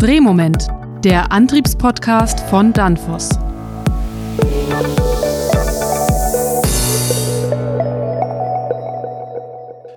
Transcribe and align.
Drehmoment, 0.00 0.68
der 1.02 1.32
Antriebspodcast 1.32 2.38
von 2.38 2.72
Danfoss. 2.72 3.30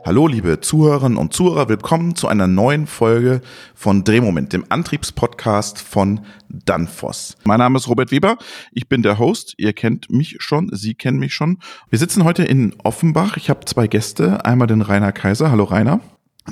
Hallo 0.03 0.25
liebe 0.25 0.59
Zuhörerinnen 0.59 1.19
und 1.19 1.33
Zuhörer, 1.33 1.69
willkommen 1.69 2.15
zu 2.15 2.27
einer 2.27 2.47
neuen 2.47 2.87
Folge 2.87 3.41
von 3.75 4.03
Drehmoment, 4.03 4.53
dem 4.53 4.65
Antriebspodcast 4.69 5.79
von 5.79 6.21
Danfoss. 6.49 7.37
Mein 7.43 7.59
Name 7.59 7.77
ist 7.77 7.87
Robert 7.87 8.09
Weber, 8.09 8.39
ich 8.71 8.89
bin 8.89 9.03
der 9.03 9.19
Host, 9.19 9.53
ihr 9.57 9.73
kennt 9.73 10.09
mich 10.09 10.37
schon, 10.39 10.71
Sie 10.73 10.95
kennen 10.95 11.19
mich 11.19 11.35
schon. 11.35 11.59
Wir 11.91 11.99
sitzen 11.99 12.23
heute 12.23 12.43
in 12.43 12.73
Offenbach, 12.83 13.37
ich 13.37 13.51
habe 13.51 13.65
zwei 13.65 13.85
Gäste, 13.85 14.43
einmal 14.45 14.65
den 14.65 14.81
Rainer 14.81 15.11
Kaiser, 15.11 15.51
hallo 15.51 15.65
Rainer. 15.65 15.99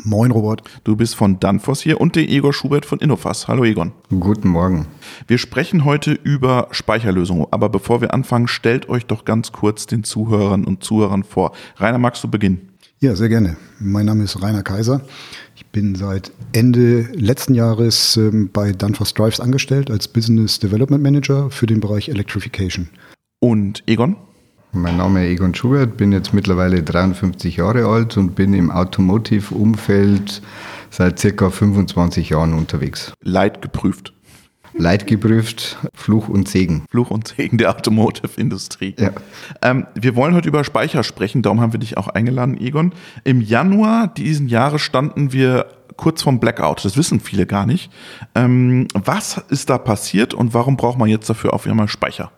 Moin, 0.03 0.31
Robert. 0.31 0.61
Du 0.83 0.95
bist 0.95 1.15
von 1.15 1.39
Danfoss 1.39 1.81
hier 1.81 1.99
und 1.99 2.15
den 2.15 2.29
Igor 2.29 2.53
Schubert 2.53 2.85
von 2.85 2.99
Innofas. 2.99 3.47
Hallo, 3.47 3.65
Egon. 3.65 3.91
Guten 4.09 4.49
Morgen. 4.49 4.87
Wir 5.27 5.39
sprechen 5.39 5.83
heute 5.83 6.11
über 6.11 6.67
Speicherlösungen. 6.71 7.47
Aber 7.51 7.69
bevor 7.69 7.99
wir 7.99 8.13
anfangen, 8.13 8.47
stellt 8.47 8.87
euch 8.87 9.07
doch 9.07 9.25
ganz 9.25 9.51
kurz 9.51 9.87
den 9.87 10.03
Zuhörern 10.03 10.65
und 10.65 10.83
Zuhörern 10.83 11.23
vor. 11.23 11.53
Rainer, 11.77 11.97
magst 11.97 12.23
du 12.23 12.27
beginnen? 12.27 12.69
Ja, 12.99 13.15
sehr 13.15 13.29
gerne. 13.29 13.57
Mein 13.79 14.05
Name 14.05 14.25
ist 14.25 14.41
Rainer 14.41 14.61
Kaiser. 14.61 15.01
Ich 15.55 15.65
bin 15.65 15.95
seit 15.95 16.31
Ende 16.53 17.01
letzten 17.13 17.55
Jahres 17.55 18.15
ähm, 18.17 18.49
bei 18.53 18.73
Danfoss 18.73 19.13
Drives 19.13 19.39
angestellt 19.39 19.89
als 19.89 20.07
Business 20.07 20.59
Development 20.59 21.01
Manager 21.01 21.49
für 21.49 21.65
den 21.65 21.79
Bereich 21.79 22.09
Electrification. 22.09 22.89
Und 23.39 23.83
Egon? 23.87 24.17
Mein 24.71 24.97
Name 24.97 25.25
ist 25.25 25.31
Egon 25.31 25.55
Schubert, 25.55 25.97
bin 25.97 26.11
jetzt 26.11 26.31
mittlerweile 26.31 26.83
53 26.83 27.57
Jahre 27.57 27.87
alt 27.87 28.17
und 28.17 28.35
bin 28.35 28.53
im 28.53 28.69
Automotive-Umfeld 28.69 30.43
seit 30.91 31.17
circa 31.17 31.49
25 31.49 32.29
Jahren 32.29 32.53
unterwegs. 32.53 33.13
Leid 33.23 33.63
geprüft. 33.63 34.13
Leid 34.73 35.07
geprüft, 35.07 35.77
Fluch 35.95 36.29
und 36.29 36.47
Segen. 36.47 36.85
Fluch 36.91 37.09
und 37.09 37.29
Segen 37.29 37.57
der 37.57 37.71
Automotive-Industrie. 37.71 38.95
Ja. 38.99 39.11
Ähm, 39.63 39.87
wir 39.95 40.15
wollen 40.15 40.35
heute 40.35 40.47
über 40.47 40.63
Speicher 40.63 41.03
sprechen, 41.03 41.41
darum 41.41 41.61
haben 41.61 41.73
wir 41.73 41.79
dich 41.79 41.97
auch 41.97 42.07
eingeladen, 42.07 42.55
Egon. 42.55 42.93
Im 43.23 43.41
Januar 43.41 44.07
diesen 44.07 44.47
Jahres 44.47 44.81
standen 44.81 45.33
wir 45.33 45.65
kurz 45.97 46.21
vom 46.21 46.39
Blackout. 46.39 46.85
Das 46.85 46.95
wissen 46.95 47.19
viele 47.19 47.47
gar 47.47 47.65
nicht. 47.65 47.91
Ähm, 48.35 48.87
was 48.93 49.41
ist 49.49 49.71
da 49.71 49.79
passiert 49.79 50.35
und 50.35 50.53
warum 50.53 50.77
braucht 50.77 50.99
man 50.99 51.09
jetzt 51.09 51.27
dafür 51.27 51.55
auf 51.55 51.65
einmal 51.65 51.87
Speicher? 51.87 52.31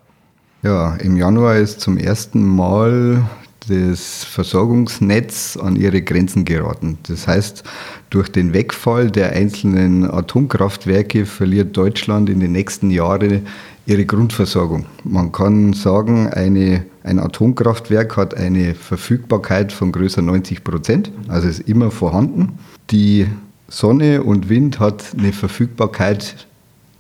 Ja, 0.64 0.96
im 0.98 1.18
Januar 1.18 1.56
ist 1.58 1.82
zum 1.82 1.98
ersten 1.98 2.46
Mal 2.46 3.24
das 3.68 4.24
Versorgungsnetz 4.24 5.58
an 5.58 5.76
ihre 5.76 6.04
Grenzen 6.04 6.46
geraten. 6.46 7.00
Das 7.08 7.28
heißt, 7.28 7.64
durch 8.12 8.30
den 8.30 8.54
Wegfall 8.54 9.10
der 9.10 9.32
einzelnen 9.32 10.10
Atomkraftwerke 10.10 11.26
verliert 11.26 11.76
Deutschland 11.76 12.30
in 12.30 12.40
den 12.40 12.52
nächsten 12.52 12.92
Jahren 12.92 13.48
ihre 13.88 14.06
Grundversorgung. 14.06 14.86
Man 15.04 15.32
kann 15.32 15.74
sagen, 15.74 16.28
eine, 16.28 16.86
ein 17.04 17.18
Atomkraftwerk 17.18 18.16
hat 18.16 18.36
eine 18.36 18.76
Verfügbarkeit 18.76 19.72
von 19.72 19.92
größer 19.92 20.22
90 20.22 20.64
Prozent, 20.64 21.12
also 21.28 21.48
ist 21.48 21.62
immer 21.62 21.90
vorhanden. 21.90 22.60
Die 22.92 23.26
Sonne 23.68 24.22
und 24.22 24.50
Wind 24.50 24.80
hat 24.80 25.06
eine 25.18 25.34
Verfügbarkeit 25.34 26.48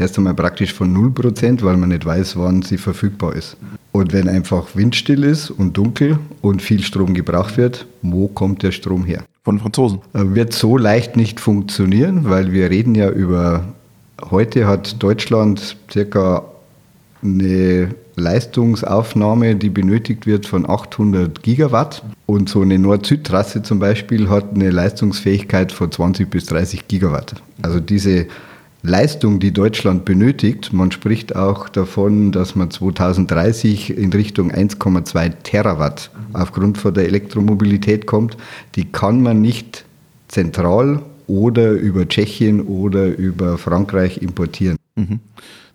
erst 0.02 0.18
einmal 0.18 0.34
praktisch 0.34 0.74
von 0.74 0.96
0%, 0.96 1.64
weil 1.64 1.78
man 1.78 1.90
nicht 1.90 2.06
weiß, 2.06 2.38
wann 2.38 2.62
sie 2.62 2.78
verfügbar 2.78 3.36
ist. 3.36 3.56
Und 3.92 4.14
wenn 4.14 4.28
einfach 4.28 4.76
windstill 4.76 5.24
ist 5.24 5.50
und 5.50 5.78
dunkel 5.78 6.18
und 6.42 6.62
viel 6.62 6.82
Strom 6.84 7.14
gebraucht 7.14 7.58
wird, 7.58 7.86
wo 8.02 8.28
kommt 8.28 8.64
der 8.64 8.72
Strom 8.72 9.06
her? 9.06 9.24
Von 9.44 9.60
Franzosen. 9.60 10.00
Äh, 10.14 10.36
wird 10.36 10.54
so 10.54 10.78
leicht 10.78 11.16
nicht 11.16 11.40
funktionieren, 11.40 12.30
weil 12.30 12.52
wir 12.52 12.70
reden 12.70 12.96
ja 12.96 13.10
über, 13.10 13.64
heute 14.30 14.68
hat 14.68 15.02
Deutschland 15.02 15.78
circa 15.92 16.46
eine 17.24 17.96
Leistungsaufnahme, 18.16 19.56
die 19.56 19.70
benötigt 19.70 20.26
wird 20.26 20.46
von 20.46 20.70
800 20.70 21.44
Gigawatt. 21.44 22.04
Und 22.26 22.50
so 22.50 22.62
eine 22.62 22.80
Nord-Süd-Trasse 22.80 23.62
zum 23.62 23.80
Beispiel 23.80 24.30
hat 24.30 24.54
eine 24.54 24.70
Leistungsfähigkeit 24.70 25.72
von 25.72 25.92
20 25.92 26.30
bis 26.30 26.46
30 26.46 26.88
Gigawatt. 26.88 27.36
Also 27.62 27.80
diese 27.80 28.28
Leistung, 28.84 29.40
die 29.40 29.52
Deutschland 29.52 30.06
benötigt. 30.06 30.74
Man 30.74 30.92
spricht 30.92 31.36
auch 31.36 31.70
davon, 31.70 32.32
dass 32.32 32.56
man 32.56 32.72
2030 32.72 33.96
in 33.96 34.12
Richtung 34.12 34.52
1,2 34.52 35.30
Terawatt 35.44 36.10
aufgrund 36.34 36.80
von 36.80 36.94
der 36.94 37.06
Elektromobilität 37.06 38.08
kommt. 38.08 38.38
Die 38.76 38.86
kann 38.86 39.22
man 39.22 39.42
nicht 39.42 39.86
zentral 40.28 41.02
oder 41.28 41.72
über 41.72 42.08
Tschechien 42.08 42.62
oder 42.62 43.06
über 43.06 43.58
Frankreich 43.60 44.22
importieren. 44.22 44.78
Mhm. 44.96 45.20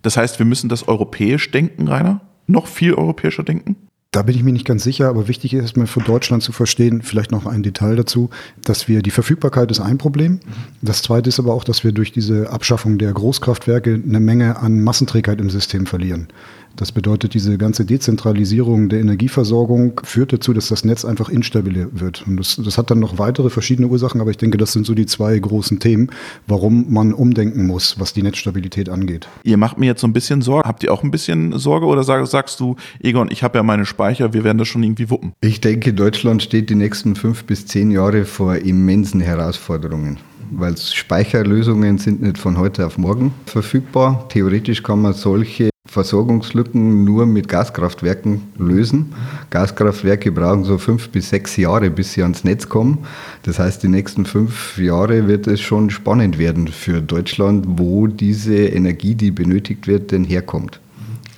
Das 0.02 0.16
heißt, 0.16 0.38
wir 0.38 0.46
müssen 0.46 0.68
das 0.68 0.88
europäisch 0.88 1.50
denken, 1.50 1.88
Rainer? 1.88 2.20
Noch 2.48 2.66
viel 2.66 2.94
europäischer 2.94 3.42
denken? 3.42 3.76
Da 4.12 4.22
bin 4.22 4.34
ich 4.34 4.42
mir 4.42 4.52
nicht 4.52 4.64
ganz 4.64 4.82
sicher, 4.82 5.08
aber 5.08 5.28
wichtig 5.28 5.52
ist 5.52 5.62
erstmal 5.62 5.86
für 5.86 6.00
Deutschland 6.00 6.42
zu 6.42 6.52
verstehen, 6.52 7.02
vielleicht 7.02 7.32
noch 7.32 7.44
ein 7.44 7.62
Detail 7.62 7.96
dazu, 7.96 8.30
dass 8.64 8.88
wir 8.88 9.02
die 9.02 9.10
Verfügbarkeit 9.10 9.70
ist 9.70 9.80
ein 9.80 9.98
Problem. 9.98 10.40
Das 10.80 11.02
zweite 11.02 11.28
ist 11.28 11.38
aber 11.38 11.52
auch, 11.52 11.64
dass 11.64 11.84
wir 11.84 11.92
durch 11.92 12.12
diese 12.12 12.50
Abschaffung 12.50 12.96
der 12.96 13.12
Großkraftwerke 13.12 14.00
eine 14.02 14.20
Menge 14.20 14.56
an 14.58 14.80
Massenträgheit 14.82 15.40
im 15.40 15.50
System 15.50 15.84
verlieren. 15.84 16.28
Das 16.76 16.92
bedeutet, 16.92 17.32
diese 17.32 17.56
ganze 17.56 17.86
Dezentralisierung 17.86 18.90
der 18.90 19.00
Energieversorgung 19.00 20.00
führt 20.04 20.34
dazu, 20.34 20.52
dass 20.52 20.68
das 20.68 20.84
Netz 20.84 21.06
einfach 21.06 21.30
instabil 21.30 21.88
wird. 21.92 22.24
Und 22.26 22.36
das, 22.36 22.60
das, 22.62 22.76
hat 22.76 22.90
dann 22.90 23.00
noch 23.00 23.18
weitere 23.18 23.48
verschiedene 23.48 23.88
Ursachen, 23.88 24.20
aber 24.20 24.30
ich 24.30 24.36
denke, 24.36 24.58
das 24.58 24.72
sind 24.72 24.84
so 24.84 24.94
die 24.94 25.06
zwei 25.06 25.38
großen 25.38 25.78
Themen, 25.80 26.10
warum 26.46 26.92
man 26.92 27.14
umdenken 27.14 27.66
muss, 27.66 27.98
was 27.98 28.12
die 28.12 28.22
Netzstabilität 28.22 28.90
angeht. 28.90 29.26
Ihr 29.42 29.56
macht 29.56 29.78
mir 29.78 29.86
jetzt 29.86 30.02
so 30.02 30.06
ein 30.06 30.12
bisschen 30.12 30.42
Sorge. 30.42 30.68
Habt 30.68 30.82
ihr 30.82 30.92
auch 30.92 31.02
ein 31.02 31.10
bisschen 31.10 31.58
Sorge 31.58 31.86
oder 31.86 32.04
sag, 32.04 32.26
sagst 32.26 32.60
du, 32.60 32.76
Egon, 33.00 33.30
ich 33.30 33.42
habe 33.42 33.56
ja 33.56 33.62
meine 33.62 33.86
Speicher, 33.86 34.34
wir 34.34 34.44
werden 34.44 34.58
das 34.58 34.68
schon 34.68 34.82
irgendwie 34.82 35.08
wuppen? 35.08 35.32
Ich 35.40 35.62
denke, 35.62 35.94
Deutschland 35.94 36.42
steht 36.42 36.68
die 36.68 36.74
nächsten 36.74 37.16
fünf 37.16 37.44
bis 37.44 37.66
zehn 37.66 37.90
Jahre 37.90 38.26
vor 38.26 38.56
immensen 38.56 39.20
Herausforderungen 39.20 40.18
weil 40.50 40.76
Speicherlösungen 40.76 41.98
sind 41.98 42.22
nicht 42.22 42.38
von 42.38 42.58
heute 42.58 42.86
auf 42.86 42.98
morgen 42.98 43.32
verfügbar. 43.46 44.28
Theoretisch 44.28 44.82
kann 44.82 45.02
man 45.02 45.12
solche 45.12 45.70
Versorgungslücken 45.86 47.04
nur 47.04 47.26
mit 47.26 47.48
Gaskraftwerken 47.48 48.42
lösen. 48.58 49.14
Gaskraftwerke 49.50 50.32
brauchen 50.32 50.64
so 50.64 50.78
fünf 50.78 51.08
bis 51.10 51.30
sechs 51.30 51.56
Jahre, 51.56 51.90
bis 51.90 52.12
sie 52.12 52.22
ans 52.22 52.44
Netz 52.44 52.68
kommen. 52.68 52.98
Das 53.44 53.58
heißt, 53.58 53.82
die 53.82 53.88
nächsten 53.88 54.26
fünf 54.26 54.78
Jahre 54.78 55.28
wird 55.28 55.46
es 55.46 55.60
schon 55.60 55.90
spannend 55.90 56.38
werden 56.38 56.68
für 56.68 57.00
Deutschland, 57.00 57.64
wo 57.68 58.06
diese 58.08 58.56
Energie, 58.56 59.14
die 59.14 59.30
benötigt 59.30 59.86
wird, 59.86 60.12
denn 60.12 60.24
herkommt. 60.24 60.80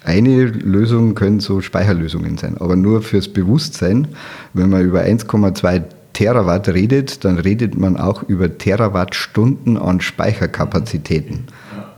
Eine 0.04 0.46
Lösung 0.46 1.14
können 1.14 1.38
so 1.40 1.60
Speicherlösungen 1.60 2.38
sein, 2.38 2.56
aber 2.56 2.76
nur 2.76 3.02
fürs 3.02 3.28
Bewusstsein. 3.28 4.08
Wenn 4.54 4.70
man 4.70 4.82
über 4.82 5.02
1,2 5.02 5.82
Terawatt 6.18 6.68
redet, 6.68 7.24
dann 7.24 7.38
redet 7.38 7.78
man 7.78 7.96
auch 7.96 8.24
über 8.24 8.58
Terawattstunden 8.58 9.76
an 9.76 10.00
Speicherkapazitäten. 10.00 11.44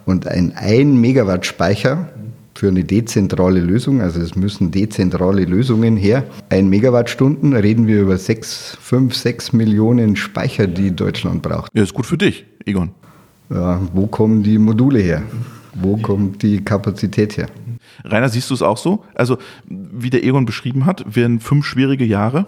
Und 0.04 0.28
ein 0.28 0.52
1 0.54 0.94
Megawatt 0.94 1.46
Speicher 1.46 2.10
für 2.54 2.68
eine 2.68 2.84
dezentrale 2.84 3.60
Lösung, 3.60 4.02
also 4.02 4.20
es 4.20 4.36
müssen 4.36 4.72
dezentrale 4.72 5.46
Lösungen 5.46 5.96
her. 5.96 6.24
Ein 6.50 6.68
Megawattstunden 6.68 7.54
reden 7.54 7.86
wir 7.86 8.02
über 8.02 8.18
6, 8.18 8.76
5, 8.78 9.16
6 9.16 9.54
Millionen 9.54 10.16
Speicher, 10.16 10.66
die 10.66 10.94
Deutschland 10.94 11.40
braucht. 11.40 11.70
Ja, 11.72 11.82
ist 11.82 11.94
gut 11.94 12.04
für 12.04 12.18
dich, 12.18 12.44
Egon. 12.66 12.90
Ja, 13.48 13.80
wo 13.94 14.06
kommen 14.06 14.42
die 14.42 14.58
Module 14.58 14.98
her? 14.98 15.22
Wo 15.72 15.96
kommt 15.96 16.42
die 16.42 16.62
Kapazität 16.62 17.38
her? 17.38 17.46
Rainer, 18.04 18.28
siehst 18.28 18.50
du 18.50 18.54
es 18.54 18.60
auch 18.60 18.76
so? 18.76 19.02
Also, 19.14 19.38
wie 19.66 20.10
der 20.10 20.22
Egon 20.22 20.44
beschrieben 20.44 20.84
hat, 20.84 21.16
werden 21.16 21.40
fünf 21.40 21.64
schwierige 21.64 22.04
Jahre. 22.04 22.44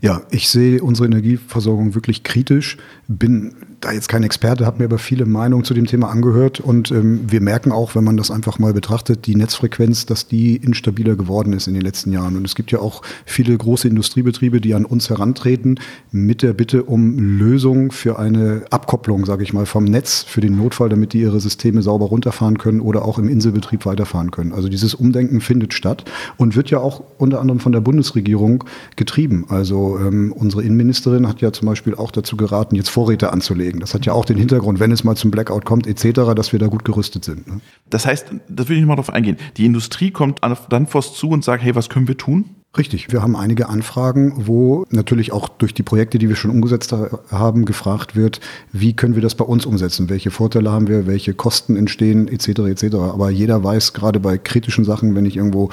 Ja, 0.00 0.22
ich 0.30 0.48
sehe 0.48 0.82
unsere 0.82 1.06
Energieversorgung 1.06 1.94
wirklich 1.94 2.22
kritisch, 2.22 2.76
bin 3.08 3.54
da 3.80 3.92
jetzt 3.92 4.08
kein 4.08 4.22
Experte, 4.22 4.66
habe 4.66 4.78
mir 4.78 4.84
aber 4.84 4.98
viele 4.98 5.26
Meinungen 5.26 5.64
zu 5.64 5.74
dem 5.74 5.86
Thema 5.86 6.10
angehört 6.10 6.60
und 6.60 6.90
ähm, 6.90 7.20
wir 7.28 7.40
merken 7.40 7.72
auch, 7.72 7.94
wenn 7.94 8.04
man 8.04 8.16
das 8.16 8.30
einfach 8.30 8.58
mal 8.58 8.72
betrachtet, 8.72 9.26
die 9.26 9.34
Netzfrequenz, 9.34 10.06
dass 10.06 10.26
die 10.28 10.56
instabiler 10.56 11.14
geworden 11.14 11.52
ist 11.52 11.66
in 11.66 11.74
den 11.74 11.82
letzten 11.82 12.12
Jahren. 12.12 12.36
Und 12.36 12.46
es 12.46 12.54
gibt 12.54 12.72
ja 12.72 12.78
auch 12.78 13.02
viele 13.24 13.56
große 13.56 13.88
Industriebetriebe, 13.88 14.60
die 14.60 14.74
an 14.74 14.84
uns 14.84 15.10
herantreten 15.10 15.78
mit 16.10 16.42
der 16.42 16.52
Bitte 16.52 16.84
um 16.84 17.18
Lösungen 17.18 17.90
für 17.90 18.18
eine 18.18 18.62
Abkopplung, 18.70 19.26
sage 19.26 19.42
ich 19.42 19.52
mal, 19.52 19.66
vom 19.66 19.84
Netz 19.84 20.22
für 20.22 20.40
den 20.40 20.56
Notfall, 20.56 20.88
damit 20.88 21.12
die 21.12 21.20
ihre 21.20 21.40
Systeme 21.40 21.82
sauber 21.82 22.06
runterfahren 22.06 22.58
können 22.58 22.80
oder 22.80 23.04
auch 23.04 23.18
im 23.18 23.28
Inselbetrieb 23.28 23.86
weiterfahren 23.86 24.30
können. 24.30 24.52
Also 24.52 24.68
dieses 24.68 24.94
Umdenken 24.94 25.40
findet 25.40 25.74
statt 25.74 26.04
und 26.36 26.56
wird 26.56 26.70
ja 26.70 26.78
auch 26.78 27.02
unter 27.18 27.40
anderem 27.40 27.60
von 27.60 27.72
der 27.72 27.80
Bundesregierung 27.80 28.64
getrieben. 28.96 29.46
Also 29.48 29.65
also 29.66 29.98
ähm, 29.98 30.32
unsere 30.32 30.62
Innenministerin 30.62 31.26
hat 31.26 31.40
ja 31.40 31.52
zum 31.52 31.66
Beispiel 31.66 31.96
auch 31.96 32.12
dazu 32.12 32.36
geraten, 32.36 32.76
jetzt 32.76 32.88
Vorräte 32.88 33.32
anzulegen. 33.32 33.80
Das 33.80 33.94
hat 33.94 34.06
ja 34.06 34.12
auch 34.12 34.24
den 34.24 34.36
Hintergrund, 34.36 34.78
wenn 34.78 34.92
es 34.92 35.02
mal 35.02 35.16
zum 35.16 35.32
Blackout 35.32 35.64
kommt 35.64 35.88
etc., 35.88 36.34
dass 36.36 36.52
wir 36.52 36.60
da 36.60 36.68
gut 36.68 36.84
gerüstet 36.84 37.24
sind. 37.24 37.48
Ne? 37.48 37.60
Das 37.90 38.06
heißt, 38.06 38.26
das 38.48 38.68
will 38.68 38.78
ich 38.78 38.84
mal 38.84 38.94
darauf 38.94 39.10
eingehen. 39.10 39.38
Die 39.56 39.66
Industrie 39.66 40.12
kommt 40.12 40.44
an 40.44 40.56
Danfoss 40.68 41.14
zu 41.14 41.30
und 41.30 41.42
sagt, 41.42 41.64
hey, 41.64 41.74
was 41.74 41.88
können 41.88 42.06
wir 42.06 42.16
tun? 42.16 42.44
Richtig, 42.78 43.10
wir 43.10 43.22
haben 43.22 43.36
einige 43.36 43.70
Anfragen, 43.70 44.34
wo 44.46 44.84
natürlich 44.90 45.32
auch 45.32 45.48
durch 45.48 45.72
die 45.72 45.82
Projekte, 45.82 46.18
die 46.18 46.28
wir 46.28 46.36
schon 46.36 46.50
umgesetzt 46.50 46.94
haben, 47.30 47.64
gefragt 47.64 48.16
wird, 48.16 48.40
wie 48.70 48.92
können 48.92 49.14
wir 49.14 49.22
das 49.22 49.34
bei 49.34 49.46
uns 49.46 49.64
umsetzen, 49.64 50.10
welche 50.10 50.30
Vorteile 50.30 50.70
haben 50.70 50.86
wir, 50.86 51.06
welche 51.06 51.32
Kosten 51.32 51.76
entstehen, 51.76 52.28
etc. 52.28 52.48
etc. 52.60 52.96
Aber 52.96 53.30
jeder 53.30 53.64
weiß, 53.64 53.94
gerade 53.94 54.20
bei 54.20 54.36
kritischen 54.36 54.84
Sachen, 54.84 55.14
wenn 55.14 55.24
ich 55.24 55.38
irgendwo 55.38 55.70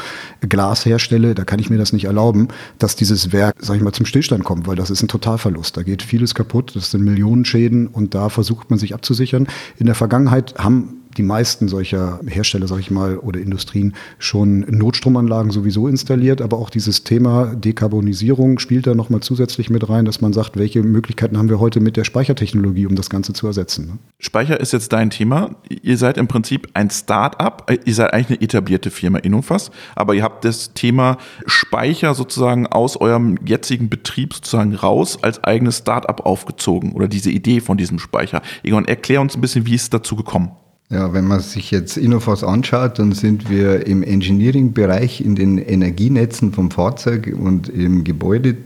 Glas 0.48 0.86
herstelle, 0.86 1.36
da 1.36 1.44
kann 1.44 1.60
ich 1.60 1.70
mir 1.70 1.78
das 1.78 1.92
nicht 1.92 2.06
erlauben, 2.06 2.48
dass 2.80 2.96
dieses 2.96 3.34
Werk, 3.34 3.56
sag 3.60 3.76
ich 3.76 3.82
mal, 3.82 3.92
zum 3.92 4.06
Stillstand 4.06 4.46
kommt, 4.46 4.66
weil 4.66 4.78
das 4.78 4.90
ist 4.90 5.04
ein 5.04 5.10
Totalverlust. 5.10 5.76
Da 5.76 5.84
geht 5.84 6.04
vieles 6.04 6.34
kaputt, 6.34 6.72
das 6.74 6.92
sind 6.92 7.04
Millionenschäden 7.04 7.88
und 7.88 8.16
da 8.16 8.30
versucht 8.30 8.70
man 8.70 8.80
sich 8.80 8.94
abzusichern. 8.94 9.48
In 9.78 9.88
der 9.88 9.96
Vergangenheit 9.96 10.56
haben 10.58 11.03
die 11.18 11.24
meisten 11.24 11.68
solcher 11.68 12.20
Hersteller, 12.28 12.68
sage 12.68 12.82
ich 12.82 12.92
mal, 12.92 13.18
oder 13.18 13.40
Industrien 13.40 13.94
schon 14.20 14.60
Notstromanlagen 14.62 15.52
sowieso 15.52 15.88
installiert, 15.88 16.42
aber 16.42 16.58
auch 16.58 16.70
dieses 16.70 17.04
Thema 17.04 17.56
Dekarbonisierung 17.56 18.60
spielt 18.60 18.88
da 18.88 18.96
nochmal 18.96 19.22
zusätzlich 19.22 19.70
mit 19.70 19.88
rein, 19.90 20.06
dass 20.06 20.22
man 20.22 20.34
sagt, 20.34 20.58
welche 20.58 20.84
Möglichkeiten 20.84 21.38
haben 21.38 21.50
wir 21.50 21.60
heute 21.60 21.80
mit 21.80 21.98
der 21.98 22.04
Speichertechnologie, 22.04 22.86
um 22.86 22.96
das 22.96 23.10
Ganze 23.10 23.34
zu 23.34 23.48
ersetzen. 23.48 23.86
Ne? 23.86 23.98
Speicher 24.20 24.60
ist 24.60 24.74
jetzt 24.74 24.94
dein 24.94 25.10
Thema. 25.10 25.56
Ihr 25.70 25.98
seid 25.98 26.18
im 26.18 26.28
Prinzip 26.28 26.70
ein 26.74 26.90
Start-up, 26.90 27.72
ihr 27.86 27.94
seid 27.94 28.14
eigentlich 28.14 28.40
eine 28.40 28.42
etablierte 28.42 28.92
Firma 28.92 29.20
Innofas, 29.20 29.72
aber 29.96 30.16
ihr 30.16 30.24
habt 30.24 30.46
das 30.46 30.74
Thema 30.74 31.18
Speicher 31.46 32.14
sozusagen 32.14 32.68
aus 32.68 32.98
eurem 32.98 33.38
jetzigen 33.46 33.90
Betrieb 33.90 34.34
sozusagen 34.34 34.76
raus 34.76 35.20
als 35.22 35.44
eigenes 35.44 35.80
Start-up 35.80 36.26
aufgezogen 36.26 36.94
oder 36.94 37.08
diese 37.08 37.30
Idee 37.30 37.60
von 37.60 37.78
diesem 37.78 38.00
Speicher. 38.00 38.42
Egon, 38.64 38.86
erklär 38.86 39.22
uns 39.22 39.36
ein 39.36 39.42
bisschen, 39.42 39.66
wie 39.66 39.76
ist 39.76 39.84
es 39.84 39.90
dazu 39.90 40.16
gekommen? 40.16 40.52
Ja, 40.90 41.14
wenn 41.14 41.26
man 41.26 41.40
sich 41.40 41.72
jetzt 41.72 41.98
Innofos 41.98 42.44
anschaut, 42.44 43.00
dann 43.00 43.14
sind 43.14 43.50
wir 43.50 43.88
im 43.88 44.04
Engineering-Bereich 44.04 45.22
in 45.22 45.36
den 45.36 45.58
Energienetzen 45.58 46.54
vom 46.54 46.70
Fahrzeug 46.70 47.34
und 47.36 47.70
im 47.70 48.04
Gebäude 48.04 48.58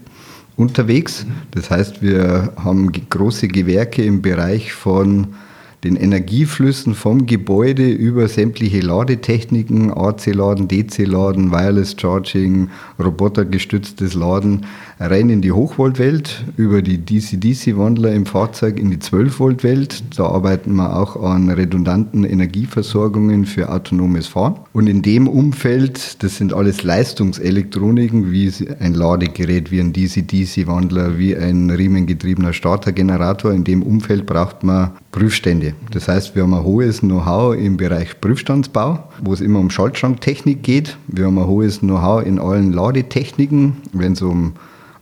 unterwegs. 0.57 1.25
Das 1.51 1.69
heißt, 1.69 2.01
wir 2.01 2.51
haben 2.57 2.91
große 2.91 3.47
Gewerke 3.47 4.03
im 4.03 4.21
Bereich 4.21 4.73
von 4.73 5.35
den 5.83 5.95
Energieflüssen 5.95 6.95
vom 6.95 7.27
Gebäude 7.27 7.87
über 7.87 8.27
sämtliche 8.27 8.79
Ladetechniken, 8.79 9.91
AC-Laden, 9.91 10.67
DC-Laden, 10.67 11.51
Wireless 11.51 11.95
Charging, 11.99 12.69
robotergestütztes 12.99 14.15
Laden, 14.15 14.65
rein 14.99 15.29
in 15.29 15.41
die 15.41 15.51
Hochvoltwelt, 15.51 16.43
über 16.57 16.81
die 16.81 16.97
DC-DC-Wandler 16.97 18.11
im 18.13 18.25
Fahrzeug 18.25 18.79
in 18.79 18.89
die 18.89 18.97
12-Volt-Welt. 18.97 20.03
Da 20.17 20.25
arbeiten 20.25 20.75
wir 20.75 20.95
auch 20.95 21.15
an 21.21 21.49
redundanten 21.49 22.23
Energieversorgungen 22.23 23.45
für 23.45 23.71
autonomes 23.71 24.27
Fahren. 24.27 24.55
Und 24.73 24.87
in 24.87 25.03
dem 25.03 25.27
Umfeld, 25.27 26.23
das 26.23 26.37
sind 26.37 26.53
alles 26.53 26.83
Leistungselektroniken, 26.83 28.31
wie 28.31 28.51
ein 28.79 28.95
Ladegerät, 28.95 29.71
wie 29.71 29.79
ein 29.79 29.93
DC-DC-Wandler, 29.93 31.19
wie 31.19 31.35
ein 31.35 31.69
riemengetriebener 31.69 32.53
Startergenerator. 32.53 33.53
In 33.53 33.63
dem 33.63 33.83
Umfeld 33.83 34.25
braucht 34.25 34.63
man 34.63 34.91
Prüfstände. 35.17 35.73
Das 35.89 36.07
heißt, 36.07 36.35
wir 36.35 36.43
haben 36.43 36.53
ein 36.53 36.63
hohes 36.63 36.99
Know-how 36.99 37.55
im 37.55 37.75
Bereich 37.75 38.21
Prüfstandsbau, 38.21 39.03
wo 39.23 39.33
es 39.33 39.41
immer 39.41 39.57
um 39.57 39.71
Schaltschranktechnik 39.71 40.61
geht. 40.61 40.95
Wir 41.07 41.25
haben 41.25 41.39
ein 41.39 41.47
hohes 41.47 41.79
Know-how 41.79 42.23
in 42.23 42.37
allen 42.37 42.71
Ladetechniken, 42.71 43.77
wenn 43.93 44.13
es 44.13 44.21
um 44.21 44.53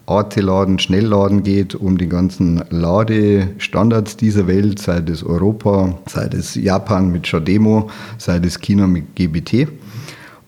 AC-Laden, 0.06 0.79
Schnellladen 0.79 1.44
geht, 1.44 1.75
um 1.75 1.97
die 1.97 2.07
ganzen 2.07 2.63
Ladestandards 2.69 4.15
dieser 4.15 4.47
Welt, 4.47 4.79
sei 4.79 5.00
es 5.00 5.21
Europa, 5.21 6.00
sei 6.07 6.29
es 6.31 6.56
Japan 6.56 7.12
mit 7.12 7.27
Shademo, 7.27 7.89
sei 8.17 8.38
es 8.38 8.62
China 8.62 8.88
mit 8.88 9.17
GBT. 9.17 9.67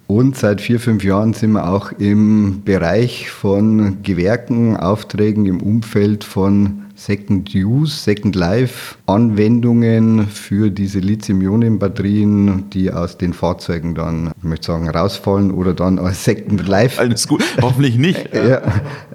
Und 0.07 0.37
seit 0.37 0.61
vier, 0.61 0.79
fünf 0.79 1.03
Jahren 1.03 1.33
sind 1.33 1.51
wir 1.51 1.69
auch 1.69 1.91
im 1.91 2.61
Bereich 2.63 3.29
von 3.29 4.01
Gewerken, 4.01 4.77
Aufträgen 4.77 5.45
im 5.45 5.61
Umfeld 5.61 6.23
von 6.23 6.86
Second 6.97 7.53
Use, 7.53 7.95
Second 7.95 8.35
Life 8.35 8.95
Anwendungen 9.05 10.27
für 10.27 10.71
diese 10.71 10.97
Lithium-Ionen-Batterien, 10.97 12.71
die 12.71 12.91
aus 12.91 13.19
den 13.19 13.33
Fahrzeugen 13.33 13.93
dann, 13.93 14.31
ich 14.35 14.43
möchte 14.43 14.67
sagen, 14.67 14.89
rausfallen 14.89 15.51
oder 15.51 15.75
dann 15.75 15.99
als 15.99 16.23
Second 16.23 16.67
Life. 16.67 16.99
Alles 16.99 17.27
gut, 17.27 17.43
hoffentlich 17.61 17.97
nicht. 17.97 18.29
ja, 18.33 18.61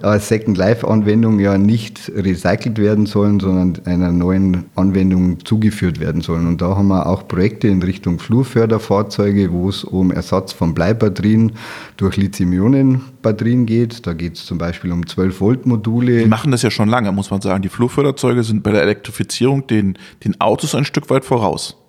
als 0.01 0.29
Second 0.29 0.57
Life 0.57 0.87
Anwendung 0.87 1.39
ja 1.39 1.57
nicht 1.57 2.09
recycelt 2.15 2.77
werden 2.77 3.05
sollen, 3.05 3.41
sondern 3.41 3.85
einer 3.85 4.13
neuen 4.13 4.65
Anwendung 4.75 5.43
zugeführt 5.45 5.99
werden 5.99 6.21
sollen. 6.21 6.47
Und 6.47 6.61
da 6.61 6.77
haben 6.77 6.87
wir 6.87 7.05
auch 7.05 7.27
Projekte 7.27 7.67
in 7.67 7.83
Richtung 7.83 8.17
Flurförderfahrzeuge, 8.17 9.51
wo 9.51 9.67
es 9.67 9.83
um 9.83 10.09
Ersatz 10.09 10.53
von 10.53 10.73
Bleibatterien 10.73 11.51
durch 11.97 12.15
Lithium-Ionen-Batterien 12.15 13.65
geht. 13.65 14.07
Da 14.07 14.13
geht 14.13 14.37
es 14.37 14.45
zum 14.45 14.57
Beispiel 14.57 14.91
um 14.93 15.05
12 15.05 15.41
Volt 15.41 15.65
Module. 15.65 16.19
Die 16.19 16.25
machen 16.25 16.51
das 16.51 16.61
ja 16.61 16.71
schon 16.71 16.87
lange, 16.87 17.11
muss 17.11 17.29
man 17.29 17.41
sagen. 17.41 17.61
Die 17.61 17.72
Flurförderzeuge 17.73 18.43
sind 18.43 18.63
bei 18.63 18.71
der 18.71 18.83
Elektrifizierung 18.83 19.67
den, 19.67 19.97
den 20.23 20.39
Autos 20.39 20.75
ein 20.75 20.85
Stück 20.85 21.09
weit 21.09 21.25
voraus 21.25 21.82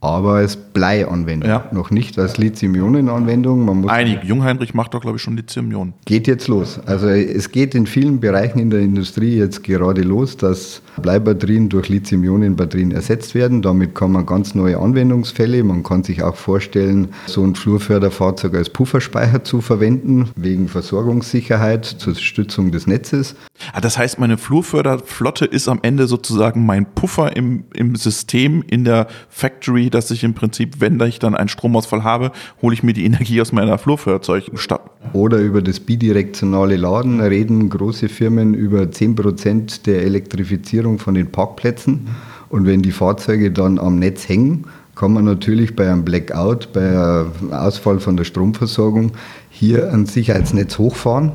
aber 0.00 0.34
als 0.34 0.56
Bleianwendung. 0.56 1.50
Ja. 1.50 1.68
Noch 1.72 1.90
nicht 1.90 2.18
als 2.18 2.38
Lithium-Ionen-Anwendung. 2.38 3.88
Einige. 3.88 4.26
Jungheinrich 4.26 4.72
macht 4.72 4.94
doch, 4.94 5.02
glaube 5.02 5.16
ich, 5.16 5.22
schon 5.22 5.36
Lithium-Ionen. 5.36 5.92
Geht 6.06 6.26
jetzt 6.26 6.48
los. 6.48 6.80
Also 6.86 7.08
es 7.08 7.50
geht 7.52 7.74
in 7.74 7.86
vielen 7.86 8.18
Bereichen 8.18 8.58
in 8.58 8.70
der 8.70 8.80
Industrie 8.80 9.36
jetzt 9.36 9.62
gerade 9.62 10.00
los, 10.00 10.38
dass 10.38 10.80
Bleibatterien 11.02 11.68
durch 11.68 11.90
Lithium-Ionen-Batterien 11.90 12.92
ersetzt 12.92 13.34
werden. 13.34 13.60
Damit 13.60 13.94
kann 13.94 14.12
man 14.12 14.24
ganz 14.24 14.54
neue 14.54 14.78
Anwendungsfälle. 14.78 15.62
Man 15.64 15.82
kann 15.82 16.02
sich 16.02 16.22
auch 16.22 16.36
vorstellen, 16.36 17.08
so 17.26 17.44
ein 17.44 17.54
Flurförderfahrzeug 17.54 18.54
als 18.54 18.70
Pufferspeicher 18.70 19.44
zu 19.44 19.60
verwenden, 19.60 20.30
wegen 20.34 20.68
Versorgungssicherheit 20.68 21.84
zur 21.84 22.14
Stützung 22.14 22.70
des 22.70 22.86
Netzes. 22.86 23.36
Ah, 23.72 23.80
das 23.82 23.98
heißt, 23.98 24.18
meine 24.18 24.38
Flurförderflotte 24.38 25.44
ist 25.44 25.68
am 25.68 25.80
Ende 25.82 26.06
sozusagen 26.06 26.64
mein 26.64 26.86
Puffer 26.86 27.36
im, 27.36 27.64
im 27.74 27.96
System, 27.96 28.64
in 28.66 28.84
der 28.84 29.06
Factory, 29.28 29.89
dass 29.90 30.10
ich 30.10 30.24
im 30.24 30.34
Prinzip, 30.34 30.80
wenn 30.80 31.00
ich 31.00 31.18
dann 31.18 31.34
einen 31.34 31.48
Stromausfall 31.48 32.04
habe, 32.04 32.32
hole 32.62 32.74
ich 32.74 32.82
mir 32.82 32.92
die 32.92 33.04
Energie 33.04 33.40
aus 33.40 33.52
meiner 33.52 33.78
Flurfeuerzeugstadt. 33.78 34.82
Oder 35.12 35.38
über 35.38 35.62
das 35.62 35.80
bidirektionale 35.80 36.76
Laden 36.76 37.20
reden 37.20 37.68
große 37.68 38.08
Firmen 38.08 38.54
über 38.54 38.82
10% 38.82 39.84
der 39.84 40.02
Elektrifizierung 40.02 40.98
von 40.98 41.14
den 41.14 41.30
Parkplätzen. 41.30 42.08
Und 42.48 42.66
wenn 42.66 42.82
die 42.82 42.92
Fahrzeuge 42.92 43.50
dann 43.50 43.78
am 43.78 43.98
Netz 43.98 44.28
hängen, 44.28 44.66
kann 44.94 45.12
man 45.12 45.24
natürlich 45.24 45.76
bei 45.76 45.90
einem 45.90 46.04
Blackout, 46.04 46.72
bei 46.72 46.90
einem 46.90 47.52
Ausfall 47.52 48.00
von 48.00 48.16
der 48.16 48.24
Stromversorgung 48.24 49.12
hier 49.48 49.92
ein 49.92 50.06
Sicherheitsnetz 50.06 50.78
hochfahren 50.78 51.32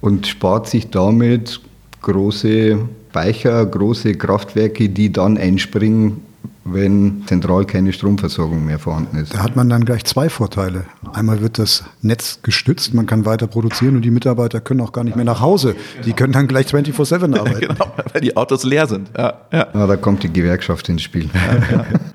und 0.00 0.26
spart 0.26 0.68
sich 0.68 0.90
damit 0.90 1.60
große 2.02 2.78
Speicher, 3.10 3.66
große 3.66 4.14
Kraftwerke, 4.14 4.88
die 4.88 5.12
dann 5.12 5.36
einspringen, 5.36 6.22
wenn 6.64 7.22
zentral 7.26 7.64
keine 7.64 7.92
Stromversorgung 7.92 8.64
mehr 8.64 8.78
vorhanden 8.78 9.16
ist. 9.16 9.34
Da 9.34 9.42
hat 9.42 9.56
man 9.56 9.68
dann 9.68 9.84
gleich 9.84 10.04
zwei 10.04 10.28
Vorteile. 10.28 10.84
Einmal 11.12 11.40
wird 11.40 11.58
das 11.58 11.84
Netz 12.02 12.40
gestützt, 12.42 12.92
man 12.94 13.06
kann 13.06 13.24
weiter 13.24 13.46
produzieren 13.46 13.96
und 13.96 14.02
die 14.02 14.10
Mitarbeiter 14.10 14.60
können 14.60 14.80
auch 14.80 14.92
gar 14.92 15.04
nicht 15.04 15.16
mehr 15.16 15.24
nach 15.24 15.40
Hause. 15.40 15.74
Die 16.04 16.12
können 16.12 16.32
dann 16.32 16.46
gleich 16.48 16.66
24-7 16.66 17.34
arbeiten. 17.38 17.60
genau, 17.60 17.92
weil 18.12 18.20
die 18.20 18.36
Autos 18.36 18.64
leer 18.64 18.86
sind. 18.86 19.10
Ja, 19.16 19.34
ja. 19.52 19.66
ja, 19.72 19.86
da 19.86 19.96
kommt 19.96 20.22
die 20.22 20.32
Gewerkschaft 20.32 20.88
ins 20.88 21.02
Spiel. 21.02 21.30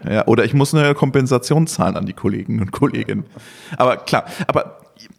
Ja, 0.05 0.13
ja, 0.13 0.27
oder 0.27 0.45
ich 0.45 0.53
muss 0.53 0.73
eine 0.73 0.93
Kompensation 0.93 1.67
zahlen 1.67 1.97
an 1.97 2.05
die 2.05 2.13
Kollegen 2.13 2.61
und 2.61 2.71
Kolleginnen. 2.71 3.25
Aber 3.77 3.97
klar, 3.97 4.25
aber 4.47 4.77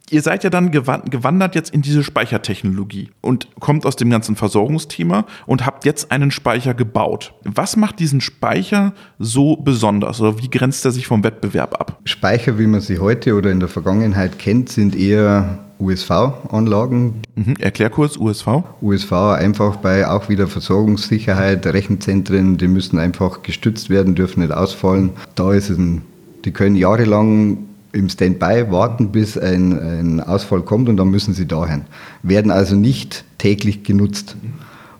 ihr 0.09 0.21
seid 0.21 0.43
ja 0.43 0.49
dann 0.49 0.71
gewandert 0.71 1.55
jetzt 1.55 1.73
in 1.73 1.81
diese 1.81 2.03
Speichertechnologie 2.03 3.09
und 3.21 3.47
kommt 3.59 3.85
aus 3.85 3.95
dem 3.95 4.09
ganzen 4.09 4.35
Versorgungsthema 4.35 5.25
und 5.45 5.65
habt 5.65 5.85
jetzt 5.85 6.11
einen 6.11 6.31
Speicher 6.31 6.73
gebaut. 6.73 7.33
Was 7.43 7.75
macht 7.75 7.99
diesen 7.99 8.21
Speicher 8.21 8.93
so 9.19 9.57
besonders 9.57 10.21
oder 10.21 10.39
wie 10.39 10.49
grenzt 10.49 10.85
er 10.85 10.91
sich 10.91 11.07
vom 11.07 11.23
Wettbewerb 11.23 11.79
ab? 11.79 11.99
Speicher, 12.05 12.57
wie 12.59 12.67
man 12.67 12.81
sie 12.81 12.99
heute 12.99 13.35
oder 13.35 13.51
in 13.51 13.59
der 13.59 13.69
Vergangenheit 13.69 14.39
kennt, 14.39 14.69
sind 14.69 14.95
eher 14.95 15.59
USV-Anlagen. 15.79 17.21
Mhm. 17.35 17.55
Erklärkurs 17.59 18.17
USV? 18.17 18.47
USV 18.81 19.11
einfach 19.11 19.75
bei 19.77 20.07
auch 20.07 20.29
wieder 20.29 20.47
Versorgungssicherheit, 20.47 21.65
Rechenzentren, 21.67 22.57
die 22.57 22.67
müssen 22.67 22.97
einfach 22.97 23.43
gestützt 23.43 23.89
werden, 23.89 24.15
dürfen 24.15 24.41
nicht 24.41 24.51
ausfallen. 24.51 25.11
Da 25.35 25.53
ist 25.53 25.69
es 25.69 25.77
ein, 25.77 26.01
die 26.45 26.51
können 26.51 26.75
jahrelang 26.75 27.59
im 27.97 28.09
Standby 28.09 28.69
warten, 28.69 29.11
bis 29.11 29.37
ein, 29.37 29.73
ein 29.73 30.19
Ausfall 30.19 30.61
kommt 30.61 30.87
und 30.87 30.97
dann 30.97 31.09
müssen 31.09 31.33
sie 31.33 31.47
dahin. 31.47 31.81
Werden 32.23 32.51
also 32.51 32.75
nicht 32.75 33.25
täglich 33.37 33.83
genutzt. 33.83 34.35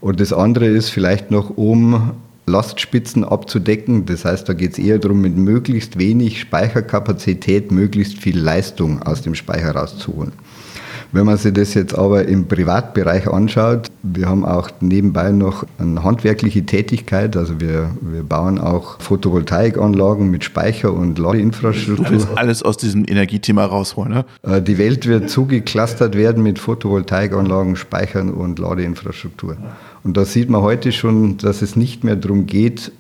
Und 0.01 0.19
das 0.19 0.33
andere 0.33 0.67
ist 0.67 0.89
vielleicht 0.89 1.31
noch, 1.31 1.57
um 1.57 2.11
Lastspitzen 2.47 3.23
abzudecken. 3.23 4.05
Das 4.05 4.25
heißt, 4.25 4.47
da 4.47 4.53
geht 4.53 4.73
es 4.73 4.79
eher 4.79 4.99
darum, 4.99 5.21
mit 5.21 5.35
möglichst 5.35 5.99
wenig 5.99 6.39
Speicherkapazität 6.39 7.71
möglichst 7.71 8.17
viel 8.17 8.39
Leistung 8.39 9.01
aus 9.01 9.21
dem 9.21 9.35
Speicher 9.35 9.71
rauszuholen. 9.71 10.31
Wenn 11.11 11.25
man 11.25 11.37
sich 11.37 11.53
das 11.53 11.73
jetzt 11.73 11.97
aber 11.97 12.25
im 12.25 12.47
Privatbereich 12.47 13.27
anschaut, 13.27 13.86
wir 14.03 14.27
haben 14.27 14.45
auch 14.45 14.69
nebenbei 14.79 15.31
noch 15.31 15.65
eine 15.77 16.03
handwerkliche 16.03 16.65
Tätigkeit, 16.65 17.35
also 17.35 17.59
wir, 17.59 17.91
wir 18.01 18.23
bauen 18.23 18.59
auch 18.59 18.99
Photovoltaikanlagen 18.99 20.29
mit 20.29 20.43
Speicher 20.43 20.93
und 20.93 21.17
Ladeinfrastruktur. 21.19 22.05
Alles, 22.05 22.27
alles 22.35 22.63
aus 22.63 22.77
diesem 22.77 23.05
Energiethema 23.07 23.65
rausholen, 23.65 24.13
ne? 24.13 24.25
Äh, 24.43 24.61
Die 24.61 24.77
Welt 24.77 25.05
wird 25.07 25.29
zugeklustert 25.29 26.15
werden 26.15 26.43
mit 26.43 26.59
Photovoltaikanlagen, 26.59 27.75
Speichern 27.75 28.29
und 28.29 28.59
Ladeinfrastruktur. 28.59 29.57
Und 30.03 30.17
da 30.17 30.25
sieht 30.25 30.49
man 30.49 30.61
heute 30.61 30.91
schon, 30.91 31.37
dass 31.37 31.61
es 31.61 31.75
nicht 31.75 32.03
mehr 32.03 32.15
darum 32.15 32.45
geht, 32.45 32.91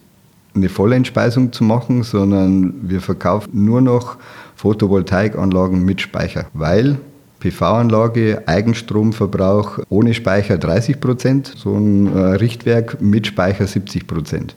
eine 0.55 0.69
Volleinspeisung 0.69 1.53
zu 1.53 1.63
machen, 1.63 2.03
sondern 2.03 2.73
wir 2.81 3.01
verkaufen 3.01 3.49
nur 3.53 3.81
noch 3.81 4.17
Photovoltaikanlagen 4.55 5.85
mit 5.85 6.01
Speicher, 6.01 6.47
weil 6.53 6.97
PV-Anlage, 7.39 8.43
Eigenstromverbrauch 8.47 9.79
ohne 9.89 10.13
Speicher 10.13 10.57
30 10.57 10.99
Prozent, 10.99 11.53
so 11.55 11.75
ein 11.75 12.07
äh, 12.07 12.19
Richtwerk 12.19 13.01
mit 13.01 13.27
Speicher 13.27 13.67
70 13.67 14.07
Prozent. 14.07 14.55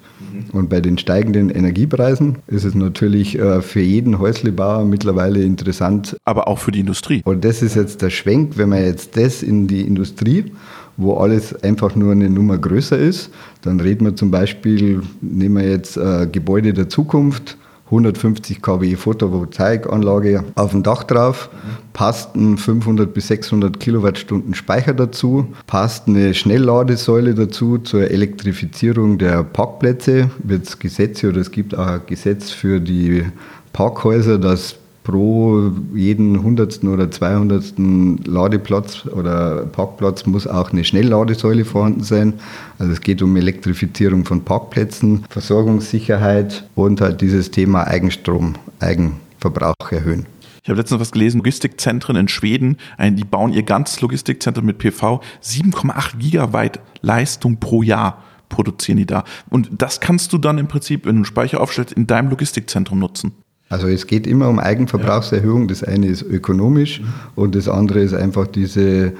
Und 0.52 0.68
bei 0.68 0.80
den 0.80 0.99
steigenden 0.99 1.50
Energiepreisen 1.50 2.38
ist 2.46 2.64
es 2.64 2.75
natürlich 2.75 3.38
äh, 3.38 3.62
für 3.62 3.80
jeden 3.80 4.18
Häuslebauer 4.18 4.84
mittlerweile 4.84 5.42
interessant. 5.42 6.16
Aber 6.25 6.49
auch 6.49 6.58
für 6.58 6.72
die 6.72 6.80
Industrie. 6.80 7.22
Und 7.25 7.44
das 7.44 7.62
ist 7.62 7.76
jetzt 7.76 8.02
der 8.02 8.10
Schwenk, 8.10 8.56
wenn 8.56 8.68
man 8.70 8.82
jetzt 8.82 9.16
das 9.16 9.42
in 9.42 9.66
die 9.66 9.82
Industrie, 9.82 10.52
wo 10.96 11.14
alles 11.14 11.62
einfach 11.62 11.94
nur 11.94 12.12
eine 12.12 12.28
Nummer 12.28 12.58
größer 12.58 12.99
ist, 12.99 13.30
dann 13.62 13.80
reden 13.80 14.04
wir 14.04 14.16
zum 14.16 14.30
Beispiel, 14.30 15.02
nehmen 15.20 15.56
wir 15.56 15.70
jetzt 15.70 15.96
äh, 15.96 16.26
Gebäude 16.30 16.72
der 16.75 16.88
Zukunft, 16.88 17.56
150 17.90 18.62
kW 18.62 18.94
Photovoltaikanlage 18.94 20.44
auf 20.54 20.70
dem 20.70 20.82
Dach 20.82 21.02
drauf, 21.02 21.50
passt 21.92 22.37
ein 22.37 22.56
500 22.56 23.12
bis 23.12 23.28
600 23.28 23.80
Kilowattstunden 23.80 24.54
Speicher 24.54 24.94
dazu, 24.94 25.49
passt 25.66 26.06
eine 26.06 26.35
Schnellladesäule 26.35 27.35
dazu 27.35 27.78
zur 27.78 28.11
Elektrifizierung 28.11 29.18
der 29.18 29.42
Parkplätze. 29.42 30.30
Wird 30.42 30.66
es 30.66 30.78
Gesetze 30.78 31.28
oder 31.28 31.40
es 31.40 31.50
gibt 31.50 31.76
auch 31.76 31.87
ein 31.87 32.02
Gesetz 32.06 32.50
für 32.50 32.80
die 32.80 33.25
Parkhäuser, 33.73 34.38
dass 34.38 34.79
pro 35.02 35.71
jeden 35.95 36.42
hundertsten 36.42 36.88
oder 36.88 37.11
zweihundertsten 37.11 38.19
Ladeplatz 38.25 39.07
oder 39.07 39.66
Parkplatz 39.66 40.26
muss 40.26 40.47
auch 40.47 40.73
eine 40.73 40.85
Schnellladesäule 40.85 41.64
vorhanden 41.64 42.02
sein. 42.02 42.35
Also 42.78 42.92
es 42.92 43.00
geht 43.00 43.23
um 43.23 43.37
Elektrifizierung 43.37 44.25
von 44.25 44.45
Parkplätzen, 44.45 45.25
Versorgungssicherheit 45.30 46.69
und 46.75 47.00
halt 47.00 47.21
dieses 47.21 47.50
Thema 47.50 47.87
Eigenstrom, 47.87 48.54
Eigenverbrauch 48.78 49.75
erhöhen. 49.90 50.26
Ich 50.62 50.69
habe 50.69 50.78
letztens 50.78 51.00
was 51.00 51.12
gelesen, 51.12 51.38
Logistikzentren 51.38 52.16
in 52.16 52.28
Schweden, 52.28 52.76
die 53.00 53.25
bauen 53.25 53.52
ihr 53.52 53.62
ganzes 53.62 54.02
Logistikzentrum 54.02 54.66
mit 54.66 54.78
PV, 54.78 55.23
7,8 55.42 56.19
Gigawatt 56.19 56.80
Leistung 57.00 57.59
pro 57.59 57.83
Jahr 57.83 58.23
produzieren 58.50 58.99
die 58.99 59.07
da. 59.07 59.25
Und 59.49 59.71
das 59.73 60.00
kannst 60.00 60.35
du 60.35 60.38
dann 60.38 60.59
im 60.59 60.69
Prinzip, 60.69 61.07
wenn 61.07 61.14
du 61.14 61.19
einen 61.19 61.25
Speicher 61.25 61.61
aufstellst, 61.61 61.95
in 61.95 62.07
deinem 62.07 62.28
Logistikzentrum 62.28 62.99
nutzen. 62.99 63.33
Also 63.71 63.87
es 63.87 64.07
geht 64.07 64.27
immer 64.27 64.49
um 64.49 64.59
Eigenverbrauchserhöhung. 64.59 65.69
Das 65.69 65.83
eine 65.83 66.09
ist 66.09 66.21
ökonomisch 66.23 67.00
und 67.37 67.55
das 67.55 67.69
andere 67.69 68.00
ist 68.00 68.12
einfach 68.15 68.47
diese 68.49 69.12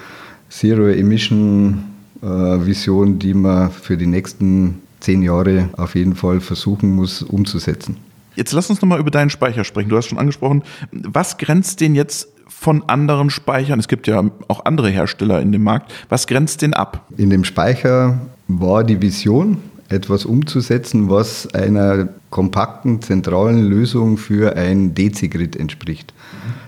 Zero-Emission-Vision, 0.51 3.19
die 3.21 3.33
man 3.33 3.71
für 3.71 3.97
die 3.97 4.09
nächsten 4.09 4.83
zehn 4.99 5.23
Jahre 5.23 5.69
auf 5.77 5.95
jeden 5.95 6.17
Fall 6.17 6.41
versuchen 6.41 6.91
muss 6.91 7.23
umzusetzen. 7.23 7.99
Jetzt 8.35 8.53
lass 8.53 8.69
uns 8.71 8.83
nochmal 8.83 8.99
über 8.99 9.13
deinen 9.13 9.31
Speicher 9.31 9.63
sprechen. 9.65 9.89
Du 9.89 9.97
hast 9.97 10.09
schon 10.09 10.19
angesprochen, 10.19 10.65
was 10.91 11.39
grenzt 11.39 11.81
den 11.81 11.95
jetzt 11.95 12.27
von 12.49 12.83
anderen 12.89 13.31
Speichern? 13.31 13.79
Es 13.79 13.87
gibt 13.87 14.09
ja 14.09 14.21
auch 14.49 14.65
andere 14.65 14.91
Hersteller 14.91 15.41
in 15.41 15.53
dem 15.53 15.63
Markt. 15.63 15.93
Was 16.09 16.27
grenzt 16.27 16.63
den 16.63 16.75
ab? 16.75 17.07
In 17.17 17.31
dem 17.31 17.45
Speicher 17.45 18.21
war 18.49 18.83
die 18.83 19.01
Vision, 19.01 19.59
etwas 19.91 20.25
umzusetzen, 20.25 21.11
was 21.11 21.53
einer 21.53 22.09
kompakten, 22.31 23.03
zentralen 23.03 23.69
Lösung 23.69 24.17
für 24.17 24.57
ein 24.57 24.95
DC-Grid 24.95 25.57
entspricht. 25.57 26.15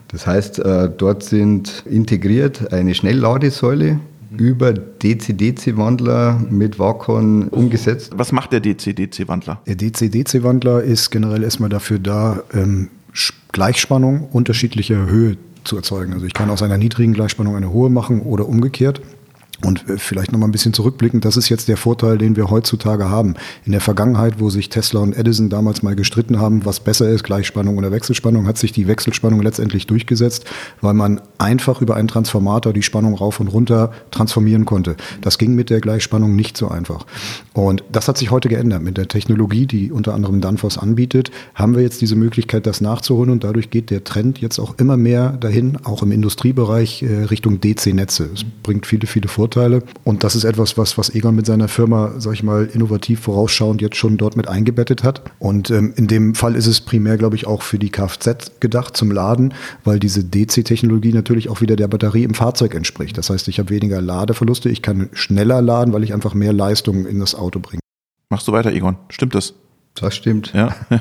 Das 0.09 0.27
heißt, 0.27 0.59
äh, 0.59 0.91
dort 0.95 1.23
sind 1.23 1.85
integriert 1.87 2.73
eine 2.73 2.95
Schnellladesäule 2.95 3.99
über 4.37 4.73
DC-DC-Wandler 4.73 6.41
mit 6.51 6.79
Wacom 6.79 7.49
umgesetzt. 7.49 8.13
Was 8.15 8.33
macht 8.33 8.53
der 8.53 8.61
DC-DC-Wandler? 8.61 9.61
Der 9.67 9.77
DC-DC-Wandler 9.77 10.83
ist 10.83 11.11
generell 11.11 11.43
erstmal 11.43 11.71
dafür 11.71 11.99
da, 11.99 12.43
ähm, 12.53 12.89
Gleichspannung 13.53 14.29
unterschiedlicher 14.33 15.07
Höhe 15.07 15.37
zu 15.65 15.77
erzeugen. 15.77 16.15
Also 16.15 16.27
ich 16.27 16.33
kann 16.33 16.51
aus 16.51 16.63
einer 16.63 16.79
niedrigen 16.79 17.13
Gleichspannung 17.13 17.57
eine 17.57 17.71
hohe 17.71 17.91
machen 17.91 18.23
oder 18.23 18.49
umgekehrt. 18.49 19.01
Und 19.65 19.89
äh, 19.89 19.99
vielleicht 19.99 20.33
nochmal 20.33 20.49
ein 20.49 20.53
bisschen 20.53 20.73
zurückblickend, 20.73 21.25
das 21.25 21.37
ist 21.37 21.49
jetzt 21.49 21.69
der 21.69 21.77
Vorteil, 21.77 22.19
den 22.19 22.37
wir 22.37 22.51
heutzutage 22.51 23.09
haben. 23.09 23.35
In 23.65 23.73
der 23.73 23.81
Vergangenheit, 23.81 24.41
wo 24.41 24.51
sich 24.51 24.69
Tesla 24.69 25.01
und 25.01 25.17
Edison 25.17 25.49
damals 25.49 25.83
mal 25.83 25.95
gestritten 25.95 26.41
haben, 26.41 26.65
was 26.65 26.81
besser 26.81 27.09
ist, 27.09 27.23
Gleichspannung 27.23 27.79
oder 27.79 27.93
Wechselspannung, 27.93 28.47
hat 28.47 28.59
sich 28.59 28.73
die 28.73 28.89
Wechselspannung 28.89 29.41
letztendlich 29.41 29.87
durchgesetzt, 29.87 30.45
weil 30.81 30.95
man 30.95 31.21
einfach 31.39 31.81
über 31.81 31.97
einen 31.97 32.09
Transformator 32.09 32.73
die 32.73 32.83
Spannung 32.83 33.15
rauf 33.15 33.41
und 33.41 33.49
runter 33.49 33.93
transformieren 34.11 34.65
konnte. 34.65 34.97
Das 35.21 35.39
ging 35.39 35.55
mit 35.55 35.71
der 35.71 35.81
Gleichspannung 35.81 36.35
nicht 36.35 36.57
so 36.57 36.69
einfach. 36.69 37.07
Und 37.53 37.85
das 37.93 38.09
hat 38.09 38.19
sich 38.19 38.31
heute 38.31 38.49
geändert. 38.49 38.83
Mit 38.83 38.99
der 38.99 39.09
Technologie, 39.09 39.67
die 39.67 39.93
unter 39.93 40.15
anderem 40.15 40.41
Danfoss 40.41 40.79
anbietet, 40.79 41.31
haben 41.55 41.75
wir 41.75 41.83
jetzt 41.83 42.01
diese 42.01 42.17
Möglichkeit, 42.17 42.67
das 42.67 42.81
nachzuholen 42.81 43.31
und 43.31 43.45
dadurch 43.45 43.71
geht 43.71 43.91
der 43.91 44.03
Trend 44.03 44.41
jetzt 44.41 44.59
auch 44.59 44.79
immer 44.79 44.97
mehr 44.97 45.31
dahin, 45.33 45.79
auch 45.85 46.03
im 46.03 46.11
Industriebereich 46.11 47.03
äh, 47.03 47.25
Richtung 47.25 47.61
DC-Netze. 47.61 48.31
Es 48.35 48.45
bringt 48.63 48.87
viele, 48.87 49.07
viele 49.07 49.29
Vorteile 49.29 49.52
und 50.05 50.25
das 50.25 50.35
ist 50.35 50.45
etwas, 50.45 50.79
was, 50.79 50.99
was 50.99 51.15
Egon 51.15 51.35
mit 51.35 51.47
seiner 51.47 51.69
Firma, 51.69 52.13
sag 52.19 52.35
ich 52.35 52.43
mal, 52.43 52.69
innovativ 52.73 53.21
vorausschauend 53.21 53.81
jetzt 53.81 53.97
schon 53.97 54.17
dort 54.17 54.37
mit 54.37 54.49
eingebettet 54.49 55.05
hat. 55.05 55.23
Und 55.39 55.71
ähm, 55.71 55.93
in 55.97 56.07
dem 56.07 56.35
Fall 56.35 56.57
ist 56.57 56.67
es 56.67 56.81
primär, 56.81 57.19
glaube 57.19 57.37
ich, 57.37 57.47
auch 57.47 57.63
für 57.63 57.79
die 57.79 57.91
Kfz 57.91 58.61
gedacht 58.61 58.97
zum 58.97 59.11
Laden, 59.11 59.55
weil 59.85 59.99
diese 59.99 60.25
DC-Technologie 60.25 61.13
natürlich 61.13 61.49
auch 61.49 61.61
wieder 61.61 61.77
der 61.77 61.89
Batterie 61.89 62.25
im 62.25 62.35
Fahrzeug 62.35 62.75
entspricht. 62.75 63.19
Das 63.19 63.31
heißt, 63.31 63.49
ich 63.49 63.59
habe 63.59 63.71
weniger 63.71 64.01
Ladeverluste, 64.01 64.69
ich 64.69 64.83
kann 64.83 65.11
schneller 65.13 65.63
laden, 65.63 65.93
weil 65.93 66.05
ich 66.05 66.15
einfach 66.15 66.35
mehr 66.35 66.53
Leistung 66.53 67.07
in 67.07 67.21
das 67.21 67.35
Auto 67.35 67.61
bringe. 67.61 67.81
Machst 68.31 68.49
du 68.49 68.53
weiter, 68.53 68.73
Egon? 68.73 68.97
Stimmt 69.11 69.35
das? 69.35 69.55
Das 69.95 70.15
stimmt. 70.15 70.53
Ja. 70.55 70.75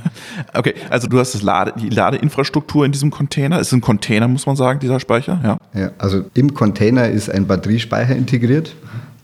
Okay, 0.53 0.73
also 0.89 1.07
du 1.07 1.17
hast 1.19 1.33
das 1.33 1.41
Lade, 1.41 1.73
die 1.79 1.89
Ladeinfrastruktur 1.89 2.85
in 2.85 2.91
diesem 2.91 3.09
Container. 3.09 3.59
Es 3.59 3.67
ist 3.67 3.73
ein 3.73 3.81
Container, 3.81 4.27
muss 4.27 4.45
man 4.45 4.55
sagen, 4.55 4.79
dieser 4.79 4.99
Speicher. 4.99 5.39
Ja. 5.43 5.57
Ja, 5.79 5.91
also 5.97 6.25
im 6.33 6.53
Container 6.53 7.09
ist 7.09 7.29
ein 7.29 7.47
Batteriespeicher 7.47 8.15
integriert, 8.15 8.75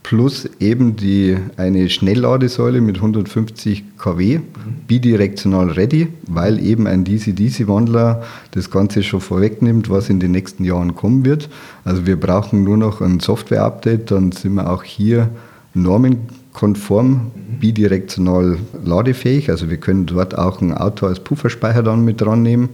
plus 0.03 0.49
eben 0.59 0.95
die, 0.95 1.37
eine 1.57 1.89
Schnellladesäule 1.89 2.79
mit 2.79 2.97
150 2.97 3.97
kW, 3.97 4.39
bidirektional 4.87 5.71
ready, 5.71 6.07
weil 6.27 6.59
eben 6.63 6.87
ein 6.87 7.03
DC-DC-Wandler 7.03 8.23
das 8.51 8.71
Ganze 8.71 9.03
schon 9.03 9.19
vorwegnimmt, 9.19 9.89
was 9.89 10.09
in 10.09 10.21
den 10.21 10.31
nächsten 10.31 10.63
Jahren 10.63 10.95
kommen 10.95 11.25
wird. 11.25 11.49
Also 11.83 12.05
wir 12.05 12.17
brauchen 12.17 12.63
nur 12.63 12.77
noch 12.77 13.01
ein 13.01 13.19
Software-Update, 13.19 14.11
dann 14.11 14.31
sind 14.31 14.53
wir 14.53 14.69
auch 14.69 14.83
hier 14.83 15.29
normenkonform, 16.57 17.31
bidirektional 17.59 18.57
ladefähig. 18.83 19.49
Also 19.49 19.69
wir 19.69 19.77
können 19.77 20.05
dort 20.05 20.37
auch 20.37 20.61
ein 20.61 20.73
Auto 20.73 21.05
als 21.05 21.19
Pufferspeicher 21.19 21.83
dann 21.83 22.03
mit 22.03 22.21
dran 22.21 22.41
nehmen. 22.41 22.69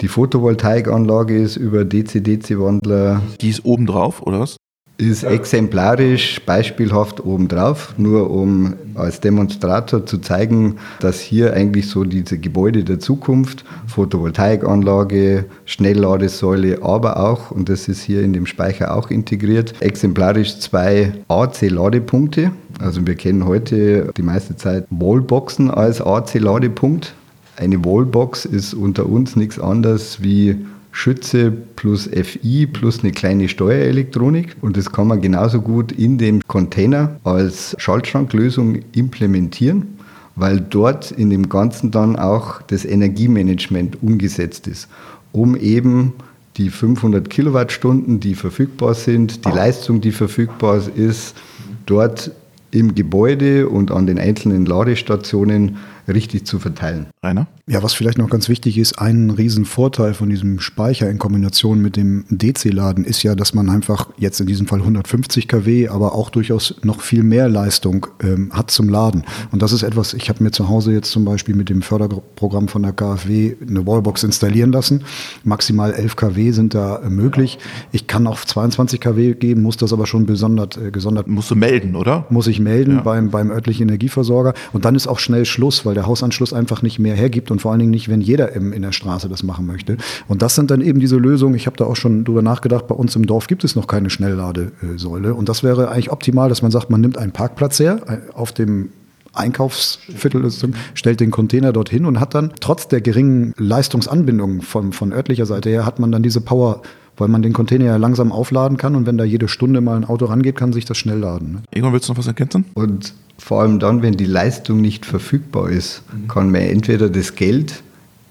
Die 0.00 0.08
Photovoltaikanlage 0.08 1.36
ist 1.36 1.56
über 1.56 1.84
DC-DC-Wandler 1.84 3.22
Die 3.40 3.48
ist 3.48 3.64
oben 3.64 3.86
drauf, 3.86 4.22
oder 4.22 4.40
was? 4.40 4.56
Ist 4.98 5.24
exemplarisch, 5.24 6.40
beispielhaft 6.46 7.24
obendrauf, 7.24 7.94
nur 7.98 8.30
um 8.30 8.74
als 8.94 9.20
Demonstrator 9.20 10.06
zu 10.06 10.18
zeigen, 10.18 10.76
dass 11.00 11.20
hier 11.20 11.52
eigentlich 11.52 11.88
so 11.88 12.04
diese 12.04 12.38
Gebäude 12.38 12.82
der 12.82 12.98
Zukunft, 12.98 13.64
Photovoltaikanlage, 13.86 15.44
Schnellladesäule, 15.66 16.82
aber 16.82 17.18
auch, 17.18 17.50
und 17.50 17.68
das 17.68 17.88
ist 17.88 18.02
hier 18.02 18.22
in 18.22 18.32
dem 18.32 18.46
Speicher 18.46 18.94
auch 18.94 19.10
integriert, 19.10 19.74
exemplarisch 19.80 20.58
zwei 20.60 21.12
AC-Ladepunkte. 21.28 22.52
Also 22.80 23.06
wir 23.06 23.16
kennen 23.16 23.44
heute 23.44 24.12
die 24.16 24.22
meiste 24.22 24.56
Zeit 24.56 24.86
Wallboxen 24.90 25.70
als 25.70 26.00
AC-Ladepunkt. 26.00 27.14
Eine 27.56 27.84
Wallbox 27.84 28.44
ist 28.44 28.74
unter 28.74 29.06
uns 29.06 29.36
nichts 29.36 29.58
anderes 29.58 30.22
wie 30.22 30.56
Schütze 30.96 31.50
plus 31.50 32.08
FI 32.08 32.66
plus 32.66 33.00
eine 33.00 33.12
kleine 33.12 33.50
Steuerelektronik. 33.50 34.56
Und 34.62 34.78
das 34.78 34.90
kann 34.90 35.08
man 35.08 35.20
genauso 35.20 35.60
gut 35.60 35.92
in 35.92 36.16
dem 36.16 36.40
Container 36.48 37.20
als 37.22 37.76
Schaltschranklösung 37.78 38.78
implementieren, 38.92 39.98
weil 40.36 40.58
dort 40.58 41.10
in 41.10 41.28
dem 41.28 41.50
Ganzen 41.50 41.90
dann 41.90 42.16
auch 42.16 42.62
das 42.62 42.86
Energiemanagement 42.86 44.02
umgesetzt 44.02 44.68
ist, 44.68 44.88
um 45.32 45.54
eben 45.54 46.14
die 46.56 46.70
500 46.70 47.28
Kilowattstunden, 47.28 48.18
die 48.18 48.34
verfügbar 48.34 48.94
sind, 48.94 49.44
die 49.44 49.50
Leistung, 49.50 50.00
die 50.00 50.12
verfügbar 50.12 50.80
ist, 50.96 51.36
dort 51.84 52.30
im 52.70 52.94
Gebäude 52.94 53.68
und 53.68 53.90
an 53.90 54.06
den 54.06 54.18
einzelnen 54.18 54.64
Ladestationen 54.64 55.76
richtig 56.08 56.46
zu 56.46 56.58
verteilen. 56.58 57.06
Rainer? 57.22 57.46
Ja, 57.68 57.82
was 57.82 57.94
vielleicht 57.94 58.18
noch 58.18 58.30
ganz 58.30 58.48
wichtig 58.48 58.78
ist, 58.78 58.98
ein 59.00 59.30
Riesenvorteil 59.30 60.14
von 60.14 60.30
diesem 60.30 60.60
Speicher 60.60 61.10
in 61.10 61.18
Kombination 61.18 61.80
mit 61.82 61.96
dem 61.96 62.24
DC-Laden 62.30 63.04
ist 63.04 63.22
ja, 63.24 63.34
dass 63.34 63.54
man 63.54 63.68
einfach 63.68 64.10
jetzt 64.18 64.40
in 64.40 64.46
diesem 64.46 64.66
Fall 64.68 64.78
150 64.80 65.48
kW, 65.48 65.88
aber 65.88 66.14
auch 66.14 66.30
durchaus 66.30 66.76
noch 66.84 67.00
viel 67.00 67.22
mehr 67.24 67.48
Leistung 67.48 68.06
ähm, 68.22 68.50
hat 68.52 68.70
zum 68.70 68.88
Laden. 68.88 69.24
Und 69.50 69.62
das 69.62 69.72
ist 69.72 69.82
etwas, 69.82 70.14
ich 70.14 70.28
habe 70.28 70.44
mir 70.44 70.52
zu 70.52 70.68
Hause 70.68 70.92
jetzt 70.92 71.10
zum 71.10 71.24
Beispiel 71.24 71.56
mit 71.56 71.68
dem 71.68 71.82
Förderprogramm 71.82 72.68
von 72.68 72.82
der 72.82 72.92
KfW 72.92 73.56
eine 73.68 73.84
Wallbox 73.86 74.22
installieren 74.22 74.70
lassen. 74.70 75.02
Maximal 75.42 75.92
11 75.92 76.14
kW 76.16 76.50
sind 76.52 76.74
da 76.74 76.98
äh, 76.98 77.10
möglich. 77.10 77.58
Ich 77.90 78.06
kann 78.06 78.26
auf 78.28 78.46
22 78.46 79.00
kW 79.00 79.34
gehen, 79.34 79.60
muss 79.62 79.76
das 79.76 79.92
aber 79.92 80.06
schon 80.06 80.26
besondert, 80.26 80.76
äh, 80.76 80.90
gesondert. 80.92 81.26
Musst 81.26 81.50
du 81.50 81.56
melden, 81.56 81.96
oder? 81.96 82.26
Muss 82.30 82.46
ich 82.46 82.60
melden 82.60 82.96
Ja. 82.96 83.00
beim, 83.02 83.30
beim 83.30 83.50
örtlichen 83.50 83.88
Energieversorger. 83.88 84.54
Und 84.72 84.84
dann 84.84 84.94
ist 84.94 85.08
auch 85.08 85.18
schnell 85.18 85.44
Schluss, 85.44 85.84
weil 85.84 85.95
der 85.96 86.06
Hausanschluss 86.06 86.52
einfach 86.52 86.82
nicht 86.82 86.98
mehr 86.98 87.14
hergibt 87.14 87.50
und 87.50 87.60
vor 87.60 87.72
allen 87.72 87.80
Dingen 87.80 87.90
nicht, 87.90 88.08
wenn 88.08 88.20
jeder 88.20 88.52
im, 88.52 88.72
in 88.72 88.82
der 88.82 88.92
Straße 88.92 89.28
das 89.28 89.42
machen 89.42 89.66
möchte. 89.66 89.96
Und 90.28 90.42
das 90.42 90.54
sind 90.54 90.70
dann 90.70 90.80
eben 90.80 91.00
diese 91.00 91.16
Lösungen. 91.16 91.54
Ich 91.54 91.66
habe 91.66 91.76
da 91.76 91.84
auch 91.84 91.96
schon 91.96 92.24
drüber 92.24 92.42
nachgedacht, 92.42 92.86
bei 92.86 92.94
uns 92.94 93.16
im 93.16 93.26
Dorf 93.26 93.46
gibt 93.46 93.64
es 93.64 93.74
noch 93.74 93.86
keine 93.86 94.10
Schnellladesäule. 94.10 95.34
Und 95.34 95.48
das 95.48 95.62
wäre 95.62 95.90
eigentlich 95.90 96.12
optimal, 96.12 96.48
dass 96.48 96.62
man 96.62 96.70
sagt, 96.70 96.90
man 96.90 97.00
nimmt 97.00 97.18
einen 97.18 97.32
Parkplatz 97.32 97.80
her 97.80 98.00
äh, 98.06 98.32
auf 98.32 98.52
dem 98.52 98.90
Einkaufsviertel, 99.36 100.50
stellt 100.94 101.20
den 101.20 101.30
Container 101.30 101.72
dorthin 101.72 102.06
und 102.06 102.20
hat 102.20 102.34
dann 102.34 102.52
trotz 102.60 102.88
der 102.88 103.00
geringen 103.00 103.52
Leistungsanbindung 103.58 104.62
von, 104.62 104.92
von 104.92 105.12
örtlicher 105.12 105.46
Seite 105.46 105.68
her, 105.68 105.84
hat 105.84 105.98
man 105.98 106.10
dann 106.10 106.22
diese 106.22 106.40
Power, 106.40 106.82
weil 107.16 107.28
man 107.28 107.42
den 107.42 107.52
Container 107.52 107.84
ja 107.84 107.96
langsam 107.96 108.32
aufladen 108.32 108.78
kann 108.78 108.96
und 108.96 109.06
wenn 109.06 109.18
da 109.18 109.24
jede 109.24 109.48
Stunde 109.48 109.80
mal 109.80 109.96
ein 109.96 110.04
Auto 110.04 110.24
rangeht, 110.24 110.56
kann 110.56 110.72
sich 110.72 110.84
das 110.84 110.96
schnell 110.96 111.18
laden. 111.18 111.52
Ne? 111.52 111.62
Egon, 111.72 111.92
willst 111.92 112.08
du 112.08 112.12
noch 112.12 112.18
was 112.18 112.26
ergänzen? 112.26 112.64
Und 112.74 113.14
vor 113.38 113.62
allem 113.62 113.78
dann, 113.78 114.02
wenn 114.02 114.16
die 114.16 114.26
Leistung 114.26 114.80
nicht 114.80 115.06
verfügbar 115.06 115.70
ist, 115.70 116.02
kann 116.28 116.50
man 116.50 116.62
entweder 116.62 117.08
das 117.08 117.34
Geld 117.34 117.82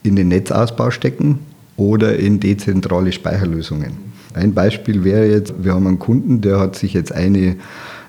in 0.04 0.16
den 0.16 0.28
Netzausbau 0.30 0.92
stecken 0.92 1.40
oder 1.78 2.18
in 2.18 2.40
dezentrale 2.40 3.12
Speicherlösungen. 3.12 3.94
Ein 4.34 4.54
Beispiel 4.54 5.04
wäre 5.04 5.28
jetzt, 5.28 5.54
wir 5.64 5.74
haben 5.74 5.88
einen 5.88 6.00
Kunden, 6.00 6.42
der 6.42 6.60
hat 6.60 6.76
sich 6.76 6.94
jetzt 6.94 7.12
eine 7.12 7.56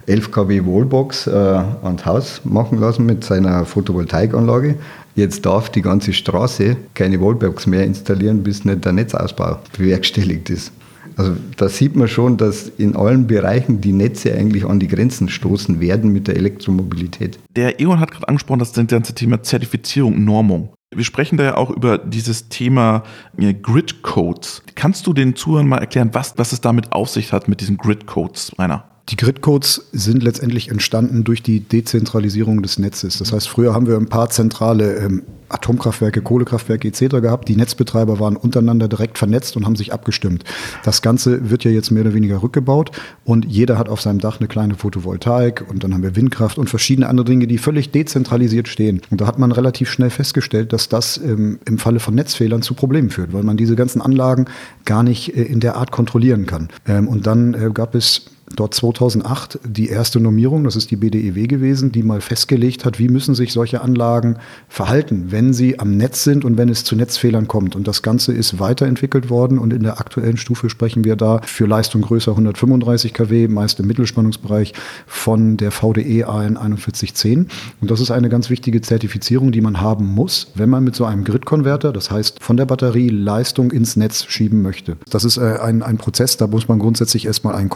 11 0.06 0.30
kW 0.30 0.64
Wallbox 0.64 1.26
äh, 1.26 1.30
ans 1.30 2.04
Haus 2.04 2.40
machen 2.44 2.78
lassen 2.78 3.06
mit 3.06 3.24
seiner 3.24 3.64
Photovoltaikanlage. 3.64 4.76
Jetzt 5.14 5.46
darf 5.46 5.70
die 5.70 5.82
ganze 5.82 6.12
Straße 6.12 6.76
keine 6.94 7.20
Wallbox 7.20 7.66
mehr 7.66 7.84
installieren, 7.84 8.42
bis 8.42 8.64
nicht 8.64 8.84
der 8.84 8.92
Netzausbau 8.92 9.58
bewerkstelligt 9.76 10.50
ist. 10.50 10.72
Also 11.16 11.34
da 11.56 11.68
sieht 11.68 11.96
man 11.96 12.08
schon, 12.08 12.36
dass 12.36 12.68
in 12.68 12.94
allen 12.94 13.26
Bereichen 13.26 13.80
die 13.80 13.92
Netze 13.92 14.34
eigentlich 14.34 14.66
an 14.66 14.78
die 14.78 14.88
Grenzen 14.88 15.28
stoßen 15.28 15.80
werden 15.80 16.12
mit 16.12 16.28
der 16.28 16.36
Elektromobilität. 16.36 17.38
Der 17.56 17.80
Egon 17.80 18.00
hat 18.00 18.10
gerade 18.10 18.28
angesprochen, 18.28 18.58
das 18.58 18.74
ganze 18.74 19.14
Thema 19.14 19.42
Zertifizierung, 19.42 20.24
Normung. 20.24 20.72
Wir 20.94 21.04
sprechen 21.04 21.36
da 21.36 21.44
ja 21.44 21.56
auch 21.56 21.70
über 21.70 21.98
dieses 21.98 22.48
Thema 22.48 23.02
äh, 23.38 23.54
Grid 23.54 24.02
Codes. 24.02 24.62
Kannst 24.76 25.06
du 25.06 25.12
den 25.12 25.34
Zuhörern 25.34 25.66
mal 25.66 25.78
erklären, 25.78 26.10
was, 26.12 26.34
was 26.36 26.52
es 26.52 26.60
damit 26.60 26.92
auf 26.92 27.08
sich 27.08 27.32
hat 27.32 27.48
mit 27.48 27.60
diesen 27.60 27.76
Grid 27.76 28.06
Codes, 28.06 28.52
Rainer? 28.58 28.84
Die 29.08 29.16
Gridcodes 29.16 29.86
sind 29.92 30.24
letztendlich 30.24 30.68
entstanden 30.68 31.22
durch 31.22 31.40
die 31.40 31.60
Dezentralisierung 31.60 32.62
des 32.62 32.78
Netzes. 32.78 33.18
Das 33.18 33.32
heißt, 33.32 33.48
früher 33.48 33.72
haben 33.72 33.86
wir 33.86 33.96
ein 33.96 34.08
paar 34.08 34.30
zentrale 34.30 34.96
ähm, 34.96 35.22
Atomkraftwerke, 35.48 36.22
Kohlekraftwerke 36.22 36.88
etc. 36.88 37.20
gehabt. 37.20 37.48
Die 37.48 37.54
Netzbetreiber 37.54 38.18
waren 38.18 38.36
untereinander 38.36 38.88
direkt 38.88 39.16
vernetzt 39.16 39.56
und 39.56 39.64
haben 39.64 39.76
sich 39.76 39.92
abgestimmt. 39.92 40.42
Das 40.84 41.02
Ganze 41.02 41.50
wird 41.50 41.62
ja 41.62 41.70
jetzt 41.70 41.92
mehr 41.92 42.02
oder 42.02 42.14
weniger 42.14 42.42
rückgebaut 42.42 42.90
und 43.24 43.44
jeder 43.44 43.78
hat 43.78 43.88
auf 43.88 44.00
seinem 44.00 44.18
Dach 44.18 44.40
eine 44.40 44.48
kleine 44.48 44.74
Photovoltaik 44.74 45.64
und 45.68 45.84
dann 45.84 45.94
haben 45.94 46.02
wir 46.02 46.16
Windkraft 46.16 46.58
und 46.58 46.68
verschiedene 46.68 47.08
andere 47.08 47.26
Dinge, 47.26 47.46
die 47.46 47.58
völlig 47.58 47.92
dezentralisiert 47.92 48.66
stehen. 48.66 49.02
Und 49.10 49.20
da 49.20 49.28
hat 49.28 49.38
man 49.38 49.52
relativ 49.52 49.88
schnell 49.88 50.10
festgestellt, 50.10 50.72
dass 50.72 50.88
das 50.88 51.16
ähm, 51.18 51.60
im 51.64 51.78
Falle 51.78 52.00
von 52.00 52.16
Netzfehlern 52.16 52.62
zu 52.62 52.74
Problemen 52.74 53.10
führt, 53.10 53.32
weil 53.32 53.44
man 53.44 53.56
diese 53.56 53.76
ganzen 53.76 54.02
Anlagen 54.02 54.46
gar 54.84 55.04
nicht 55.04 55.36
äh, 55.36 55.42
in 55.42 55.60
der 55.60 55.76
Art 55.76 55.92
kontrollieren 55.92 56.46
kann. 56.46 56.70
Ähm, 56.88 57.06
und 57.06 57.28
dann 57.28 57.54
äh, 57.54 57.70
gab 57.72 57.94
es 57.94 58.35
dort 58.56 58.74
2008 58.74 59.60
die 59.64 59.88
erste 59.88 60.20
Normierung, 60.20 60.64
das 60.64 60.76
ist 60.76 60.90
die 60.90 60.96
BDEW 60.96 61.46
gewesen, 61.46 61.92
die 61.92 62.02
mal 62.02 62.20
festgelegt 62.20 62.84
hat, 62.84 62.98
wie 62.98 63.08
müssen 63.08 63.34
sich 63.34 63.52
solche 63.52 63.82
Anlagen 63.82 64.36
verhalten, 64.68 65.26
wenn 65.30 65.52
sie 65.52 65.78
am 65.78 65.96
Netz 65.96 66.24
sind 66.24 66.44
und 66.44 66.56
wenn 66.56 66.68
es 66.68 66.84
zu 66.84 66.96
Netzfehlern 66.96 67.48
kommt. 67.48 67.76
Und 67.76 67.86
das 67.86 68.02
Ganze 68.02 68.32
ist 68.32 68.58
weiterentwickelt 68.58 69.30
worden 69.30 69.58
und 69.58 69.72
in 69.72 69.82
der 69.82 70.00
aktuellen 70.00 70.36
Stufe 70.36 70.70
sprechen 70.70 71.04
wir 71.04 71.16
da 71.16 71.40
für 71.44 71.66
Leistung 71.66 72.02
größer 72.02 72.32
135 72.32 73.12
kW, 73.12 73.48
meist 73.48 73.80
im 73.80 73.86
Mittelspannungsbereich 73.86 74.72
von 75.06 75.56
der 75.56 75.70
VDE 75.70 76.24
AN 76.24 76.56
4110. 76.56 77.48
Und 77.80 77.90
das 77.90 78.00
ist 78.00 78.10
eine 78.10 78.28
ganz 78.28 78.50
wichtige 78.50 78.80
Zertifizierung, 78.80 79.52
die 79.52 79.60
man 79.60 79.80
haben 79.80 80.06
muss, 80.06 80.52
wenn 80.54 80.70
man 80.70 80.84
mit 80.84 80.96
so 80.96 81.04
einem 81.04 81.24
Grid-Converter, 81.24 81.92
das 81.92 82.10
heißt 82.10 82.42
von 82.42 82.56
der 82.56 82.66
Batterie 82.66 83.08
Leistung 83.08 83.70
ins 83.70 83.96
Netz 83.96 84.24
schieben 84.28 84.62
möchte. 84.62 84.96
Das 85.10 85.24
ist 85.24 85.36
äh, 85.36 85.58
ein, 85.60 85.82
ein 85.82 85.98
Prozess, 85.98 86.36
da 86.36 86.46
muss 86.46 86.68
man 86.68 86.78
grundsätzlich 86.78 87.26
erstmal 87.26 87.54
ein 87.54 87.68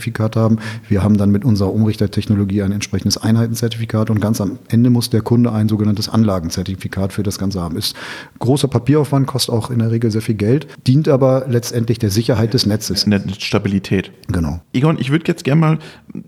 Komponentenzertifikat 0.00 0.36
haben. 0.36 0.58
Wir 0.88 1.02
haben 1.02 1.16
dann 1.16 1.30
mit 1.30 1.44
unserer 1.44 1.72
Umrichtertechnologie 1.72 2.62
ein 2.62 2.72
entsprechendes 2.72 3.18
Einheitenzertifikat 3.18 4.10
und 4.10 4.20
ganz 4.20 4.40
am 4.40 4.58
Ende 4.68 4.90
muss 4.90 5.10
der 5.10 5.20
Kunde 5.20 5.52
ein 5.52 5.68
sogenanntes 5.68 6.08
Anlagenzertifikat 6.08 7.12
für 7.12 7.22
das 7.22 7.38
Ganze 7.38 7.60
haben. 7.60 7.76
Ist 7.76 7.94
großer 8.38 8.68
Papieraufwand, 8.68 9.26
kostet 9.26 9.54
auch 9.54 9.70
in 9.70 9.78
der 9.78 9.90
Regel 9.90 10.10
sehr 10.10 10.22
viel 10.22 10.34
Geld, 10.34 10.66
dient 10.86 11.08
aber 11.08 11.46
letztendlich 11.48 11.98
der 11.98 12.10
Sicherheit 12.10 12.54
des 12.54 12.66
Netzes. 12.66 13.06
Netzstabilität. 13.06 14.12
Genau. 14.28 14.60
Egon, 14.72 14.98
ich 14.98 15.10
würde 15.10 15.24
jetzt 15.28 15.44
gerne 15.44 15.60
mal 15.60 15.78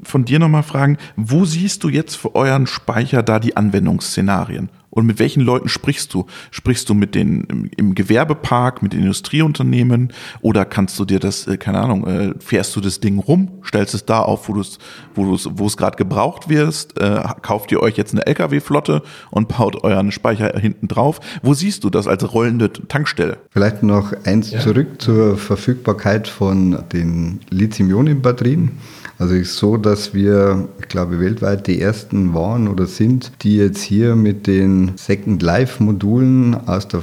von 0.02 0.24
dir 0.24 0.38
nochmal 0.38 0.62
fragen, 0.62 0.98
wo 1.16 1.44
siehst 1.44 1.82
du 1.84 1.88
jetzt 1.88 2.16
für 2.16 2.34
euren 2.34 2.66
Speicher 2.66 3.22
da 3.22 3.38
die 3.38 3.56
Anwendungsszenarien? 3.56 4.68
Und 4.92 5.06
mit 5.06 5.18
welchen 5.18 5.40
Leuten 5.40 5.70
sprichst 5.70 6.12
du? 6.12 6.26
Sprichst 6.50 6.86
du 6.90 6.94
mit 6.94 7.14
den 7.14 7.44
im, 7.44 7.70
im 7.76 7.94
Gewerbepark, 7.94 8.82
mit 8.82 8.92
den 8.92 9.00
Industrieunternehmen 9.00 10.12
oder 10.42 10.66
kannst 10.66 10.98
du 10.98 11.06
dir 11.06 11.18
das, 11.18 11.46
äh, 11.46 11.56
keine 11.56 11.78
Ahnung, 11.78 12.06
äh, 12.06 12.34
fährst 12.38 12.76
du 12.76 12.80
das 12.80 13.00
Ding 13.00 13.18
rum, 13.18 13.48
stellst 13.64 13.94
es 13.94 14.04
da 14.04 14.20
auf, 14.20 14.50
wo 14.50 14.52
du 14.52 14.60
es, 14.60 14.78
wo 15.14 15.24
du 15.24 15.34
es, 15.34 15.48
wo 15.50 15.66
es 15.66 15.78
gerade 15.78 15.96
gebraucht 15.96 16.50
wirst, 16.50 17.00
äh, 17.00 17.22
kauft 17.40 17.72
ihr 17.72 17.80
euch 17.80 17.96
jetzt 17.96 18.12
eine 18.12 18.26
LKW-Flotte 18.26 19.02
und 19.30 19.48
baut 19.48 19.82
euren 19.82 20.12
Speicher 20.12 20.52
hinten 20.58 20.88
drauf? 20.88 21.20
Wo 21.42 21.54
siehst 21.54 21.84
du 21.84 21.90
das 21.90 22.06
als 22.06 22.30
rollende 22.34 22.70
Tankstelle? 22.70 23.38
Vielleicht 23.50 23.82
noch 23.82 24.12
eins 24.24 24.50
zurück 24.50 25.00
zur 25.00 25.38
Verfügbarkeit 25.38 26.28
von 26.28 26.84
den 26.92 27.40
Lithium-Ionen-Batterien. 27.48 28.72
Also 29.18 29.34
es 29.34 29.50
ist 29.50 29.58
so, 29.58 29.76
dass 29.76 30.14
wir, 30.14 30.68
ich 30.80 30.88
glaube, 30.88 31.20
weltweit 31.20 31.66
die 31.68 31.80
ersten 31.80 32.34
waren 32.34 32.66
oder 32.66 32.86
sind, 32.86 33.30
die 33.42 33.56
jetzt 33.56 33.80
hier 33.80 34.16
mit 34.16 34.48
den 34.48 34.81
Second 34.96 35.42
Life-Modulen 35.42 36.68
aus 36.68 36.88
der 36.88 37.02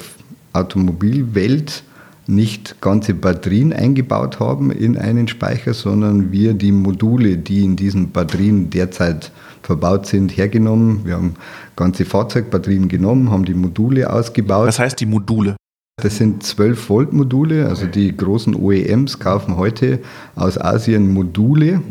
Automobilwelt 0.54 1.84
nicht 2.28 2.80
ganze 2.80 3.14
Batterien 3.16 3.74
eingebaut 3.74 4.40
haben 4.40 4.72
in 4.72 4.98
einen 4.98 5.28
Speicher, 5.28 5.74
sondern 5.74 6.32
wir 6.32 6.54
die 6.54 6.72
Module, 6.72 7.38
die 7.38 7.64
in 7.64 7.76
diesen 7.76 8.12
Batterien 8.12 8.70
derzeit 8.70 9.32
verbaut 9.64 10.06
sind, 10.06 10.38
hergenommen. 10.38 11.02
Wir 11.06 11.16
haben 11.16 11.36
ganze 11.76 12.06
Fahrzeugbatterien 12.06 12.88
genommen, 12.88 13.32
haben 13.32 13.46
die 13.46 13.56
Module 13.56 14.12
ausgebaut. 14.12 14.68
Was 14.68 14.80
heißt 14.80 15.00
die 15.00 15.06
Module? 15.08 15.56
Das 16.02 16.18
sind 16.18 16.44
12 16.44 16.90
Volt 16.90 17.14
Module, 17.14 17.68
also 17.68 17.86
die 17.86 18.16
großen 18.16 18.56
OEMs 18.56 19.20
kaufen 19.20 19.58
heute 19.58 20.00
aus 20.36 20.58
Asien 20.58 21.14
Module. 21.14 21.82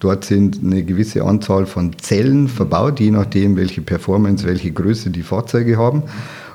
Dort 0.00 0.24
sind 0.24 0.60
eine 0.64 0.82
gewisse 0.82 1.24
Anzahl 1.24 1.66
von 1.66 1.92
Zellen 1.98 2.48
verbaut, 2.48 3.00
je 3.00 3.10
nachdem, 3.10 3.56
welche 3.56 3.82
Performance, 3.82 4.46
welche 4.46 4.72
Größe 4.72 5.10
die 5.10 5.22
Fahrzeuge 5.22 5.76
haben. 5.76 6.02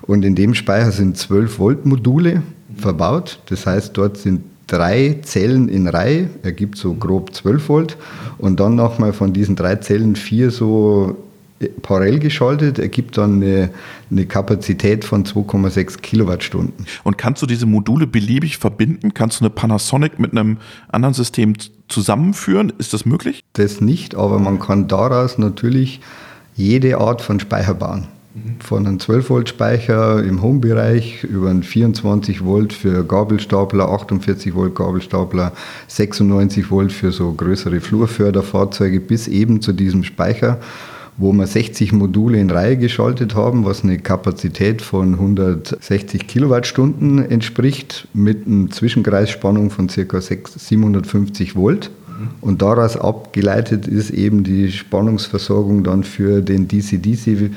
Und 0.01 0.25
in 0.25 0.35
dem 0.35 0.55
Speicher 0.55 0.91
sind 0.91 1.17
12 1.17 1.59
Volt 1.59 1.85
Module 1.85 2.41
verbaut. 2.75 3.39
Das 3.47 3.67
heißt, 3.67 3.95
dort 3.95 4.17
sind 4.17 4.41
drei 4.67 5.19
Zellen 5.21 5.69
in 5.69 5.87
Reihe, 5.87 6.29
ergibt 6.41 6.77
so 6.77 6.95
grob 6.95 7.33
12 7.33 7.69
Volt. 7.69 7.97
Und 8.39 8.59
dann 8.59 8.75
nochmal 8.75 9.13
von 9.13 9.31
diesen 9.31 9.55
drei 9.55 9.75
Zellen 9.75 10.15
vier 10.15 10.49
so 10.49 11.15
parallel 11.81 12.19
geschaltet, 12.19 12.79
ergibt 12.79 13.17
dann 13.17 13.41
eine, 13.41 13.69
eine 14.11 14.25
Kapazität 14.25 15.05
von 15.05 15.23
2,6 15.23 16.01
Kilowattstunden. 16.01 16.85
Und 17.03 17.17
kannst 17.17 17.41
du 17.41 17.45
diese 17.45 17.65
Module 17.65 18.07
beliebig 18.07 18.57
verbinden? 18.57 19.13
Kannst 19.13 19.39
du 19.39 19.45
eine 19.45 19.49
Panasonic 19.51 20.19
mit 20.19 20.31
einem 20.31 20.57
anderen 20.89 21.13
System 21.13 21.53
zusammenführen? 21.87 22.73
Ist 22.77 22.93
das 22.93 23.05
möglich? 23.05 23.43
Das 23.53 23.81
nicht, 23.81 24.15
aber 24.15 24.39
man 24.39 24.59
kann 24.59 24.87
daraus 24.87 25.37
natürlich 25.37 26.01
jede 26.55 26.97
Art 26.99 27.21
von 27.21 27.39
Speicher 27.39 27.73
bauen. 27.73 28.07
Von 28.59 28.85
einem 28.85 28.97
12-Volt-Speicher 28.97 30.21
im 30.21 30.41
Home-Bereich 30.41 31.23
über 31.23 31.49
einen 31.49 31.63
24 31.63 32.43
Volt 32.43 32.73
für 32.73 33.05
Gabelstapler, 33.05 33.87
48 33.87 34.53
Volt 34.53 34.75
Gabelstapler, 34.75 35.53
96 35.87 36.69
Volt 36.69 36.91
für 36.91 37.13
so 37.13 37.31
größere 37.31 37.79
Flurförderfahrzeuge 37.79 38.99
bis 38.99 39.29
eben 39.29 39.61
zu 39.61 39.71
diesem 39.71 40.03
Speicher, 40.03 40.59
wo 41.17 41.31
wir 41.31 41.47
60 41.47 41.93
Module 41.93 42.39
in 42.39 42.49
Reihe 42.49 42.77
geschaltet 42.77 43.35
haben, 43.35 43.65
was 43.65 43.83
eine 43.83 43.97
Kapazität 43.99 44.81
von 44.81 45.13
160 45.13 46.27
Kilowattstunden 46.27 47.19
entspricht, 47.29 48.07
mit 48.13 48.47
einer 48.47 48.69
Zwischenkreisspannung 48.69 49.69
von 49.69 49.87
ca. 49.87 50.21
750 50.21 51.55
Volt. 51.55 51.91
Und 52.39 52.61
daraus 52.61 52.95
abgeleitet 52.95 53.87
ist 53.87 54.09
eben 54.09 54.43
die 54.45 54.71
Spannungsversorgung 54.71 55.83
dann 55.83 56.03
für 56.05 56.41
den 56.41 56.67
DC-DC 56.67 57.51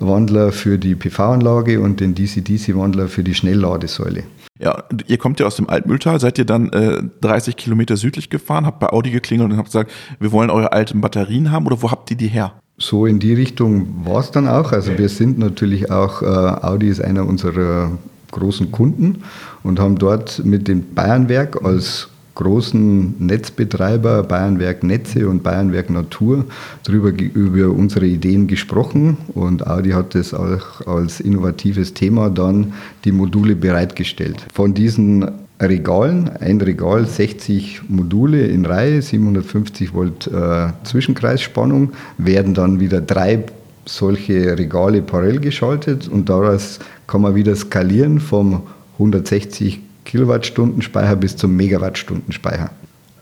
DC-DC-Wandler 0.00 0.52
für 0.52 0.78
die 0.78 0.94
PV-Anlage 0.94 1.80
und 1.80 2.00
den 2.00 2.14
DC-DC-Wandler 2.14 3.08
für 3.08 3.24
die 3.24 3.34
Schnellladesäule. 3.34 4.24
Ja, 4.58 4.84
ihr 5.06 5.16
kommt 5.16 5.40
ja 5.40 5.46
aus 5.46 5.56
dem 5.56 5.70
Altmühltal, 5.70 6.20
seid 6.20 6.38
ihr 6.38 6.44
dann 6.44 6.70
äh, 6.70 7.02
30 7.22 7.56
Kilometer 7.56 7.96
südlich 7.96 8.28
gefahren, 8.28 8.66
habt 8.66 8.80
bei 8.80 8.88
Audi 8.90 9.10
geklingelt 9.10 9.50
und 9.50 9.56
habt 9.56 9.68
gesagt, 9.68 9.90
wir 10.18 10.32
wollen 10.32 10.50
eure 10.50 10.72
alten 10.72 11.00
Batterien 11.00 11.50
haben 11.50 11.66
oder 11.66 11.80
wo 11.80 11.90
habt 11.90 12.10
ihr 12.10 12.16
die 12.16 12.28
her? 12.28 12.60
So 12.82 13.04
in 13.04 13.18
die 13.18 13.34
Richtung 13.34 13.88
war 14.04 14.20
es 14.20 14.30
dann 14.30 14.48
auch. 14.48 14.72
Also 14.72 14.96
wir 14.96 15.10
sind 15.10 15.38
natürlich 15.38 15.90
auch, 15.90 16.22
äh, 16.22 16.26
Audi 16.26 16.88
ist 16.88 17.04
einer 17.04 17.26
unserer 17.26 17.92
großen 18.32 18.72
Kunden 18.72 19.22
und 19.62 19.78
haben 19.78 19.98
dort 19.98 20.44
mit 20.44 20.66
dem 20.66 20.94
Bayernwerk 20.94 21.62
als 21.62 22.08
großen 22.36 23.16
Netzbetreiber 23.18 24.22
Bayernwerk 24.22 24.82
Netze 24.82 25.28
und 25.28 25.42
Bayernwerk 25.42 25.90
Natur 25.90 26.46
darüber 26.84 27.10
über 27.10 27.68
unsere 27.68 28.06
Ideen 28.06 28.46
gesprochen 28.46 29.18
und 29.34 29.66
Audi 29.66 29.90
hat 29.90 30.14
das 30.14 30.32
auch 30.32 30.86
als 30.86 31.20
innovatives 31.20 31.92
Thema 31.92 32.30
dann 32.30 32.72
die 33.04 33.12
Module 33.12 33.56
bereitgestellt. 33.56 34.46
Von 34.54 34.72
diesen 34.72 35.26
Regalen, 35.60 36.30
ein 36.40 36.60
Regal, 36.60 37.06
60 37.06 37.82
Module 37.88 38.46
in 38.46 38.64
Reihe, 38.64 39.02
750 39.02 39.92
Volt 39.92 40.26
äh, 40.26 40.68
Zwischenkreisspannung, 40.84 41.92
werden 42.18 42.54
dann 42.54 42.80
wieder 42.80 43.00
drei 43.00 43.44
solche 43.84 44.56
Regale 44.58 45.02
parallel 45.02 45.40
geschaltet 45.40 46.08
und 46.08 46.28
daraus 46.28 46.78
kann 47.06 47.22
man 47.22 47.34
wieder 47.34 47.54
skalieren 47.56 48.20
vom 48.20 48.62
160 48.94 49.80
Kilowattstunden 50.04 50.82
Speicher 50.82 51.16
bis 51.16 51.36
zum 51.36 51.56
Megawattstunden 51.56 52.32
Speicher. 52.32 52.70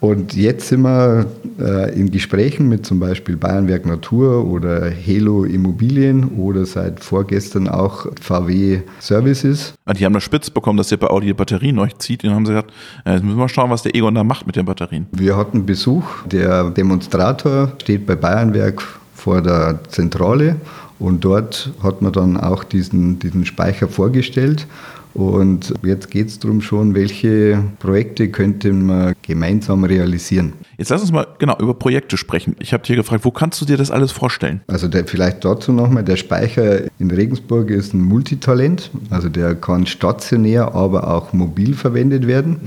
Und 0.00 0.34
jetzt 0.34 0.68
sind 0.68 0.82
wir 0.82 1.26
äh, 1.58 1.98
in 1.98 2.10
Gesprächen 2.10 2.68
mit 2.68 2.86
zum 2.86 3.00
Beispiel 3.00 3.36
Bayernwerk 3.36 3.84
Natur 3.84 4.46
oder 4.46 4.88
Helo 4.88 5.44
Immobilien 5.44 6.36
oder 6.38 6.66
seit 6.66 7.00
vorgestern 7.00 7.66
auch 7.68 8.06
VW 8.20 8.82
Services. 9.00 9.74
Ah, 9.84 9.94
die 9.94 10.04
haben 10.04 10.12
das 10.12 10.22
spitz 10.22 10.50
bekommen, 10.50 10.76
dass 10.76 10.92
ihr 10.92 10.98
bei 10.98 11.08
Audi 11.08 11.32
Batterien 11.32 11.78
euch 11.80 11.98
zieht. 11.98 12.22
Und 12.22 12.30
dann 12.30 12.36
haben 12.36 12.46
sie 12.46 12.52
gesagt, 12.52 12.72
äh, 13.04 13.14
jetzt 13.14 13.24
müssen 13.24 13.38
wir 13.38 13.48
schauen, 13.48 13.70
was 13.70 13.82
der 13.82 13.94
Egon 13.96 14.14
da 14.14 14.22
macht 14.22 14.46
mit 14.46 14.54
den 14.54 14.66
Batterien. 14.66 15.06
Wir 15.12 15.36
hatten 15.36 15.66
Besuch. 15.66 16.04
Der 16.26 16.70
Demonstrator 16.70 17.72
steht 17.82 18.06
bei 18.06 18.14
Bayernwerk 18.14 18.82
vor 19.14 19.42
der 19.42 19.80
Zentrale 19.88 20.56
und 21.00 21.24
dort 21.24 21.70
hat 21.82 22.02
man 22.02 22.12
dann 22.12 22.36
auch 22.36 22.64
diesen, 22.64 23.18
diesen 23.18 23.44
Speicher 23.44 23.88
vorgestellt. 23.88 24.66
Und 25.18 25.74
jetzt 25.82 26.12
geht 26.12 26.28
es 26.28 26.38
darum 26.38 26.60
schon, 26.60 26.94
welche 26.94 27.60
Projekte 27.80 28.28
könnte 28.28 28.72
man 28.72 29.16
gemeinsam 29.22 29.82
realisieren. 29.82 30.52
Jetzt 30.76 30.90
lass 30.90 31.00
uns 31.00 31.10
mal 31.10 31.26
genau 31.40 31.56
über 31.58 31.74
Projekte 31.74 32.16
sprechen. 32.16 32.54
Ich 32.60 32.72
habe 32.72 32.84
dir 32.84 32.94
gefragt, 32.94 33.24
wo 33.24 33.32
kannst 33.32 33.60
du 33.60 33.64
dir 33.64 33.76
das 33.76 33.90
alles 33.90 34.12
vorstellen? 34.12 34.60
Also 34.68 34.86
der, 34.86 35.06
vielleicht 35.06 35.44
dazu 35.44 35.72
nochmal, 35.72 36.04
der 36.04 36.14
Speicher 36.14 36.82
in 37.00 37.10
Regensburg 37.10 37.70
ist 37.70 37.94
ein 37.94 38.02
Multitalent. 38.02 38.92
Also 39.10 39.28
der 39.28 39.56
kann 39.56 39.86
stationär, 39.86 40.76
aber 40.76 41.12
auch 41.12 41.32
mobil 41.32 41.74
verwendet 41.74 42.28
werden. 42.28 42.58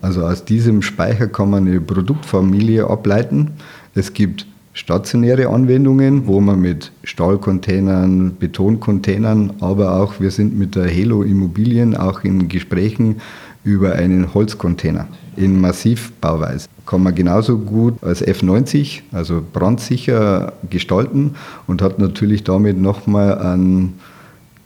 Also 0.00 0.26
aus 0.26 0.44
diesem 0.44 0.82
Speicher 0.82 1.28
kann 1.28 1.50
man 1.50 1.68
eine 1.68 1.80
Produktfamilie 1.80 2.90
ableiten. 2.90 3.52
Es 3.94 4.12
gibt 4.12 4.46
stationäre 4.74 5.48
Anwendungen, 5.48 6.26
wo 6.26 6.40
man 6.40 6.60
mit 6.60 6.92
Stahlcontainern, 7.04 8.36
Betoncontainern, 8.38 9.54
aber 9.60 10.00
auch 10.00 10.20
wir 10.20 10.30
sind 10.30 10.58
mit 10.58 10.74
der 10.74 10.86
Helo 10.86 11.22
Immobilien 11.22 11.96
auch 11.96 12.24
in 12.24 12.48
Gesprächen 12.48 13.20
über 13.64 13.92
einen 13.92 14.34
Holzcontainer 14.34 15.08
in 15.36 15.60
Massivbauweise. 15.60 16.68
Kann 16.86 17.02
man 17.02 17.14
genauso 17.14 17.58
gut 17.58 17.94
als 18.02 18.26
F90, 18.26 19.02
also 19.12 19.42
brandsicher 19.52 20.52
gestalten 20.68 21.36
und 21.66 21.80
hat 21.80 21.98
natürlich 21.98 22.42
damit 22.42 22.80
nochmal 22.80 23.38
einen 23.38 24.00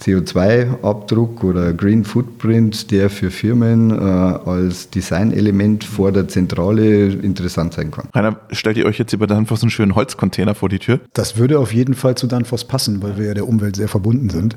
CO2-Abdruck 0.01 1.43
oder 1.45 1.73
Green 1.73 2.05
Footprint, 2.05 2.91
der 2.91 3.11
für 3.11 3.31
Firmen 3.31 3.91
äh, 3.91 3.95
als 3.95 4.91
Designelement 4.91 5.85
vor 5.85 6.13
der 6.13 6.29
Zentrale 6.29 7.09
interessant 7.09 7.75
sein 7.75 7.91
kann. 7.91 8.09
Rainer, 8.15 8.41
stellt 8.51 8.77
ihr 8.77 8.87
euch 8.87 8.99
jetzt 8.99 9.13
über 9.13 9.27
Danfoss 9.27 9.63
einen 9.63 9.71
schönen 9.71 9.95
Holzcontainer 9.95 10.55
vor 10.55 10.69
die 10.69 10.79
Tür? 10.79 11.01
Das 11.13 11.37
würde 11.37 11.59
auf 11.59 11.73
jeden 11.73 11.95
Fall 11.95 12.15
zu 12.15 12.27
Danfoss 12.27 12.65
passen, 12.65 13.03
weil 13.03 13.17
wir 13.17 13.27
ja 13.27 13.35
der 13.35 13.49
Umwelt 13.49 13.77
sehr 13.77 13.89
verbunden 13.89 14.31
sind. 14.31 14.55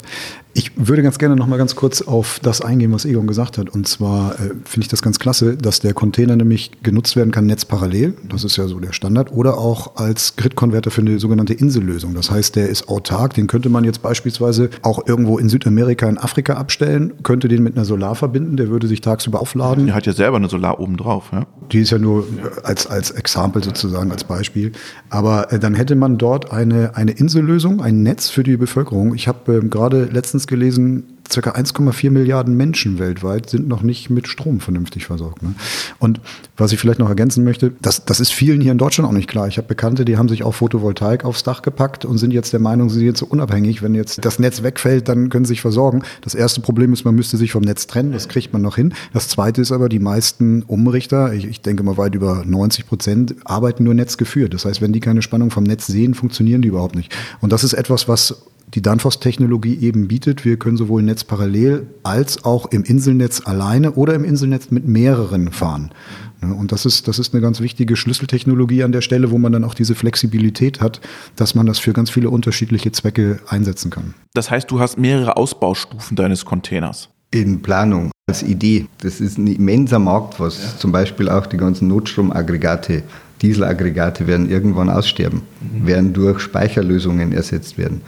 Ich 0.53 0.71
würde 0.75 1.03
ganz 1.03 1.19
gerne 1.19 1.35
noch 1.35 1.45
mal 1.45 1.57
ganz 1.57 1.75
kurz 1.75 2.01
auf 2.01 2.39
das 2.41 2.61
eingehen, 2.61 2.91
was 2.91 3.05
Egon 3.05 3.27
gesagt 3.27 3.57
hat. 3.57 3.69
Und 3.69 3.87
zwar 3.87 4.33
äh, 4.33 4.49
finde 4.65 4.81
ich 4.81 4.87
das 4.87 5.01
ganz 5.01 5.19
klasse, 5.19 5.55
dass 5.55 5.79
der 5.79 5.93
Container 5.93 6.35
nämlich 6.35 6.71
genutzt 6.81 7.15
werden 7.15 7.31
kann, 7.31 7.45
netzparallel. 7.45 8.15
Das 8.27 8.43
ist 8.43 8.57
ja 8.57 8.67
so 8.67 8.79
der 8.79 8.91
Standard. 8.91 9.31
Oder 9.31 9.57
auch 9.57 9.95
als 9.97 10.35
Grid-Converter 10.35 10.89
für 10.89 11.01
eine 11.01 11.19
sogenannte 11.19 11.53
Insellösung. 11.53 12.15
Das 12.15 12.31
heißt, 12.31 12.55
der 12.55 12.67
ist 12.67 12.89
autark. 12.89 13.35
Den 13.35 13.47
könnte 13.47 13.69
man 13.69 13.83
jetzt 13.83 14.01
beispielsweise 14.01 14.71
auch 14.81 15.07
irgendwo 15.07 15.28
in 15.37 15.49
Südamerika, 15.49 16.07
in 16.07 16.17
Afrika 16.17 16.53
abstellen, 16.53 17.13
könnte 17.23 17.47
den 17.47 17.61
mit 17.61 17.75
einer 17.75 17.85
Solar 17.85 18.15
verbinden. 18.15 18.57
Der 18.57 18.69
würde 18.69 18.87
sich 18.87 19.01
tagsüber 19.01 19.41
aufladen. 19.41 19.85
Der 19.85 19.95
hat 19.95 20.05
ja 20.05 20.13
selber 20.13 20.37
eine 20.37 20.49
Solar 20.49 20.79
oben 20.79 20.97
drauf. 20.97 21.29
Ja? 21.31 21.45
Die 21.71 21.81
ist 21.81 21.91
ja 21.91 21.99
nur 21.99 22.25
als, 22.63 22.87
als 22.87 23.11
Exempel 23.11 23.63
sozusagen, 23.63 24.11
als 24.11 24.23
Beispiel. 24.23 24.71
Aber 25.09 25.51
äh, 25.51 25.59
dann 25.59 25.75
hätte 25.75 25.95
man 25.95 26.17
dort 26.17 26.51
eine, 26.51 26.95
eine 26.95 27.11
Insellösung, 27.11 27.81
ein 27.81 28.01
Netz 28.01 28.29
für 28.29 28.43
die 28.43 28.57
Bevölkerung. 28.57 29.13
Ich 29.13 29.27
habe 29.27 29.57
äh, 29.57 29.67
gerade 29.67 30.05
letztens 30.05 30.47
gelesen, 30.47 31.18
circa 31.31 31.51
1,4 31.51 32.11
Milliarden 32.11 32.55
Menschen 32.55 32.99
weltweit 32.99 33.49
sind 33.49 33.67
noch 33.67 33.81
nicht 33.81 34.09
mit 34.09 34.27
Strom 34.27 34.59
vernünftig 34.59 35.05
versorgt. 35.05 35.43
Ne? 35.43 35.53
Und 35.99 36.21
was 36.57 36.71
ich 36.71 36.79
vielleicht 36.79 36.99
noch 36.99 37.09
ergänzen 37.09 37.43
möchte, 37.43 37.71
das, 37.81 38.05
das 38.05 38.19
ist 38.19 38.31
vielen 38.31 38.61
hier 38.61 38.71
in 38.71 38.77
Deutschland 38.77 39.09
auch 39.09 39.13
nicht 39.13 39.29
klar. 39.29 39.47
Ich 39.47 39.57
habe 39.57 39.67
Bekannte, 39.67 40.05
die 40.05 40.17
haben 40.17 40.29
sich 40.29 40.43
auch 40.43 40.53
Photovoltaik 40.53 41.25
aufs 41.25 41.43
Dach 41.43 41.61
gepackt 41.61 42.05
und 42.05 42.17
sind 42.17 42.31
jetzt 42.31 42.53
der 42.53 42.59
Meinung, 42.59 42.89
sie 42.89 42.97
sind 42.97 43.05
jetzt 43.05 43.19
so 43.19 43.25
unabhängig. 43.25 43.81
Wenn 43.81 43.95
jetzt 43.95 44.23
das 44.25 44.39
Netz 44.39 44.63
wegfällt, 44.63 45.07
dann 45.07 45.29
können 45.29 45.45
sie 45.45 45.49
sich 45.49 45.61
versorgen. 45.61 46.03
Das 46.21 46.35
erste 46.35 46.61
Problem 46.61 46.93
ist, 46.93 47.05
man 47.05 47.15
müsste 47.15 47.37
sich 47.37 47.51
vom 47.51 47.63
Netz 47.63 47.87
trennen. 47.87 48.11
Das 48.11 48.27
kriegt 48.27 48.53
man 48.53 48.61
noch 48.61 48.75
hin. 48.75 48.93
Das 49.13 49.27
zweite 49.27 49.61
ist 49.61 49.71
aber, 49.71 49.89
die 49.89 49.99
meisten 49.99 50.63
Umrichter, 50.63 51.33
ich, 51.33 51.45
ich 51.45 51.61
denke 51.61 51.83
mal 51.83 51.97
weit 51.97 52.15
über 52.15 52.43
90 52.45 52.87
Prozent, 52.87 53.35
arbeiten 53.45 53.83
nur 53.83 53.93
netzgeführt. 53.93 54.53
Das 54.53 54.65
heißt, 54.65 54.81
wenn 54.81 54.93
die 54.93 54.99
keine 54.99 55.21
Spannung 55.21 55.51
vom 55.51 55.63
Netz 55.63 55.87
sehen, 55.87 56.13
funktionieren 56.13 56.61
die 56.61 56.67
überhaupt 56.67 56.95
nicht. 56.95 57.15
Und 57.41 57.51
das 57.51 57.63
ist 57.63 57.73
etwas, 57.73 58.07
was 58.07 58.43
die 58.75 58.81
Danfoss-Technologie 58.81 59.79
eben 59.79 60.07
bietet. 60.07 60.45
Wir 60.45 60.57
können 60.57 60.77
sowohl 60.77 61.01
Netz 61.01 61.23
parallel 61.23 61.87
als 62.03 62.43
auch 62.43 62.67
im 62.67 62.83
Inselnetz 62.83 63.41
alleine 63.45 63.93
oder 63.93 64.13
im 64.13 64.23
Inselnetz 64.23 64.71
mit 64.71 64.87
mehreren 64.87 65.51
fahren. 65.51 65.91
Und 66.41 66.71
das 66.71 66.85
ist, 66.85 67.07
das 67.07 67.19
ist 67.19 67.33
eine 67.33 67.41
ganz 67.41 67.59
wichtige 67.59 67.95
Schlüsseltechnologie 67.95 68.83
an 68.83 68.91
der 68.91 69.01
Stelle, 69.01 69.31
wo 69.31 69.37
man 69.37 69.51
dann 69.51 69.63
auch 69.63 69.73
diese 69.73 69.95
Flexibilität 69.95 70.79
hat, 70.79 71.01
dass 71.35 71.55
man 71.55 71.65
das 71.65 71.79
für 71.79 71.93
ganz 71.93 72.09
viele 72.09 72.29
unterschiedliche 72.29 72.91
Zwecke 72.91 73.39
einsetzen 73.47 73.91
kann. 73.91 74.13
Das 74.33 74.49
heißt, 74.49 74.71
du 74.71 74.79
hast 74.79 74.97
mehrere 74.97 75.35
Ausbaustufen 75.35 76.15
deines 76.15 76.45
Containers. 76.45 77.09
In 77.31 77.61
Planung, 77.61 78.11
als 78.29 78.43
Idee. 78.43 78.85
Das 79.01 79.19
ist 79.19 79.37
ein 79.37 79.47
immenser 79.47 79.99
Markt, 79.99 80.39
was 80.39 80.61
ja. 80.61 80.77
zum 80.77 80.91
Beispiel 80.91 81.29
auch 81.29 81.47
die 81.47 81.57
ganzen 81.57 81.87
Notstromaggregate, 81.87 83.03
Dieselaggregate 83.41 84.27
werden 84.27 84.49
irgendwann 84.49 84.89
aussterben, 84.89 85.41
mhm. 85.61 85.87
werden 85.87 86.13
durch 86.13 86.39
Speicherlösungen 86.39 87.31
ersetzt 87.31 87.77
werden. 87.77 88.01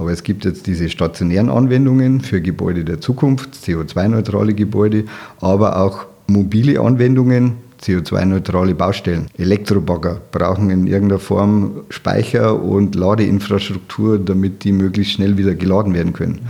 Aber 0.00 0.12
es 0.12 0.22
gibt 0.22 0.46
jetzt 0.46 0.66
diese 0.66 0.88
stationären 0.88 1.50
Anwendungen 1.50 2.22
für 2.22 2.40
Gebäude 2.40 2.86
der 2.86 3.02
Zukunft, 3.02 3.50
CO2-neutrale 3.52 4.54
Gebäude, 4.54 5.04
aber 5.42 5.78
auch 5.78 6.06
mobile 6.26 6.80
Anwendungen, 6.80 7.56
CO2-neutrale 7.82 8.74
Baustellen. 8.74 9.26
Elektrobagger 9.36 10.22
brauchen 10.32 10.70
in 10.70 10.86
irgendeiner 10.86 11.20
Form 11.20 11.82
Speicher 11.90 12.62
und 12.62 12.94
Ladeinfrastruktur, 12.94 14.18
damit 14.18 14.64
die 14.64 14.72
möglichst 14.72 15.12
schnell 15.12 15.36
wieder 15.36 15.54
geladen 15.54 15.92
werden 15.92 16.14
können 16.14 16.48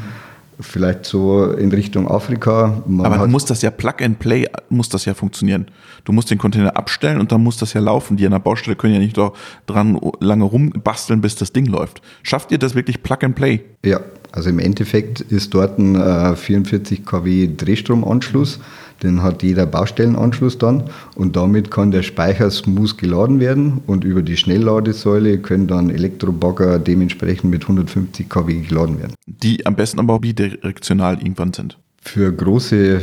vielleicht 0.61 1.05
so 1.05 1.53
in 1.53 1.71
Richtung 1.71 2.09
Afrika. 2.09 2.83
Man 2.87 3.07
Aber 3.07 3.25
du 3.25 3.31
musst 3.31 3.51
das 3.51 3.63
ja 3.63 3.71
Plug 3.71 3.95
and 4.03 4.19
Play, 4.19 4.47
muss 4.69 4.89
das 4.89 5.05
ja 5.05 5.15
funktionieren. 5.15 5.67
Du 6.05 6.13
musst 6.13 6.31
den 6.31 6.39
Container 6.39 6.77
abstellen 6.77 7.21
und 7.21 7.33
dann 7.33 7.43
muss 7.43 7.57
das 7.57 7.73
ja 7.73 7.81
laufen. 7.81 8.17
Die 8.17 8.25
an 8.27 8.33
der 8.33 8.39
Baustelle 8.39 8.77
können 8.77 8.95
ja 8.95 9.01
nicht 9.01 9.17
doch 9.17 9.37
dran 9.67 9.99
lange 10.21 10.45
rumbasteln, 10.45 11.21
bis 11.21 11.35
das 11.37 11.53
Ding 11.53 11.67
läuft. 11.67 12.03
Schafft 12.23 12.53
ihr 12.53 12.59
das 12.59 12.75
wirklich 12.75 13.03
Plug 13.03 13.19
and 13.23 13.35
Play? 13.35 13.61
Ja, 13.85 14.01
also 14.33 14.51
im 14.51 14.59
Endeffekt 14.59 15.21
ist 15.21 15.55
dort 15.55 15.79
ein 15.79 15.97
äh, 15.97 16.37
44 16.37 17.05
kW 17.05 17.51
Drehstromanschluss. 17.57 18.59
Mhm 18.59 18.63
den 19.03 19.23
hat 19.23 19.43
jeder 19.43 19.67
Baustellenanschluss 19.67 20.59
dann 20.59 20.85
und 21.15 21.37
damit 21.37 21.71
kann 21.71 21.91
der 21.91 22.03
Speicher 22.03 22.51
smooth 22.51 22.99
geladen 22.99 23.41
werden 23.41 23.81
und 23.87 24.05
über 24.05 24.23
die 24.23 24.37
Schnellladesäule 24.37 25.39
können 25.39 25.67
dann 25.67 25.91
Elektrobagger 25.91 26.79
dementsprechend 26.79 27.51
mit 27.51 27.63
150 27.63 28.29
kW 28.29 28.61
geladen 28.61 28.99
werden. 28.99 29.15
Die 29.27 29.65
am 29.67 29.77
besten 29.77 29.99
aber 30.01 30.19
bidirektional 30.19 31.19
irgendwann 31.19 31.53
sind. 31.53 31.79
Für 32.03 32.33
große 32.33 33.01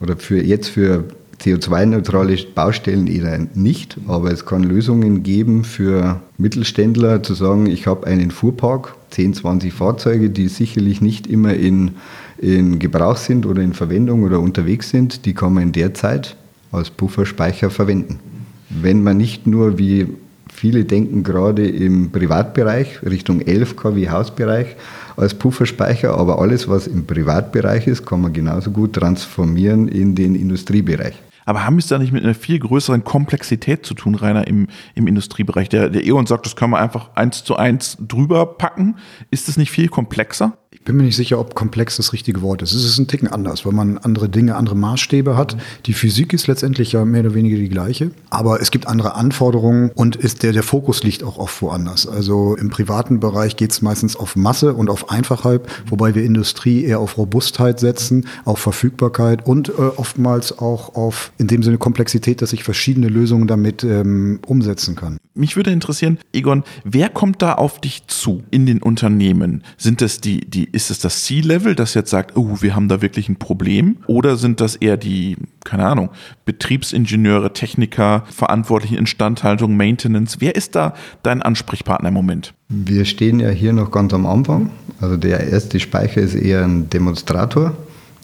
oder 0.00 0.16
für 0.16 0.42
jetzt 0.42 0.68
für 0.68 1.04
CO2-neutrale 1.40 2.36
Baustellen 2.54 3.06
eher 3.06 3.46
nicht, 3.54 3.96
aber 4.06 4.30
es 4.30 4.44
kann 4.44 4.62
Lösungen 4.62 5.22
geben 5.22 5.64
für 5.64 6.20
Mittelständler 6.36 7.22
zu 7.22 7.34
sagen, 7.34 7.66
ich 7.66 7.86
habe 7.86 8.06
einen 8.06 8.30
Fuhrpark, 8.30 8.94
10, 9.10 9.34
20 9.34 9.72
Fahrzeuge, 9.72 10.30
die 10.30 10.48
sicherlich 10.48 11.00
nicht 11.00 11.26
immer 11.26 11.54
in 11.54 11.92
in 12.40 12.78
Gebrauch 12.78 13.16
sind 13.16 13.46
oder 13.46 13.62
in 13.62 13.74
Verwendung 13.74 14.22
oder 14.22 14.40
unterwegs 14.40 14.90
sind, 14.90 15.26
die 15.26 15.34
kann 15.34 15.54
man 15.54 15.64
in 15.64 15.72
der 15.72 15.94
Zeit 15.94 16.36
als 16.72 16.90
Pufferspeicher 16.90 17.70
verwenden. 17.70 18.20
Wenn 18.68 19.02
man 19.02 19.16
nicht 19.16 19.46
nur 19.46 19.78
wie 19.78 20.06
Viele 20.52 20.84
denken 20.84 21.22
gerade 21.22 21.66
im 21.66 22.10
Privatbereich 22.10 23.02
Richtung 23.02 23.40
11 23.40 23.76
kW 23.76 24.10
Hausbereich 24.10 24.76
als 25.16 25.32
Pufferspeicher, 25.32 26.12
aber 26.14 26.38
alles, 26.38 26.68
was 26.68 26.86
im 26.86 27.06
Privatbereich 27.06 27.86
ist, 27.86 28.04
kann 28.04 28.20
man 28.20 28.32
genauso 28.32 28.70
gut 28.70 28.94
transformieren 28.94 29.88
in 29.88 30.14
den 30.14 30.34
Industriebereich. 30.34 31.14
Aber 31.50 31.64
haben 31.64 31.74
wir 31.74 31.80
es 31.80 31.88
da 31.88 31.98
nicht 31.98 32.12
mit 32.12 32.22
einer 32.22 32.36
viel 32.36 32.60
größeren 32.60 33.02
Komplexität 33.02 33.84
zu 33.84 33.94
tun, 33.94 34.14
Rainer, 34.14 34.46
im, 34.46 34.68
im 34.94 35.08
Industriebereich? 35.08 35.68
Der, 35.68 35.88
der 35.88 36.06
E.ON 36.06 36.26
sagt, 36.26 36.46
das 36.46 36.54
können 36.54 36.70
wir 36.70 36.78
einfach 36.78 37.10
eins 37.16 37.42
zu 37.42 37.56
eins 37.56 37.96
drüber 37.98 38.46
packen. 38.46 38.98
Ist 39.32 39.48
es 39.48 39.56
nicht 39.56 39.72
viel 39.72 39.88
komplexer? 39.88 40.56
Ich 40.72 40.84
bin 40.84 40.96
mir 40.96 41.02
nicht 41.02 41.16
sicher, 41.16 41.40
ob 41.40 41.56
komplex 41.56 41.96
das 41.96 42.12
richtige 42.12 42.40
Wort 42.42 42.62
ist. 42.62 42.72
Es 42.72 42.84
ist 42.84 42.96
ein 42.96 43.08
Ticken 43.08 43.26
anders, 43.26 43.66
weil 43.66 43.72
man 43.72 43.98
andere 43.98 44.28
Dinge, 44.28 44.54
andere 44.54 44.76
Maßstäbe 44.76 45.36
hat. 45.36 45.56
Die 45.86 45.92
Physik 45.92 46.32
ist 46.32 46.46
letztendlich 46.46 46.92
ja 46.92 47.04
mehr 47.04 47.22
oder 47.22 47.34
weniger 47.34 47.56
die 47.56 47.68
gleiche, 47.68 48.12
aber 48.30 48.62
es 48.62 48.70
gibt 48.70 48.86
andere 48.86 49.16
Anforderungen 49.16 49.90
und 49.96 50.14
ist 50.14 50.44
der, 50.44 50.52
der 50.52 50.62
Fokus 50.62 51.02
liegt 51.02 51.24
auch 51.24 51.38
oft 51.38 51.60
woanders. 51.60 52.06
Also 52.06 52.54
im 52.54 52.70
privaten 52.70 53.18
Bereich 53.18 53.56
geht 53.56 53.72
es 53.72 53.82
meistens 53.82 54.14
auf 54.14 54.36
Masse 54.36 54.74
und 54.74 54.88
auf 54.88 55.10
Einfachheit, 55.10 55.62
wobei 55.86 56.14
wir 56.14 56.22
Industrie 56.22 56.84
eher 56.84 57.00
auf 57.00 57.18
Robustheit 57.18 57.80
setzen, 57.80 58.28
auf 58.44 58.60
Verfügbarkeit 58.60 59.44
und 59.44 59.70
äh, 59.70 59.72
oftmals 59.72 60.56
auch 60.60 60.94
auf 60.94 61.32
in 61.40 61.46
dem 61.46 61.62
Sinne 61.62 61.78
Komplexität, 61.78 62.42
dass 62.42 62.52
ich 62.52 62.62
verschiedene 62.62 63.08
Lösungen 63.08 63.46
damit 63.46 63.82
ähm, 63.82 64.40
umsetzen 64.46 64.94
kann. 64.94 65.16
Mich 65.32 65.56
würde 65.56 65.70
interessieren, 65.70 66.18
Egon, 66.34 66.64
wer 66.84 67.08
kommt 67.08 67.40
da 67.40 67.54
auf 67.54 67.80
dich 67.80 68.06
zu 68.08 68.42
in 68.50 68.66
den 68.66 68.82
Unternehmen? 68.82 69.64
Sind 69.78 70.02
das 70.02 70.20
die, 70.20 70.40
die, 70.40 70.68
ist 70.70 70.90
es 70.90 70.98
das 70.98 71.24
C-Level, 71.24 71.74
das 71.74 71.94
jetzt 71.94 72.10
sagt, 72.10 72.36
oh, 72.36 72.58
wir 72.60 72.76
haben 72.76 72.88
da 72.88 73.00
wirklich 73.00 73.30
ein 73.30 73.36
Problem? 73.36 73.96
Oder 74.06 74.36
sind 74.36 74.60
das 74.60 74.76
eher 74.76 74.98
die, 74.98 75.38
keine 75.64 75.86
Ahnung, 75.86 76.10
Betriebsingenieure, 76.44 77.54
Techniker, 77.54 78.24
Verantwortliche 78.30 78.98
Instandhaltung, 78.98 79.78
Maintenance? 79.78 80.36
Wer 80.40 80.56
ist 80.56 80.74
da 80.74 80.92
dein 81.22 81.40
Ansprechpartner 81.40 82.08
im 82.08 82.14
Moment? 82.14 82.52
Wir 82.68 83.06
stehen 83.06 83.40
ja 83.40 83.48
hier 83.48 83.72
noch 83.72 83.90
ganz 83.90 84.12
am 84.12 84.26
Anfang. 84.26 84.68
Also 85.00 85.16
der 85.16 85.48
erste 85.48 85.80
Speicher 85.80 86.20
ist 86.20 86.34
eher 86.34 86.64
ein 86.64 86.90
Demonstrator. 86.90 87.72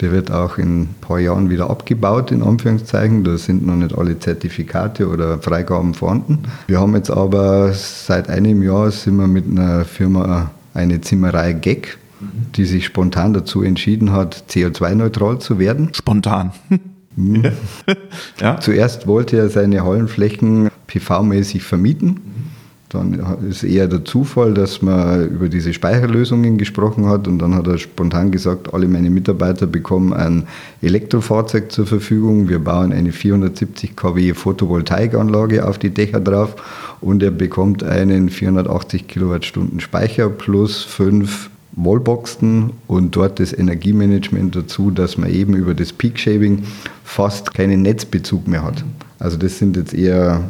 Der 0.00 0.12
wird 0.12 0.30
auch 0.30 0.58
in 0.58 0.82
ein 0.82 0.94
paar 1.00 1.18
Jahren 1.18 1.48
wieder 1.48 1.70
abgebaut, 1.70 2.30
in 2.30 2.42
Anführungszeichen. 2.42 3.24
Da 3.24 3.38
sind 3.38 3.66
noch 3.66 3.76
nicht 3.76 3.96
alle 3.96 4.18
Zertifikate 4.18 5.08
oder 5.08 5.38
Freigaben 5.38 5.94
vorhanden. 5.94 6.42
Wir 6.66 6.80
haben 6.80 6.94
jetzt 6.94 7.10
aber 7.10 7.72
seit 7.72 8.28
einem 8.28 8.62
Jahr 8.62 8.90
sind 8.90 9.16
wir 9.16 9.26
mit 9.26 9.46
einer 9.46 9.84
Firma, 9.84 10.50
eine 10.74 11.00
Zimmerei 11.00 11.54
GEC, 11.54 11.96
die 12.56 12.66
sich 12.66 12.84
spontan 12.84 13.32
dazu 13.32 13.62
entschieden 13.62 14.12
hat, 14.12 14.44
CO2-neutral 14.50 15.38
zu 15.38 15.58
werden. 15.58 15.90
Spontan. 15.94 16.52
Mhm. 17.16 17.44
ja. 18.40 18.60
Zuerst 18.60 19.06
wollte 19.06 19.38
er 19.38 19.48
seine 19.48 19.84
Hallenflächen 19.84 20.70
PV-mäßig 20.88 21.62
vermieten. 21.62 22.20
Dann 22.90 23.20
ist 23.50 23.64
eher 23.64 23.88
der 23.88 24.04
Zufall, 24.04 24.54
dass 24.54 24.80
man 24.80 25.28
über 25.28 25.48
diese 25.48 25.72
Speicherlösungen 25.72 26.56
gesprochen 26.56 27.06
hat 27.06 27.26
und 27.26 27.40
dann 27.40 27.54
hat 27.54 27.66
er 27.66 27.78
spontan 27.78 28.30
gesagt, 28.30 28.72
alle 28.72 28.86
meine 28.86 29.10
Mitarbeiter 29.10 29.66
bekommen 29.66 30.12
ein 30.12 30.46
Elektrofahrzeug 30.82 31.72
zur 31.72 31.86
Verfügung. 31.86 32.48
Wir 32.48 32.60
bauen 32.60 32.92
eine 32.92 33.10
470 33.10 33.96
kW 33.96 34.34
Photovoltaikanlage 34.34 35.66
auf 35.66 35.78
die 35.78 35.90
Dächer 35.90 36.20
drauf 36.20 36.54
und 37.00 37.24
er 37.24 37.32
bekommt 37.32 37.82
einen 37.82 38.28
480 38.28 39.08
Kilowattstunden 39.08 39.80
Speicher 39.80 40.28
plus 40.28 40.84
fünf 40.84 41.50
Wallboxen 41.72 42.70
und 42.86 43.16
dort 43.16 43.40
das 43.40 43.52
Energiemanagement 43.52 44.54
dazu, 44.54 44.92
dass 44.92 45.18
man 45.18 45.30
eben 45.30 45.54
über 45.54 45.74
das 45.74 45.92
Peak 45.92 46.18
Shaving 46.18 46.62
fast 47.04 47.52
keinen 47.52 47.82
Netzbezug 47.82 48.46
mehr 48.46 48.62
hat. 48.62 48.84
Also 49.18 49.36
das 49.36 49.58
sind 49.58 49.76
jetzt 49.76 49.92
eher 49.92 50.44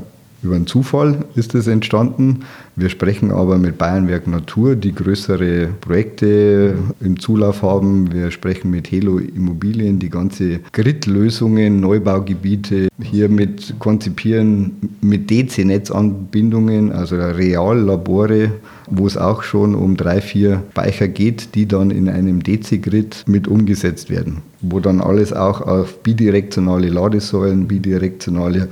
über 0.47 0.57
einen 0.57 0.67
Zufall 0.67 1.25
ist 1.35 1.55
es 1.55 1.67
entstanden. 1.67 2.45
Wir 2.77 2.89
sprechen 2.89 3.31
aber 3.31 3.59
mit 3.59 3.79
Bayernwerk 3.79 4.27
Natur, 4.27 4.77
die 4.77 4.95
größere 4.95 5.69
Projekte 5.81 6.75
im 7.01 7.19
Zulauf 7.19 7.63
haben. 7.63 8.13
Wir 8.13 8.31
sprechen 8.31 8.71
mit 8.71 8.91
Helo 8.91 9.19
Immobilien, 9.19 9.99
die 9.99 10.11
ganze 10.11 10.61
Grid-Lösungen, 10.73 11.81
Neubaugebiete 11.81 12.89
hier 13.03 13.29
mit 13.29 13.75
konzipieren, 13.79 14.73
mit 15.01 15.31
DC-Netzanbindungen, 15.31 16.93
also 16.93 17.17
Reallabore, 17.17 18.53
wo 18.89 19.07
es 19.07 19.17
auch 19.17 19.43
schon 19.43 19.75
um 19.75 19.97
drei, 19.97 20.21
vier 20.21 20.63
Speicher 20.71 21.09
geht, 21.09 21.55
die 21.55 21.67
dann 21.67 21.91
in 21.91 22.09
einem 22.09 22.43
DC-Grid 22.43 23.25
mit 23.27 23.49
umgesetzt 23.49 24.11
werden, 24.11 24.43
wo 24.61 24.81
dann 24.81 25.01
alles 25.01 25.33
auch 25.33 25.61
auf 25.61 26.03
bidirektionale 26.03 26.89
Ladesäulen, 26.89 27.67
bidirektionale 27.67 28.69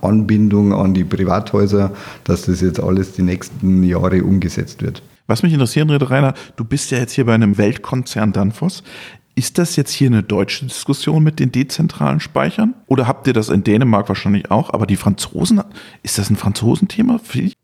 Anbindung 0.00 0.72
an 0.72 0.94
die 0.94 1.04
Privathäuser, 1.04 1.92
dass 2.24 2.42
das 2.42 2.60
jetzt 2.60 2.80
alles 2.80 3.12
die 3.12 3.22
nächsten 3.22 3.82
Jahre 3.82 4.22
umgesetzt 4.22 4.82
wird. 4.82 5.02
Was 5.26 5.42
mich 5.42 5.52
interessieren 5.52 5.90
würde, 5.90 6.08
Rainer, 6.08 6.32
du 6.56 6.64
bist 6.64 6.90
ja 6.90 6.96
jetzt 6.96 7.12
hier 7.12 7.26
bei 7.26 7.34
einem 7.34 7.58
Weltkonzern 7.58 8.32
Danfoss. 8.32 8.82
Ist 9.38 9.56
das 9.56 9.76
jetzt 9.76 9.92
hier 9.92 10.08
eine 10.08 10.24
deutsche 10.24 10.66
Diskussion 10.66 11.22
mit 11.22 11.38
den 11.38 11.52
dezentralen 11.52 12.18
Speichern? 12.18 12.74
Oder 12.88 13.06
habt 13.06 13.28
ihr 13.28 13.32
das 13.32 13.50
in 13.50 13.62
Dänemark 13.62 14.08
wahrscheinlich 14.08 14.50
auch? 14.50 14.74
Aber 14.74 14.84
die 14.84 14.96
Franzosen, 14.96 15.62
ist 16.02 16.18
das 16.18 16.28
ein 16.28 16.34
Franzosenthema? 16.34 17.20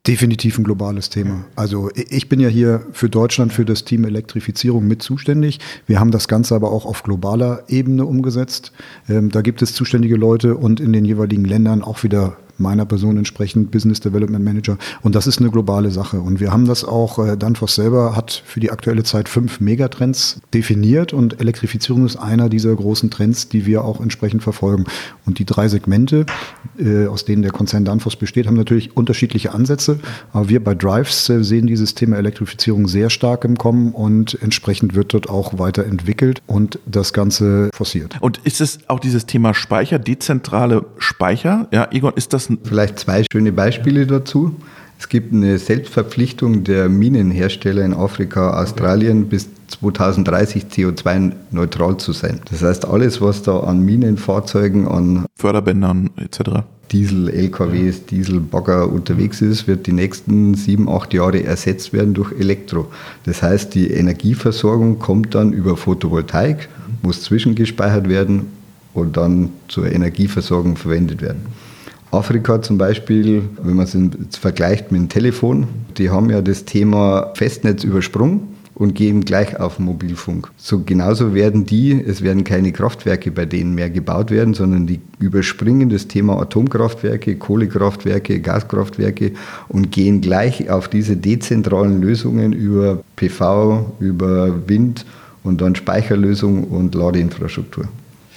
Definitiv 0.07 0.57
ein 0.57 0.63
globales 0.63 1.11
Thema. 1.11 1.47
Also 1.57 1.91
ich 1.97 2.29
bin 2.29 2.39
ja 2.39 2.49
hier 2.49 2.87
für 2.93 3.09
Deutschland 3.11 3.53
für 3.53 3.65
das 3.65 3.85
Team 3.85 4.05
Elektrifizierung 4.05 4.87
mit 4.87 5.03
zuständig. 5.03 5.59
Wir 5.89 5.99
haben 5.99 6.13
das 6.13 6.29
Ganze 6.29 6.55
aber 6.55 6.71
auch 6.71 6.87
auf 6.87 7.03
globaler 7.03 7.65
Ebene 7.67 8.07
umgesetzt. 8.07 8.71
Ähm, 9.09 9.33
da 9.33 9.43
gibt 9.43 9.61
es 9.61 9.75
zuständige 9.75 10.15
Leute 10.15 10.55
und 10.57 10.79
in 10.79 10.93
den 10.93 11.05
jeweiligen 11.05 11.45
Ländern 11.45 11.83
auch 11.83 12.05
wieder 12.05 12.37
meiner 12.59 12.85
Person 12.85 13.17
entsprechend 13.17 13.71
Business 13.71 14.01
Development 14.01 14.45
Manager. 14.45 14.79
Und 15.03 15.14
das 15.14 15.27
ist 15.27 15.38
eine 15.38 15.51
globale 15.51 15.90
Sache. 15.90 16.21
Und 16.21 16.40
wir 16.40 16.53
haben 16.53 16.67
das 16.67 16.85
auch, 16.85 17.19
äh, 17.19 17.37
Danfoss 17.37 17.75
selber 17.75 18.17
hat 18.17 18.43
für 18.45 18.61
die 18.61 18.71
aktuelle 18.71 19.03
Zeit 19.03 19.29
fünf 19.29 19.61
Megatrends 19.61 20.40
definiert 20.53 21.12
und 21.12 21.40
Elektrifizierung 21.40 22.07
ist 22.07 22.17
einer 22.17 22.49
dieser 22.49 22.75
großen 22.75 23.11
Trends, 23.11 23.49
die 23.49 23.67
wir 23.67 23.85
auch 23.85 24.01
entsprechend 24.01 24.43
verfolgen. 24.43 24.85
Und 25.27 25.38
die 25.38 25.45
drei 25.45 25.69
Segmente, 25.69 26.27
äh, 26.79 27.07
aus 27.07 27.25
denen 27.25 27.43
der 27.43 27.51
Konzern 27.51 27.85
Danfoss 27.85 28.17
besteht, 28.17 28.47
haben 28.47 28.57
natürlich 28.57 28.97
unterschiedliche 28.97 29.53
Ansätze. 29.55 29.99
Aber 30.33 30.49
wir 30.49 30.62
bei 30.62 30.75
Drives 30.75 31.29
äh, 31.29 31.43
sehen 31.43 31.67
dieses 31.67 31.95
Thema 31.95 32.17
Elektrifizierung 32.17 32.88
sehr 32.88 33.11
stark 33.11 33.45
im 33.45 33.59
Kommen 33.59 33.93
und 33.93 34.38
entsprechend 34.43 34.95
wird 34.95 35.14
dort 35.14 35.29
auch 35.29 35.59
weiterentwickelt 35.59 36.43
und 36.47 36.79
das 36.87 37.12
Ganze 37.12 37.71
forciert. 37.75 38.17
Und 38.21 38.38
ist 38.45 38.61
es 38.61 38.79
auch 38.88 39.01
dieses 39.01 39.27
Thema 39.27 39.55
Speicher, 39.55 39.99
dezentrale 39.99 40.87
Speicher? 40.99 41.69
Ja, 41.73 41.88
Egon, 41.90 42.12
ist 42.17 42.33
das 42.33 42.43
das 42.48 42.59
Vielleicht 42.64 42.98
zwei 42.98 43.24
schöne 43.30 43.52
Beispiele 43.52 44.07
dazu. 44.07 44.54
Es 44.98 45.09
gibt 45.09 45.33
eine 45.33 45.59
Selbstverpflichtung 45.59 46.64
der 46.64 46.88
Minenhersteller 46.88 47.85
in 47.85 47.94
Afrika, 47.94 48.61
Australien 48.62 49.28
bis 49.28 49.48
2030 49.80 50.66
CO2-neutral 50.66 51.96
zu 51.96 52.12
sein. 52.12 52.40
Das 52.50 52.62
heißt, 52.62 52.87
alles, 52.87 53.20
was 53.20 53.42
da 53.42 53.61
an 53.61 53.80
Minenfahrzeugen, 53.80 54.87
an 54.87 55.26
Förderbändern 55.35 56.11
etc. 56.16 56.62
Diesel, 56.92 57.28
LKWs, 57.28 58.07
Dieselbagger 58.07 58.90
unterwegs 58.90 59.40
ist, 59.40 59.66
wird 59.66 59.87
die 59.87 59.92
nächsten 59.92 60.54
sieben, 60.54 60.88
acht 60.88 61.12
Jahre 61.12 61.42
ersetzt 61.42 61.92
werden 61.92 62.14
durch 62.14 62.33
Elektro. 62.38 62.87
Das 63.24 63.42
heißt, 63.42 63.74
die 63.74 63.90
Energieversorgung 63.90 64.98
kommt 65.00 65.35
dann 65.35 65.52
über 65.52 65.76
Photovoltaik, 65.76 66.68
muss 67.02 67.22
zwischengespeichert 67.22 68.09
werden 68.09 68.46
und 68.92 69.16
dann 69.16 69.50
zur 69.68 69.90
Energieversorgung 69.90 70.76
verwendet 70.76 71.20
werden. 71.20 71.46
Afrika 72.14 72.62
zum 72.62 72.79
Beispiel, 72.79 73.42
wenn 73.62 73.77
man 73.77 73.87
es 73.87 74.38
vergleicht 74.38 74.92
mit 74.92 75.00
dem 75.00 75.09
Telefon, 75.09 75.66
die 75.98 76.11
haben 76.11 76.31
ja 76.31 76.40
das 76.40 76.64
Thema 76.64 77.33
Festnetz 77.35 77.85
übersprungen 77.85 78.55
und 78.74 78.94
gehen 78.94 79.24
gleich 79.24 79.59
auf 79.61 79.79
Mobilfunk. 79.79 80.50
So 80.57 80.81
genauso 80.81 81.35
werden 81.35 81.64
die, 81.64 81.92
es 81.92 82.22
werden 82.22 82.44
keine 82.44 82.72
Kraftwerke 82.72 83.31
bei 83.31 83.46
denen 83.46 83.74
mehr 83.74 83.90
gebaut 83.90 84.31
werden, 84.31 84.55
sondern 84.55 84.87
die 84.87 85.00
überspringen 85.18 85.90
das 85.90 86.09
Thema 86.09 86.40
Atomkraftwerke, 86.40 87.37
Kohlekraftwerke, 87.37 88.40
Gaskraftwerke 88.40 89.33
und 89.68 89.92
gehen 89.92 90.20
gleich 90.20 90.70
auf 90.70 90.88
diese 90.88 91.16
dezentralen 91.16 92.03
Lösungen 92.03 92.53
über 92.53 93.03
PV, 93.16 93.92
über 94.00 94.68
Wind 94.68 95.07
und 95.44 95.61
dann 95.61 95.77
Speicherlösung 95.77 96.64
und 96.64 96.94
Ladeinfrastruktur. 96.94 97.87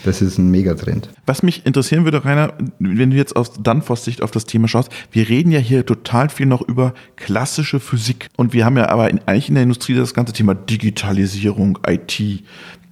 Das 0.03 0.21
ist 0.21 0.37
ein 0.37 0.49
Megatrend. 0.51 1.09
Was 1.25 1.43
mich 1.43 1.65
interessieren 1.65 2.03
würde, 2.03 2.23
Rainer, 2.23 2.53
wenn 2.79 3.09
du 3.09 3.17
jetzt 3.17 3.35
aus 3.35 3.51
Danfoss-Sicht 3.59 4.21
auf 4.21 4.31
das 4.31 4.45
Thema 4.45 4.67
schaust, 4.67 4.91
wir 5.11 5.27
reden 5.27 5.51
ja 5.51 5.59
hier 5.59 5.85
total 5.85 6.29
viel 6.29 6.45
noch 6.45 6.61
über 6.61 6.93
klassische 7.15 7.79
Physik. 7.79 8.29
Und 8.37 8.53
wir 8.53 8.65
haben 8.65 8.77
ja 8.77 8.89
aber 8.89 9.09
in, 9.09 9.19
eigentlich 9.25 9.49
in 9.49 9.55
der 9.55 9.63
Industrie 9.63 9.95
das 9.95 10.13
ganze 10.13 10.33
Thema 10.33 10.55
Digitalisierung, 10.55 11.79
IT. 11.87 12.43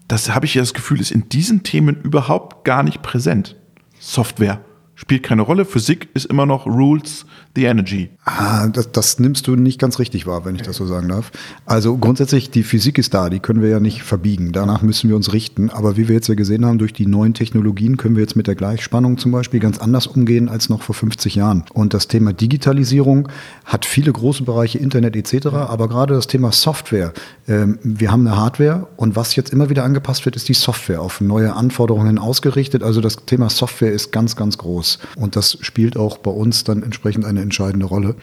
Das 0.07 0.33
habe 0.33 0.45
ich 0.45 0.55
ja 0.55 0.61
das 0.61 0.73
Gefühl, 0.73 0.99
ist 0.99 1.11
in 1.11 1.29
diesen 1.29 1.63
Themen 1.63 1.97
überhaupt 2.01 2.65
gar 2.65 2.83
nicht 2.83 3.01
präsent. 3.01 3.55
Software 3.99 4.61
spielt 5.05 5.21
keine 5.21 5.43
Rolle. 5.43 5.65
Physik 5.65 6.09
ist 6.15 6.25
immer 6.25 6.47
noch 6.47 6.65
rules 6.65 7.27
the 7.55 7.65
energy. 7.65 8.09
Ah, 8.25 8.67
das, 8.67 8.91
das 8.91 9.19
nimmst 9.19 9.47
du 9.47 9.55
nicht 9.55 9.79
ganz 9.79 9.99
richtig 9.99 10.25
wahr, 10.25 10.45
wenn 10.45 10.55
ich 10.55 10.63
das 10.63 10.77
so 10.77 10.87
sagen 10.87 11.07
darf. 11.09 11.31
Also 11.67 11.95
grundsätzlich, 11.97 12.49
die 12.49 12.63
Physik 12.63 12.97
ist 12.97 13.13
da, 13.13 13.29
die 13.29 13.39
können 13.39 13.61
wir 13.61 13.69
ja 13.69 13.79
nicht 13.79 14.01
verbiegen. 14.01 14.51
Danach 14.51 14.81
müssen 14.81 15.07
wir 15.07 15.15
uns 15.15 15.31
richten. 15.31 15.69
Aber 15.69 15.95
wie 15.95 16.07
wir 16.07 16.15
jetzt 16.15 16.27
ja 16.27 16.33
gesehen 16.33 16.65
haben, 16.65 16.79
durch 16.79 16.91
die 16.91 17.05
neuen 17.05 17.35
Technologien 17.35 17.97
können 17.97 18.15
wir 18.15 18.23
jetzt 18.23 18.35
mit 18.35 18.47
der 18.47 18.55
Gleichspannung 18.55 19.19
zum 19.19 19.31
Beispiel 19.31 19.59
ganz 19.59 19.77
anders 19.77 20.07
umgehen 20.07 20.49
als 20.49 20.69
noch 20.69 20.81
vor 20.81 20.95
50 20.95 21.35
Jahren. 21.35 21.63
Und 21.73 21.93
das 21.93 22.07
Thema 22.07 22.33
Digitalisierung 22.33 23.29
hat 23.63 23.85
viele 23.85 24.11
große 24.11 24.43
Bereiche, 24.43 24.79
Internet 24.79 25.15
etc., 25.15 25.47
aber 25.47 25.87
gerade 25.87 26.15
das 26.15 26.25
Thema 26.25 26.51
Software. 26.51 27.13
Ähm, 27.47 27.77
wir 27.83 28.11
haben 28.11 28.27
eine 28.27 28.37
Hardware 28.37 28.87
und 28.97 29.15
was 29.15 29.35
jetzt 29.35 29.53
immer 29.53 29.69
wieder 29.69 29.83
angepasst 29.83 30.25
wird, 30.25 30.35
ist 30.35 30.49
die 30.49 30.55
Software 30.55 31.01
auf 31.01 31.21
neue 31.21 31.53
Anforderungen 31.53 32.17
ausgerichtet. 32.17 32.81
Also 32.81 33.01
das 33.01 33.17
Thema 33.27 33.49
Software 33.49 33.91
ist 33.91 34.11
ganz, 34.11 34.35
ganz 34.35 34.57
groß. 34.57 34.94
Und 35.15 35.35
das 35.35 35.57
spielt 35.61 35.97
auch 35.97 36.17
bei 36.17 36.31
uns 36.31 36.63
dann 36.63 36.83
entsprechend 36.83 37.25
eine 37.25 37.41
entscheidende 37.41 37.85
Rolle. 37.85 38.15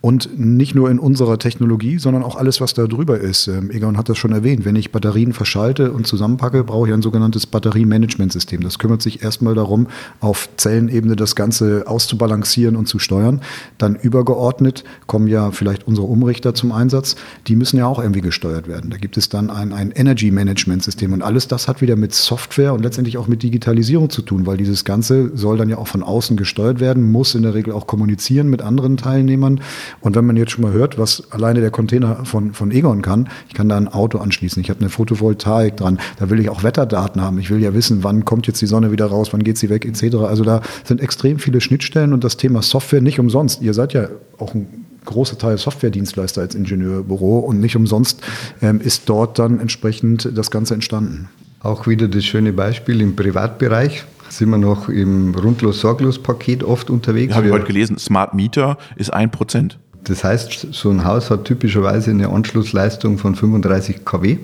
Und 0.00 0.38
nicht 0.38 0.74
nur 0.74 0.90
in 0.90 0.98
unserer 0.98 1.38
Technologie, 1.38 1.98
sondern 1.98 2.22
auch 2.22 2.36
alles, 2.36 2.60
was 2.60 2.74
da 2.74 2.86
drüber 2.86 3.18
ist. 3.18 3.48
Ähm, 3.48 3.70
Egon 3.70 3.96
hat 3.96 4.08
das 4.08 4.18
schon 4.18 4.32
erwähnt. 4.32 4.64
Wenn 4.64 4.76
ich 4.76 4.92
Batterien 4.92 5.32
verschalte 5.32 5.92
und 5.92 6.06
zusammenpacke, 6.06 6.64
brauche 6.64 6.88
ich 6.88 6.94
ein 6.94 7.02
sogenanntes 7.02 7.46
Batteriemanagementsystem. 7.46 8.62
Das 8.62 8.78
kümmert 8.78 9.02
sich 9.02 9.22
erstmal 9.22 9.54
darum, 9.54 9.88
auf 10.20 10.48
Zellenebene 10.56 11.16
das 11.16 11.36
Ganze 11.36 11.84
auszubalancieren 11.86 12.76
und 12.76 12.86
zu 12.86 12.98
steuern. 12.98 13.40
Dann 13.78 13.96
übergeordnet 13.96 14.84
kommen 15.06 15.28
ja 15.28 15.50
vielleicht 15.50 15.86
unsere 15.86 16.06
Umrichter 16.06 16.54
zum 16.54 16.72
Einsatz. 16.72 17.16
Die 17.46 17.56
müssen 17.56 17.78
ja 17.78 17.86
auch 17.86 17.98
irgendwie 17.98 18.20
gesteuert 18.20 18.68
werden. 18.68 18.90
Da 18.90 18.96
gibt 18.96 19.16
es 19.16 19.28
dann 19.28 19.50
ein, 19.50 19.72
ein 19.72 19.90
Energy 19.90 20.30
Management 20.30 20.82
System. 20.82 21.12
Und 21.12 21.22
alles 21.22 21.48
das 21.48 21.68
hat 21.68 21.80
wieder 21.80 21.96
mit 21.96 22.14
Software 22.14 22.72
und 22.74 22.82
letztendlich 22.82 23.18
auch 23.18 23.26
mit 23.26 23.42
Digitalisierung 23.42 24.10
zu 24.10 24.22
tun, 24.22 24.46
weil 24.46 24.56
dieses 24.56 24.84
Ganze 24.84 25.36
soll 25.36 25.56
dann 25.56 25.68
ja 25.68 25.78
auch 25.78 25.88
von 25.88 26.02
außen 26.08 26.36
gesteuert 26.36 26.80
werden, 26.80 27.10
muss 27.10 27.34
in 27.34 27.42
der 27.42 27.54
Regel 27.54 27.72
auch 27.72 27.86
kommunizieren 27.86 28.48
mit 28.48 28.62
anderen 28.62 28.96
Teilnehmern. 28.96 29.60
Und 30.00 30.16
wenn 30.16 30.26
man 30.26 30.36
jetzt 30.36 30.52
schon 30.52 30.62
mal 30.62 30.72
hört, 30.72 30.98
was 30.98 31.30
alleine 31.30 31.60
der 31.60 31.70
Container 31.70 32.24
von, 32.24 32.52
von 32.52 32.70
Egon 32.70 33.02
kann, 33.02 33.28
ich 33.48 33.54
kann 33.54 33.68
da 33.68 33.76
ein 33.76 33.88
Auto 33.88 34.18
anschließen, 34.18 34.60
ich 34.60 34.70
habe 34.70 34.80
eine 34.80 34.88
Photovoltaik 34.88 35.76
dran, 35.76 35.98
da 36.18 36.30
will 36.30 36.40
ich 36.40 36.48
auch 36.48 36.62
Wetterdaten 36.62 37.22
haben, 37.22 37.38
ich 37.38 37.50
will 37.50 37.62
ja 37.62 37.74
wissen, 37.74 38.02
wann 38.02 38.24
kommt 38.24 38.46
jetzt 38.46 38.60
die 38.60 38.66
Sonne 38.66 38.90
wieder 38.90 39.06
raus, 39.06 39.28
wann 39.32 39.44
geht 39.44 39.58
sie 39.58 39.68
weg, 39.70 39.84
etc. 39.84 40.16
Also 40.16 40.44
da 40.44 40.62
sind 40.84 41.00
extrem 41.00 41.38
viele 41.38 41.60
Schnittstellen 41.60 42.12
und 42.12 42.24
das 42.24 42.36
Thema 42.36 42.62
Software 42.62 43.00
nicht 43.00 43.20
umsonst. 43.20 43.62
Ihr 43.62 43.74
seid 43.74 43.92
ja 43.92 44.08
auch 44.38 44.54
ein 44.54 44.86
großer 45.04 45.38
Teil 45.38 45.56
Softwaredienstleister 45.56 46.42
als 46.42 46.54
Ingenieurbüro 46.54 47.38
und 47.38 47.60
nicht 47.60 47.76
umsonst 47.76 48.20
ähm, 48.60 48.80
ist 48.80 49.08
dort 49.08 49.38
dann 49.38 49.58
entsprechend 49.58 50.28
das 50.34 50.50
Ganze 50.50 50.74
entstanden. 50.74 51.28
Auch 51.60 51.86
wieder 51.86 52.08
das 52.08 52.24
schöne 52.24 52.52
Beispiel 52.52 53.00
im 53.00 53.16
Privatbereich 53.16 54.04
sind 54.28 54.50
wir 54.50 54.58
noch 54.58 54.88
im 54.88 55.34
Rundlos-Sorglos-Paket 55.34 56.64
oft 56.64 56.90
unterwegs. 56.90 57.34
Habe 57.34 57.46
ich 57.46 57.52
heute 57.52 57.66
gelesen, 57.66 57.98
Smart 57.98 58.34
Meter 58.34 58.78
ist 58.96 59.12
ein 59.12 59.30
Prozent. 59.30 59.78
Das 60.04 60.24
heißt, 60.24 60.68
so 60.72 60.90
ein 60.90 61.04
Haus 61.04 61.30
hat 61.30 61.44
typischerweise 61.44 62.10
eine 62.10 62.28
Anschlussleistung 62.28 63.18
von 63.18 63.34
35 63.34 64.04
kW. 64.04 64.38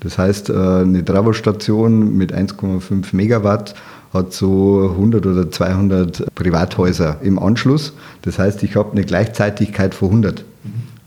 Das 0.00 0.18
heißt, 0.18 0.50
äh, 0.50 0.52
eine 0.52 1.04
Travo-Station 1.04 2.16
mit 2.16 2.32
1,5 2.32 3.14
Megawatt 3.14 3.74
hat 4.12 4.32
so 4.32 4.90
100 4.90 5.26
oder 5.26 5.50
200 5.50 6.34
Privathäuser 6.34 7.18
im 7.22 7.38
Anschluss. 7.38 7.94
Das 8.22 8.38
heißt, 8.38 8.62
ich 8.62 8.76
habe 8.76 8.92
eine 8.92 9.04
Gleichzeitigkeit 9.04 9.94
von 9.94 10.08
100. 10.08 10.44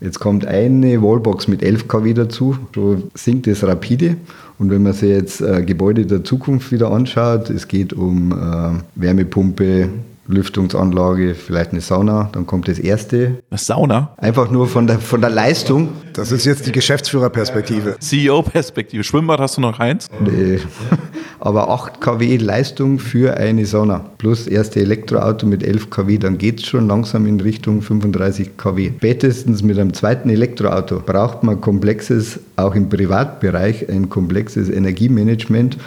Jetzt 0.01 0.19
kommt 0.19 0.45
eine 0.45 1.01
Wallbox 1.01 1.47
mit 1.47 1.63
11 1.63 1.87
kW 1.87 2.13
dazu, 2.13 2.57
so 2.73 3.01
sinkt 3.13 3.47
es 3.47 3.63
rapide. 3.63 4.17
Und 4.59 4.69
wenn 4.69 4.83
man 4.83 4.93
sich 4.93 5.09
jetzt 5.09 5.41
äh, 5.41 5.63
Gebäude 5.63 6.05
der 6.05 6.23
Zukunft 6.23 6.71
wieder 6.71 6.91
anschaut, 6.91 7.49
es 7.49 7.67
geht 7.67 7.93
um 7.93 8.31
äh, 8.31 8.79
Wärmepumpe, 8.95 9.89
Lüftungsanlage, 10.27 11.35
vielleicht 11.35 11.71
eine 11.71 11.81
Sauna, 11.81 12.29
dann 12.31 12.45
kommt 12.45 12.67
das 12.67 12.79
erste. 12.79 13.43
Eine 13.49 13.57
Sauna? 13.57 14.15
Einfach 14.17 14.49
nur 14.49 14.67
von 14.67 14.87
der, 14.87 14.99
von 14.99 15.21
der 15.21 15.29
Leistung. 15.29 15.89
Das 16.13 16.31
ist 16.31 16.45
jetzt 16.45 16.65
die 16.65 16.71
Geschäftsführerperspektive. 16.71 17.97
CEO-Perspektive. 17.99 19.03
Schwimmbad 19.03 19.39
hast 19.39 19.57
du 19.57 19.61
noch 19.61 19.79
eins? 19.79 20.07
Nee. 20.19 20.59
Aber 21.39 21.69
8 21.69 22.01
kW 22.01 22.37
Leistung 22.37 22.97
für 22.97 23.37
eine 23.37 23.65
Sauna. 23.65 23.99
Plus 24.17 24.47
erste 24.47 24.79
Elektroauto 24.79 25.45
mit 25.45 25.63
11 25.63 25.89
kW, 25.91 26.17
dann 26.17 26.37
geht 26.37 26.61
es 26.61 26.65
schon 26.65 26.87
langsam 26.87 27.27
in 27.27 27.39
Richtung 27.39 27.81
35 27.83 28.57
kW. 28.57 28.91
Spätestens 28.97 29.61
mit 29.61 29.77
einem 29.77 29.93
zweiten 29.93 30.29
Elektroauto 30.29 31.01
braucht 31.05 31.43
man 31.43 31.61
komplexes, 31.61 32.39
auch 32.55 32.73
im 32.73 32.89
Privatbereich, 32.89 33.89
ein 33.89 34.09
komplexes 34.09 34.69
Energiemanagement 34.69 35.77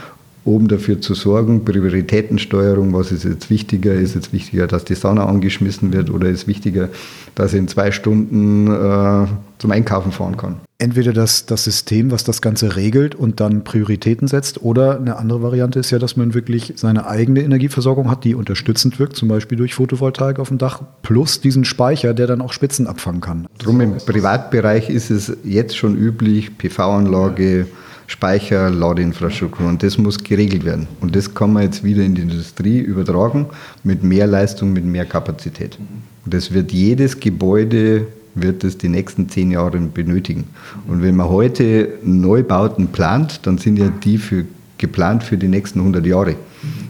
um 0.55 0.67
dafür 0.67 1.01
zu 1.01 1.15
sorgen, 1.15 1.65
Prioritätensteuerung, 1.65 2.93
was 2.95 3.13
ist 3.13 3.25
jetzt 3.25 3.51
wichtiger? 3.51 3.93
Ist 3.93 4.15
jetzt 4.15 4.33
wichtiger, 4.33 4.67
dass 4.67 4.85
die 4.85 4.95
Sauna 4.95 5.27
angeschmissen 5.27 5.93
wird 5.93 6.11
oder 6.11 6.29
ist 6.29 6.49
wichtiger, 6.49 6.89
dass 7.35 7.53
ich 7.53 7.59
in 7.59 7.69
zwei 7.69 7.91
Stunden 7.91 8.67
äh, 8.67 9.27
zum 9.59 9.71
Einkaufen 9.71 10.11
fahren 10.11 10.37
kann? 10.37 10.57
Entweder 10.79 11.13
das, 11.13 11.45
das 11.45 11.65
System, 11.65 12.13
was 12.13 12.25
das 12.25 12.41
Ganze 12.41 12.77
regelt 12.77 13.15
und 13.15 13.41
dann 13.41 13.65
Prioritäten 13.65 14.29
setzt, 14.29 14.63
oder 14.63 14.99
eine 14.99 15.17
andere 15.17 15.43
Variante 15.43 15.81
ist 15.81 15.91
ja, 15.91 15.99
dass 15.99 16.17
man 16.17 16.35
wirklich 16.35 16.75
seine 16.77 17.07
eigene 17.07 17.43
Energieversorgung 17.43 18.11
hat, 18.11 18.25
die 18.25 18.35
unterstützend 18.35 18.99
wirkt, 19.01 19.17
zum 19.17 19.29
Beispiel 19.29 19.59
durch 19.59 19.75
Photovoltaik 19.75 20.39
auf 20.39 20.49
dem 20.49 20.59
Dach, 20.59 20.83
plus 21.03 21.41
diesen 21.41 21.65
Speicher, 21.65 22.15
der 22.15 22.29
dann 22.29 22.41
auch 22.41 22.53
Spitzen 22.53 22.87
abfangen 22.87 23.21
kann. 23.21 23.47
Drum 23.59 23.81
im 23.81 23.97
Privatbereich 23.97 24.89
ist 24.89 25.11
es 25.11 25.37
jetzt 25.43 25.77
schon 25.77 25.97
üblich, 25.97 26.57
PV-Anlage, 26.57 27.67
Speicher, 28.09 28.71
Ladeinfrastruktur 28.71 29.67
und 29.67 29.83
das 29.83 29.99
muss 29.99 30.19
geregelt 30.19 30.65
werden. 30.65 30.89
Und 31.01 31.15
das 31.15 31.35
kann 31.35 31.53
man 31.53 31.65
jetzt 31.65 31.85
wieder 31.85 32.03
in 32.03 32.15
die 32.15 32.23
Industrie 32.23 32.79
übertragen 32.79 33.47
mit 33.85 34.03
mehr 34.03 34.27
Leistung, 34.27 34.73
mit 34.73 34.85
mehr 34.85 35.05
Kapazität. 35.05 35.79
Und 36.25 36.35
das 36.35 36.53
wird 36.53 36.73
jedes 36.73 37.21
Gebäude 37.21 38.07
wird 38.35 38.65
es 38.65 38.79
die 38.79 38.89
nächsten 38.89 39.29
zehn 39.29 39.51
Jahre 39.51 39.79
benötigen. 39.79 40.45
Und 40.87 41.03
wenn 41.03 41.17
man 41.17 41.29
heute 41.29 41.89
Neubauten 42.03 42.89
plant, 42.89 43.41
dann 43.47 43.59
sind 43.59 43.79
ja 43.79 43.89
die 43.89 44.17
für, 44.17 44.45
geplant 44.79 45.23
für 45.23 45.37
die 45.37 45.49
nächsten 45.49 45.81
100 45.81 46.07
Jahre. 46.07 46.37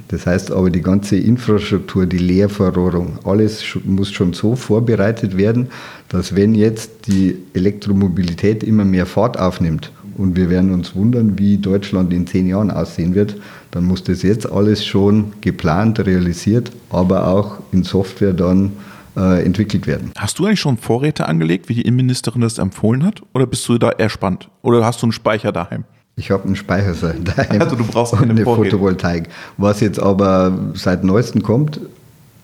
Das 0.09 0.27
heißt 0.27 0.53
aber, 0.53 0.71
die 0.71 0.81
ganze 0.81 1.17
Infrastruktur, 1.17 2.07
die 2.07 2.19
Leerverrohrung, 2.19 3.19
alles 3.25 3.63
muss 3.85 4.11
schon 4.11 4.33
so 4.33 4.57
vorbereitet 4.57 5.37
werden, 5.37 5.69
dass 6.09 6.35
wenn 6.35 6.55
jetzt 6.55 7.07
die 7.09 7.37
Elektromobilität 7.55 8.63
immer 8.63 8.85
mehr 8.85 9.05
Fahrt 9.05 9.39
aufnimmt 9.39 9.93
und 10.19 10.37
wir 10.37 10.51
werden 10.51 10.73
uns 10.73 10.95
wundern, 10.95 11.39
wie 11.39 11.57
Deutschland 11.57 12.13
in 12.13 12.27
zehn 12.27 12.47
Jahren 12.47 12.71
aussehen 12.71 13.15
wird, 13.15 13.37
dann 13.71 13.85
muss 13.85 14.05
das 14.05 14.23
jetzt 14.23 14.51
alles 14.51 14.85
schon 14.85 15.33
geplant, 15.41 16.01
realisiert, 16.01 16.73
aber 16.91 17.29
auch 17.29 17.59
in 17.73 17.85
Software 17.85 18.33
dann 18.33 18.73
äh, 19.17 19.45
entwickelt 19.45 19.87
werden. 19.87 20.11
Hast 20.17 20.39
du 20.39 20.47
eigentlich 20.47 20.61
schon 20.61 20.77
Vorräte 20.77 21.27
angelegt, 21.27 21.69
wie 21.69 21.75
die 21.75 21.83
Innenministerin 21.83 22.41
das 22.41 22.59
empfohlen 22.59 23.05
hat? 23.05 23.23
Oder 23.33 23.47
bist 23.47 23.69
du 23.69 23.79
da 23.79 23.91
eher 23.91 24.09
spannend? 24.09 24.49
Oder 24.63 24.85
hast 24.85 25.01
du 25.03 25.07
einen 25.07 25.13
Speicher 25.13 25.53
daheim? 25.53 25.85
Ich 26.17 26.31
habe 26.31 26.45
einen 26.45 26.57
Speicher 26.57 27.15
daheim. 27.25 27.63
Also 27.63 27.77
du 27.77 27.85
brauchst 27.85 28.15
eine 28.15 28.43
Vorräte. 28.43 28.71
Photovoltaik. 28.71 29.29
Was 29.57 29.81
jetzt 29.81 30.01
aber 30.01 30.73
seit 30.75 31.05
neuestem 31.05 31.43
kommt, 31.43 31.81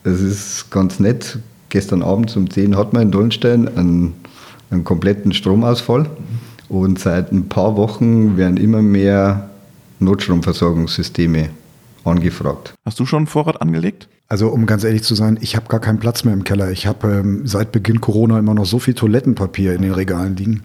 es 0.05 0.21
ist 0.21 0.71
ganz 0.71 1.01
nett. 1.01 1.39
Gestern 1.71 2.03
Abend 2.03 2.37
um 2.37 2.49
10 2.49 2.77
hat 2.77 2.93
man 2.93 3.03
in 3.03 3.11
Dollenstein 3.11 3.67
einen, 3.77 4.15
einen 4.71 4.85
kompletten 4.85 5.33
Stromausfall. 5.33 6.07
Und 6.69 6.99
seit 6.99 7.33
ein 7.33 7.49
paar 7.49 7.77
Wochen 7.77 8.37
werden 8.37 8.57
immer 8.57 8.83
mehr 8.83 9.51
Notstromversorgungssysteme 10.01 11.51
angefragt. 12.05 12.75
Hast 12.85 13.01
du 13.01 13.07
schon 13.07 13.19
einen 13.19 13.27
Vorrat 13.27 13.61
angelegt? 13.61 14.09
Also 14.35 14.49
um 14.49 14.67
ganz 14.67 14.83
ehrlich 14.83 15.05
zu 15.05 15.15
sein, 15.15 15.39
ich 15.41 15.55
habe 15.55 15.69
gar 15.69 15.79
keinen 15.79 16.01
Platz 16.01 16.25
mehr 16.25 16.35
im 16.35 16.43
Keller. 16.43 16.73
Ich 16.73 16.89
habe 16.89 17.07
ähm, 17.07 17.43
seit 17.47 17.71
Beginn 17.71 18.01
Corona 18.01 18.37
immer 18.37 18.53
noch 18.53 18.67
so 18.67 18.81
viel 18.81 18.95
Toilettenpapier 18.95 19.75
in 19.75 19.83
den 19.83 19.93
Regalen 19.93 20.35
liegen. 20.35 20.65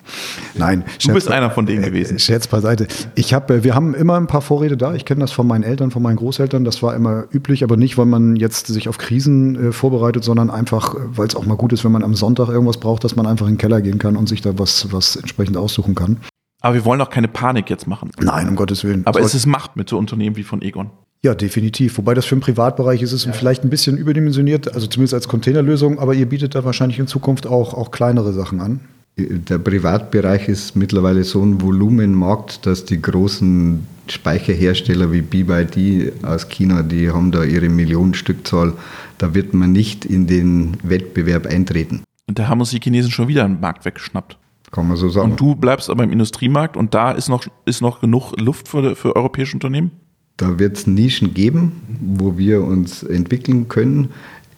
Nein, 0.56 0.80
du 0.80 1.04
Scherz, 1.04 1.14
bist 1.14 1.28
einer 1.30 1.52
von 1.52 1.68
denen 1.68 1.84
äh, 1.84 1.92
gewesen. 1.92 2.18
Scherz 2.18 2.48
beiseite. 2.48 2.88
Ich 3.14 3.32
habe, 3.32 3.58
äh, 3.58 3.64
wir 3.64 3.76
haben 3.76 3.94
immer 3.94 4.18
ein 4.18 4.26
paar 4.26 4.42
Vorräte 4.42 4.76
da. 4.76 4.96
Ich 4.96 5.06
kenne 5.06 5.20
das 5.20 5.32
von 5.32 5.46
meinen 5.46 5.62
Eltern, 5.62 5.92
von 5.92 6.02
meinen 6.02 6.16
Großeltern. 6.16 6.66
Das 6.66 6.82
war 6.82 6.96
immer 6.96 7.26
üblich, 7.32 7.64
aber 7.64 7.78
nicht, 7.78 7.96
weil 8.00 8.08
man 8.08 8.38
jetzt 8.38 8.66
sich 8.66 8.90
auf 8.90 8.98
Krisen 8.98 9.68
äh, 9.68 9.72
vorbereitet, 9.72 10.24
sondern 10.24 10.50
einfach, 10.50 10.96
äh, 10.96 11.02
weil 11.16 11.28
es 11.28 11.36
auch 11.36 11.46
mal 11.46 11.56
gut 11.56 11.72
ist, 11.72 11.86
wenn 11.86 11.92
man 11.92 12.04
am 12.04 12.16
Sonntag 12.16 12.50
irgendwas 12.50 12.78
braucht, 12.78 13.04
dass 13.04 13.16
man 13.16 13.28
einfach 13.28 13.46
in 13.46 13.54
den 13.54 13.60
Keller 13.60 13.82
gehen 13.82 14.00
kann 14.00 14.16
und 14.16 14.28
sich 14.28 14.42
da 14.42 14.58
was, 14.58 14.92
was 14.92 15.16
entsprechend 15.16 15.58
aussuchen 15.58 15.94
kann. 15.94 16.18
Aber 16.62 16.76
wir 16.76 16.86
wollen 16.86 17.02
auch 17.02 17.10
keine 17.10 17.28
Panik 17.28 17.70
jetzt 17.70 17.88
machen. 17.88 18.12
Nein, 18.20 18.50
um 18.50 18.56
Gottes 18.56 18.84
Willen. 18.84 19.06
Aber 19.06 19.22
es 19.22 19.34
ist 19.34 19.46
Macht 19.46 19.76
mit 19.76 19.90
so 19.90 19.98
Unternehmen 19.98 20.36
wie 20.36 20.44
von 20.44 20.62
Egon. 20.62 20.92
Ja, 21.22 21.36
definitiv. 21.36 21.98
Wobei 21.98 22.14
das 22.14 22.26
für 22.26 22.36
den 22.36 22.42
Privatbereich 22.42 23.02
ist 23.02 23.12
es 23.12 23.26
ja. 23.26 23.34
vielleicht 23.34 23.64
ein 23.64 23.70
bisschen 23.70 23.98
überdimensioniert, 23.98 24.74
also 24.74 24.88
zumindest 24.88 25.14
als 25.14 25.28
Containerlösung, 25.28 26.00
aber 26.00 26.14
ihr 26.14 26.26
bietet 26.26 26.56
da 26.56 26.64
wahrscheinlich 26.64 27.00
in 27.00 27.08
Zukunft 27.08 27.46
auch, 27.46 27.74
auch 27.74 27.92
kleinere 27.92 28.32
Sachen 28.32 28.62
an. 28.62 28.80
Der 29.18 29.58
Privatbereich 29.58 30.48
ist 30.48 30.78
mittlerweile 30.78 31.26
so 31.26 31.44
ein 31.44 31.62
Volumenmarkt, 31.62 32.66
dass 32.66 32.86
die 32.86 33.02
großen 33.02 33.86
Speicherhersteller 34.08 35.12
wie 35.12 35.22
BYD 35.22 36.24
aus 36.24 36.48
China, 36.48 36.84
die 36.84 37.10
haben 37.10 37.32
da 37.32 37.44
ihre 37.44 37.68
Millionenstückzahl. 37.68 38.74
Da 39.18 39.34
wird 39.34 39.54
man 39.54 39.74
nicht 39.74 40.06
in 40.06 40.26
den 40.26 40.78
Wettbewerb 40.84 41.48
eintreten. 41.48 42.04
Und 42.28 42.40
da 42.40 42.48
haben 42.48 42.62
uns 42.62 42.70
die 42.70 42.80
Chinesen 42.80 43.12
schon 43.12 43.28
wieder 43.28 43.44
einen 43.44 43.60
Markt 43.60 43.84
weggeschnappt. 43.84 44.38
Kann 44.72 44.88
man 44.88 44.98
so 44.98 45.10
sagen. 45.10 45.32
Und 45.32 45.40
du 45.40 45.56
bleibst 45.56 45.90
aber 45.90 46.04
im 46.04 46.12
Industriemarkt 46.12 46.78
und 46.78 46.94
da 46.94 47.12
ist 47.12 47.30
noch, 47.30 47.46
ist 47.66 47.82
noch 47.82 48.02
genug 48.02 48.34
Luft 48.40 48.68
für, 48.68 48.96
für 48.96 49.16
europäische 49.16 49.56
Unternehmen? 49.56 49.92
Da 50.38 50.58
wird 50.58 50.78
es 50.78 50.88
Nischen 50.88 51.34
geben, 51.34 51.82
wo 52.00 52.38
wir 52.38 52.64
uns 52.64 53.04
entwickeln 53.04 53.68
können. 53.68 54.10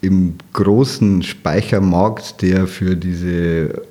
im 0.02 0.36
großen 0.54 1.22
Speichermarkt, 1.22 2.42
der 2.42 2.68
für 2.68 2.96
diese 2.96 3.84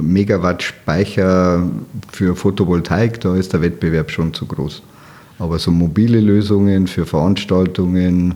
Megawatt-Speicher 0.00 1.62
für 2.12 2.36
Photovoltaik, 2.36 3.20
da 3.20 3.36
ist 3.36 3.52
der 3.52 3.62
Wettbewerb 3.62 4.10
schon 4.10 4.34
zu 4.34 4.46
groß. 4.46 4.82
Aber 5.38 5.58
so 5.58 5.70
mobile 5.70 6.20
Lösungen 6.20 6.86
für 6.86 7.06
Veranstaltungen, 7.06 8.34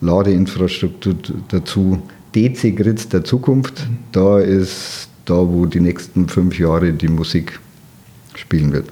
Ladeinfrastruktur 0.00 1.14
dazu, 1.48 2.02
DC-Grids 2.34 3.08
der 3.08 3.24
Zukunft, 3.24 3.86
da 4.12 4.38
ist 4.38 5.08
da, 5.32 5.48
wo 5.48 5.66
die 5.66 5.80
nächsten 5.80 6.28
fünf 6.28 6.58
Jahre 6.58 6.92
die 6.92 7.08
Musik 7.08 7.58
spielen 8.34 8.72
wird. 8.72 8.86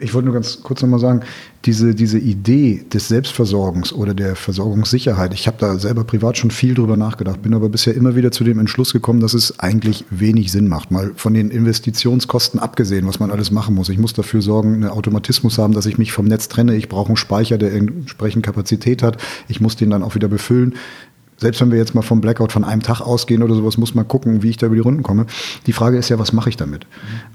Ich 0.00 0.14
wollte 0.14 0.26
nur 0.26 0.34
ganz 0.34 0.62
kurz 0.62 0.82
nochmal 0.82 1.00
sagen, 1.00 1.22
diese, 1.64 1.94
diese 1.94 2.18
Idee 2.18 2.84
des 2.92 3.08
Selbstversorgens 3.08 3.92
oder 3.92 4.14
der 4.14 4.36
Versorgungssicherheit, 4.36 5.34
ich 5.34 5.46
habe 5.46 5.56
da 5.58 5.78
selber 5.78 6.04
privat 6.04 6.38
schon 6.38 6.50
viel 6.50 6.74
drüber 6.74 6.96
nachgedacht, 6.96 7.42
bin 7.42 7.54
aber 7.54 7.68
bisher 7.68 7.94
immer 7.94 8.14
wieder 8.14 8.30
zu 8.30 8.44
dem 8.44 8.58
Entschluss 8.58 8.92
gekommen, 8.92 9.20
dass 9.20 9.34
es 9.34 9.58
eigentlich 9.58 10.04
wenig 10.10 10.52
Sinn 10.52 10.68
macht. 10.68 10.90
Mal 10.90 11.12
von 11.16 11.34
den 11.34 11.50
Investitionskosten 11.50 12.60
abgesehen, 12.60 13.06
was 13.06 13.18
man 13.18 13.30
alles 13.30 13.50
machen 13.50 13.74
muss. 13.74 13.88
Ich 13.88 13.98
muss 13.98 14.12
dafür 14.12 14.40
sorgen, 14.40 14.74
einen 14.74 14.88
Automatismus 14.88 15.58
haben, 15.58 15.74
dass 15.74 15.86
ich 15.86 15.98
mich 15.98 16.12
vom 16.12 16.26
Netz 16.26 16.48
trenne. 16.48 16.76
Ich 16.76 16.88
brauche 16.88 17.08
einen 17.08 17.16
Speicher, 17.16 17.58
der 17.58 17.74
entsprechend 17.74 18.44
Kapazität 18.44 19.02
hat. 19.02 19.20
Ich 19.48 19.60
muss 19.60 19.76
den 19.76 19.90
dann 19.90 20.02
auch 20.02 20.14
wieder 20.14 20.28
befüllen 20.28 20.76
selbst 21.38 21.60
wenn 21.60 21.70
wir 21.70 21.78
jetzt 21.78 21.94
mal 21.94 22.02
vom 22.02 22.20
Blackout 22.20 22.52
von 22.52 22.64
einem 22.64 22.82
Tag 22.82 23.00
ausgehen 23.00 23.42
oder 23.42 23.54
sowas, 23.54 23.78
muss 23.78 23.94
man 23.94 24.06
gucken, 24.06 24.42
wie 24.42 24.50
ich 24.50 24.56
da 24.56 24.66
über 24.66 24.74
die 24.74 24.80
Runden 24.80 25.02
komme. 25.02 25.26
Die 25.66 25.72
Frage 25.72 25.96
ist 25.96 26.08
ja, 26.08 26.18
was 26.18 26.32
mache 26.32 26.50
ich 26.50 26.56
damit? 26.56 26.86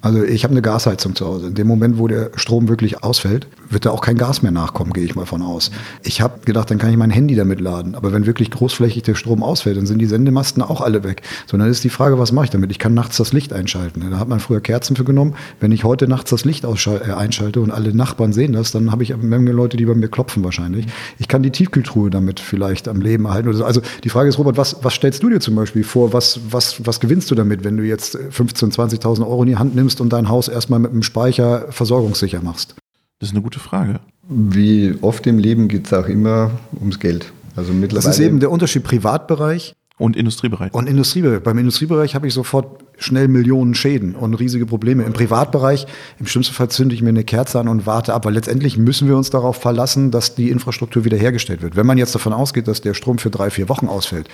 Also 0.01 0.24
ich 0.24 0.43
habe 0.43 0.51
eine 0.51 0.62
Gasheizung 0.62 1.16
zu 1.16 1.26
Hause. 1.26 1.47
In 1.47 1.56
dem 1.56 1.68
Moment, 1.68 1.97
wo 1.97 2.08
der 2.08 2.32
Strom 2.36 2.68
wirklich 2.68 3.04
ausfällt, 3.04 3.47
wird 3.70 3.86
da 3.86 3.91
auch 3.91 4.01
kein 4.01 4.18
Gas 4.18 4.41
mehr 4.41 4.51
nachkommen, 4.51 4.93
gehe 4.93 5.06
ich 5.06 5.16
mal 5.16 5.26
von 5.26 5.41
aus. 5.41 5.72
Ich 6.04 6.22
habe 6.22 6.41
gedacht, 6.45 6.70
dann 6.70 6.78
kann 6.78 6.89
ich 6.89 6.97
mein 6.97 7.12
Handy 7.12 7.36
damit 7.36 7.62
laden. 7.62 7.95
Aber 7.95 8.12
wenn 8.12 8.26
wirklich 8.26 8.51
großflächig 8.51 9.04
der 9.04 9.16
Strom 9.16 9.41
ausfällt, 9.41 9.78
dann 9.78 9.86
sind 9.86 9.99
die 9.99 10.06
Sendemasten 10.06 10.62
auch 10.62 10.82
alle 10.82 11.04
weg. 11.04 11.22
Sondern 11.47 11.70
ist 11.70 11.84
die 11.84 11.89
Frage, 11.89 12.20
was 12.20 12.32
mache 12.32 12.45
ich 12.45 12.51
damit? 12.51 12.72
Ich 12.72 12.80
kann 12.80 12.93
nachts 12.93 13.18
das 13.18 13.32
Licht 13.32 13.54
einschalten. 13.54 14.04
Da 14.12 14.20
hat 14.20 14.28
man 14.28 14.39
früher 14.39 14.60
Kerzen 14.62 14.95
für 14.95 15.06
genommen. 15.06 15.36
Wenn 15.60 15.72
ich 15.72 15.84
heute 15.84 16.08
nachts 16.08 16.30
das 16.30 16.43
Licht 16.43 16.66
äh, 16.66 17.12
einschalte 17.12 17.62
und 17.62 17.72
alle 17.72 17.95
Nachbarn 17.95 18.34
sehen 18.34 18.54
das, 18.54 18.72
dann 18.72 18.91
habe 18.91 19.04
ich 19.04 19.14
eine 19.14 19.24
Menge 19.24 19.51
Leute, 19.51 19.78
die 19.78 19.86
bei 19.86 19.95
mir 19.95 20.10
klopfen 20.10 20.43
wahrscheinlich. 20.43 20.88
Ich 21.20 21.28
kann 21.28 21.41
die 21.41 21.51
Tiefkühltruhe 21.51 22.10
damit 22.10 22.39
vielleicht 22.39 22.88
am 22.88 23.01
Leben 23.01 23.26
erhalten. 23.26 23.64
Also 23.64 23.82
die 24.04 24.10
Frage 24.10 24.30
ist, 24.30 24.38
Robert, 24.38 24.58
was, 24.58 24.78
was 24.84 24.94
stellst 24.94 25.22
du 25.24 25.30
dir 25.30 25.39
zum 25.39 25.56
Beispiel 25.56 25.84
vor? 25.84 26.14
Was, 26.14 26.39
was, 26.50 26.86
was 26.86 27.00
gewinnst 27.00 27.30
du 27.32 27.36
damit, 27.36 27.64
wenn 27.64 27.78
du 27.78 27.84
jetzt 27.84 28.16
15.000, 28.16 28.76
20.000 29.02 29.22
Euro 29.22 29.44
in 29.44 29.50
die 29.50 29.58
Hand 29.58 29.76
nimmst 29.76 30.02
und 30.02 30.12
dein 30.12 30.30
Haus 30.30 30.48
erstmal 30.48 30.80
mit 30.80 30.91
einem 30.91 31.04
Speicher 31.04 31.72
versorgungssicher 31.72 32.41
machst? 32.41 32.76
Das 33.20 33.30
ist 33.30 33.36
eine 33.36 33.44
gute 33.44 33.60
Frage. 33.60 34.00
Wie 34.28 34.96
oft 35.02 35.26
im 35.28 35.38
Leben 35.38 35.68
geht 35.68 35.88
es 35.88 35.94
auch 35.94 36.08
immer 36.08 36.52
ums 36.80 37.00
Geld. 37.00 37.32
Also 37.56 37.72
mittlerweile 37.72 38.08
das 38.08 38.20
ist 38.20 38.26
eben 38.26 38.39
der 38.39 38.52
Unterschied 38.52 38.84
Privatbereich 38.84 39.76
und 40.04 40.18
Industriebereich. 40.18 40.74
Und 40.74 40.89
Industriebereich. 40.89 41.41
Beim 41.43 41.58
Industriebereich 41.58 42.14
habe 42.14 42.28
ich 42.28 42.34
sofort 42.34 42.84
schnell 42.97 43.30
Millionen 43.30 43.74
Schäden 43.74 44.16
und 44.16 44.34
riesige 44.34 44.66
Probleme. 44.66 45.04
Im 45.04 45.14
Privatbereich, 45.14 45.88
im 46.20 46.26
schlimmsten 46.26 46.54
Fall 46.54 46.68
zünde 46.68 46.93
ich 46.93 47.01
mir 47.01 47.10
eine 47.10 47.24
Kerze 47.24 47.58
an 47.58 47.70
und 47.70 47.86
warte 47.86 48.14
ab, 48.14 48.26
weil 48.26 48.34
letztendlich 48.34 48.78
müssen 48.78 49.08
wir 49.08 49.16
uns 49.16 49.30
darauf 49.30 49.56
verlassen, 49.56 50.12
dass 50.12 50.36
die 50.36 50.49
Infrastruktur 50.49 51.06
wiederhergestellt 51.06 51.62
wird. 51.62 51.78
Wenn 51.78 51.86
man 51.86 51.97
jetzt 51.97 52.14
davon 52.14 52.34
ausgeht, 52.34 52.68
dass 52.68 52.82
der 52.82 52.95
Strom 52.95 53.18
für 53.18 53.30
drei, 53.30 53.49
vier 53.49 53.70
Wochen 53.70 53.88
ausfällt, 53.88 54.28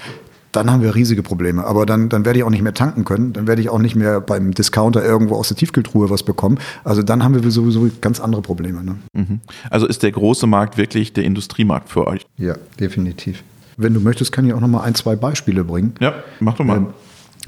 dann 0.52 0.72
haben 0.72 0.82
wir 0.82 0.96
riesige 0.96 1.22
Probleme. 1.22 1.64
Aber 1.64 1.86
dann, 1.86 2.10
dann 2.10 2.26
werde 2.26 2.40
ich 2.40 2.44
auch 2.44 2.50
nicht 2.50 2.64
mehr 2.64 2.74
tanken 2.74 3.06
können. 3.06 3.34
Dann 3.34 3.46
werde 3.46 3.62
ich 3.62 3.70
auch 3.70 3.78
nicht 3.78 3.96
mehr 3.96 4.22
beim 4.22 4.56
Discounter 4.56 5.06
irgendwo 5.06 5.36
aus 5.36 5.50
der 5.50 5.58
Tiefkühltruhe 5.58 6.10
was 6.10 6.24
bekommen. 6.24 6.58
Also 6.84 7.04
dann 7.04 7.24
haben 7.24 7.36
wir 7.36 7.52
sowieso 7.52 7.88
ganz 8.02 8.20
andere 8.20 8.42
Probleme. 8.42 8.84
Ne? 8.84 8.96
Mhm. 9.14 9.40
Also 9.70 9.86
ist 9.86 10.02
der 10.02 10.12
große 10.12 10.48
Markt 10.48 10.80
wirklich 10.80 11.14
der 11.14 11.26
Industriemarkt 11.26 11.90
für 11.90 12.08
euch? 12.08 12.26
Ja, 12.38 12.56
definitiv. 12.80 13.44
Wenn 13.82 13.94
du 13.94 14.02
möchtest, 14.02 14.34
kann 14.34 14.46
ich 14.46 14.54
auch 14.54 14.60
noch 14.60 14.68
mal 14.68 14.82
ein, 14.82 14.94
zwei 14.94 15.16
Beispiele 15.16 15.64
bringen. 15.64 15.96
Ja, 16.02 16.14
mach 16.42 16.56
doch 16.56 16.66
mal. 16.66 16.78
Ähm, 16.78 16.88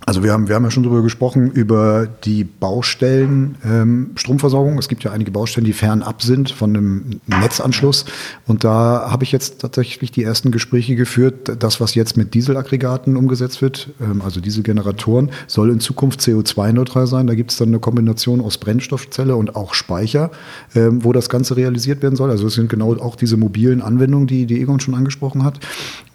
also 0.03 0.23
wir 0.23 0.33
haben, 0.33 0.47
wir 0.47 0.55
haben 0.55 0.63
ja 0.63 0.71
schon 0.71 0.83
darüber 0.83 1.03
gesprochen, 1.03 1.51
über 1.51 2.07
die 2.25 2.43
Baustellen 2.43 3.55
ähm, 3.63 4.11
Stromversorgung. 4.15 4.79
Es 4.79 4.87
gibt 4.87 5.03
ja 5.03 5.11
einige 5.11 5.29
Baustellen, 5.29 5.65
die 5.65 5.73
fernab 5.73 6.23
sind 6.23 6.49
von 6.49 6.71
einem 6.71 7.21
Netzanschluss. 7.27 8.05
Und 8.47 8.63
da 8.63 9.09
habe 9.11 9.23
ich 9.23 9.31
jetzt 9.31 9.61
tatsächlich 9.61 10.11
die 10.11 10.23
ersten 10.23 10.51
Gespräche 10.51 10.95
geführt. 10.95 11.55
Das, 11.59 11.79
was 11.79 11.93
jetzt 11.93 12.17
mit 12.17 12.33
Dieselaggregaten 12.33 13.15
umgesetzt 13.15 13.61
wird, 13.61 13.89
ähm, 14.01 14.23
also 14.23 14.41
Dieselgeneratoren, 14.41 15.29
soll 15.45 15.69
in 15.69 15.79
Zukunft 15.79 16.21
CO2-neutral 16.21 17.05
sein. 17.05 17.27
Da 17.27 17.35
gibt 17.35 17.51
es 17.51 17.57
dann 17.57 17.67
eine 17.67 17.79
Kombination 17.79 18.41
aus 18.41 18.57
Brennstoffzelle 18.57 19.35
und 19.35 19.55
auch 19.55 19.75
Speicher, 19.75 20.31
ähm, 20.73 21.03
wo 21.03 21.13
das 21.13 21.29
Ganze 21.29 21.55
realisiert 21.55 22.01
werden 22.01 22.15
soll. 22.15 22.31
Also 22.31 22.47
es 22.47 22.55
sind 22.55 22.69
genau 22.69 22.95
auch 22.97 23.15
diese 23.15 23.37
mobilen 23.37 23.83
Anwendungen, 23.83 24.25
die, 24.25 24.47
die 24.47 24.61
Egon 24.61 24.79
schon 24.79 24.95
angesprochen 24.95 25.43
hat. 25.43 25.59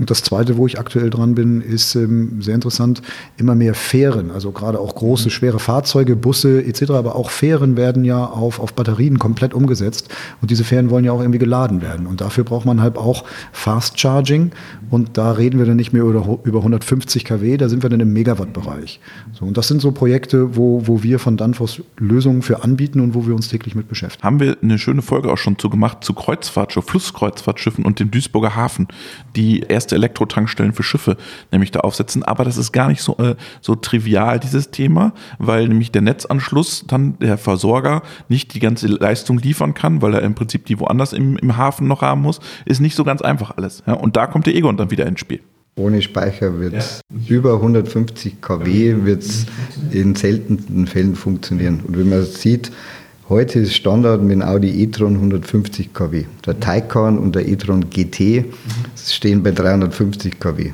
Und 0.01 0.11
das 0.11 0.25
Zweite, 0.25 0.57
wo 0.57 0.67
ich 0.67 0.81
aktuell 0.81 1.09
dran 1.09 1.37
bin, 1.37 1.61
ist 1.61 1.95
ähm, 1.95 2.43
sehr 2.43 2.57
interessant, 2.57 3.01
immer 3.37 3.55
mehr 3.55 3.66
Fähren, 3.75 4.31
also 4.31 4.53
gerade 4.53 4.79
auch 4.81 4.95
große, 4.95 5.31
schwere 5.31 5.59
Fahrzeuge, 5.59 6.17
Busse 6.17 6.65
etc., 6.65 6.91
aber 6.91 7.17
auch 7.17 7.31
Fähren 7.31 7.77
werden 7.77 8.05
ja 8.05 8.25
auf, 8.25 8.61
auf 8.61 8.75
Batterien 8.75 9.19
komplett 9.19 9.55
umgesetzt 9.55 10.09
und 10.41 10.51
diese 10.51 10.65
Fähren 10.65 10.91
wollen 10.91 11.05
ja 11.05 11.13
auch 11.13 11.21
irgendwie 11.21 11.39
geladen 11.39 11.83
werden 11.83 12.07
und 12.07 12.21
dafür 12.21 12.45
braucht 12.45 12.67
man 12.67 12.81
halt 12.81 12.97
auch 12.97 13.25
Fast 13.53 13.99
Charging 13.99 14.53
und 14.91 15.17
da 15.19 15.33
reden 15.33 15.59
wir 15.59 15.67
dann 15.67 15.77
nicht 15.77 15.93
mehr 15.93 16.03
über, 16.03 16.39
über 16.45 16.59
150 16.59 17.25
kW, 17.25 17.57
da 17.57 17.69
sind 17.69 17.83
wir 17.83 17.91
dann 17.91 18.01
im 18.01 18.13
Megawatt-Bereich. 18.13 19.01
So, 19.33 19.45
und 19.45 19.57
das 19.57 19.69
sind 19.69 19.81
so 19.81 19.93
Projekte, 19.93 20.57
wo, 20.57 20.87
wo 20.87 21.03
wir 21.03 21.19
von 21.19 21.37
Danfoss 21.37 21.83
Lösungen 21.99 22.43
für 22.43 22.63
anbieten 22.63 23.01
und 23.01 23.15
wo 23.15 23.27
wir 23.27 23.35
uns 23.35 23.49
täglich 23.49 23.75
mit 23.75 23.89
beschäftigen. 23.89 24.23
Haben 24.23 24.41
wir 24.41 24.57
eine 24.63 24.79
schöne 24.79 25.03
Folge 25.03 25.33
auch 25.33 25.39
schon 25.39 25.59
zu 25.59 25.71
gemacht 25.71 26.05
zu 26.05 26.15
Kreuzfahrtschiffen, 26.15 26.89
Flusskreuzfahrtschiffen 26.89 27.85
und 27.85 28.01
dem 28.01 28.11
Duisburger 28.11 28.55
Hafen, 28.55 28.89
die 29.35 29.61
erste 29.61 29.95
Elektrotankstellen 29.95 30.73
für 30.73 30.83
Schiffe 30.83 31.17
nämlich 31.53 31.71
da 31.71 31.81
aufsetzen, 31.81 32.23
aber 32.23 32.45
das 32.45 32.57
ist 32.57 32.73
gar 32.73 32.89
nicht 32.89 33.03
so, 33.03 33.17
äh, 33.19 33.35
so 33.61 33.75
trivial, 33.75 34.39
dieses 34.41 34.71
Thema, 34.71 35.13
weil 35.39 35.69
nämlich 35.69 35.93
der 35.93 36.03
Netzanschluss 36.03 36.85
dann 36.87 37.19
der 37.19 37.39
Versorger 37.39 38.03
nicht 38.29 38.55
die 38.55 38.61
ganze 38.61 38.87
Leistung 38.87 39.39
liefern 39.39 39.75
kann, 39.75 40.03
weil 40.03 40.15
er 40.15 40.23
im 40.23 40.35
Prinzip 40.35 40.67
die 40.67 40.79
woanders 40.79 41.13
im, 41.13 41.37
im 41.37 41.57
Hafen 41.57 41.87
noch 41.87 42.03
haben 42.03 42.23
muss, 42.23 42.41
ist 42.65 42.81
nicht 42.81 42.97
so 42.97 43.05
ganz 43.05 43.23
einfach 43.23 43.57
alles. 43.57 43.83
Ja, 43.87 43.95
und 43.95 44.17
da 44.17 44.27
kommt 44.27 44.47
der 44.47 44.55
Egon 44.55 44.77
dann 44.77 44.91
wieder 44.91 45.07
ins 45.07 45.21
Spiel. 45.21 45.41
Ohne 45.79 46.01
Speicher 46.01 46.59
wird 46.59 46.73
ja. 46.73 46.83
über 47.29 47.55
150 47.55 48.41
kW 48.41 49.05
wird's 49.05 49.45
in 49.91 50.15
seltensten 50.15 50.87
Fällen 50.87 51.15
funktionieren. 51.15 51.83
Und 51.87 51.99
wenn 51.99 52.09
man 52.09 52.25
sieht, 52.25 52.73
heute 53.29 53.59
ist 53.59 53.75
Standard 53.75 54.23
mit 54.23 54.33
dem 54.33 54.43
Audi 54.43 54.83
e-tron 54.83 55.17
150 55.17 55.93
kW. 55.93 56.25
Der 56.47 56.59
Taycan 56.59 57.19
und 57.19 57.35
der 57.35 57.47
e-tron 57.47 57.91
GT 57.91 58.21
mhm. 58.21 58.47
stehen 58.97 59.43
bei 59.43 59.51
350 59.51 60.41
kW. 60.41 60.73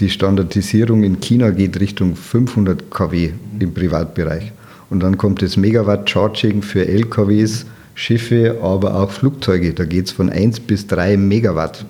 Die 0.00 0.10
Standardisierung 0.10 1.04
in 1.04 1.20
China 1.20 1.50
geht 1.50 1.78
Richtung 1.78 2.16
500 2.16 2.90
kW 2.90 3.30
im 3.60 3.74
Privatbereich. 3.74 4.52
Und 4.90 5.00
dann 5.00 5.16
kommt 5.16 5.40
das 5.40 5.56
Megawatt 5.56 6.10
Charging 6.10 6.62
für 6.62 6.86
LKWs, 6.86 7.66
Schiffe, 7.94 8.58
aber 8.60 8.96
auch 8.96 9.10
Flugzeuge. 9.10 9.72
Da 9.72 9.84
geht 9.84 10.06
es 10.06 10.12
von 10.12 10.30
1 10.30 10.60
bis 10.60 10.86
3 10.88 11.16
Megawatt. 11.16 11.86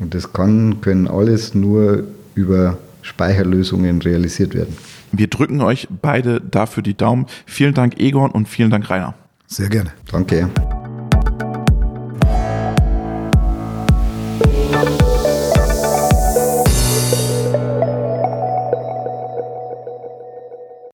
Und 0.00 0.14
das 0.14 0.32
kann, 0.32 0.80
können 0.80 1.06
alles 1.06 1.54
nur 1.54 2.04
über 2.34 2.78
Speicherlösungen 3.02 4.02
realisiert 4.02 4.54
werden. 4.54 4.76
Wir 5.12 5.28
drücken 5.28 5.60
euch 5.60 5.86
beide 6.02 6.40
dafür 6.40 6.82
die 6.82 6.96
Daumen. 6.96 7.26
Vielen 7.46 7.74
Dank, 7.74 8.00
Egon, 8.00 8.32
und 8.32 8.48
vielen 8.48 8.70
Dank, 8.70 8.90
Rainer. 8.90 9.14
Sehr 9.46 9.68
gerne. 9.68 9.92
Danke. 10.10 10.50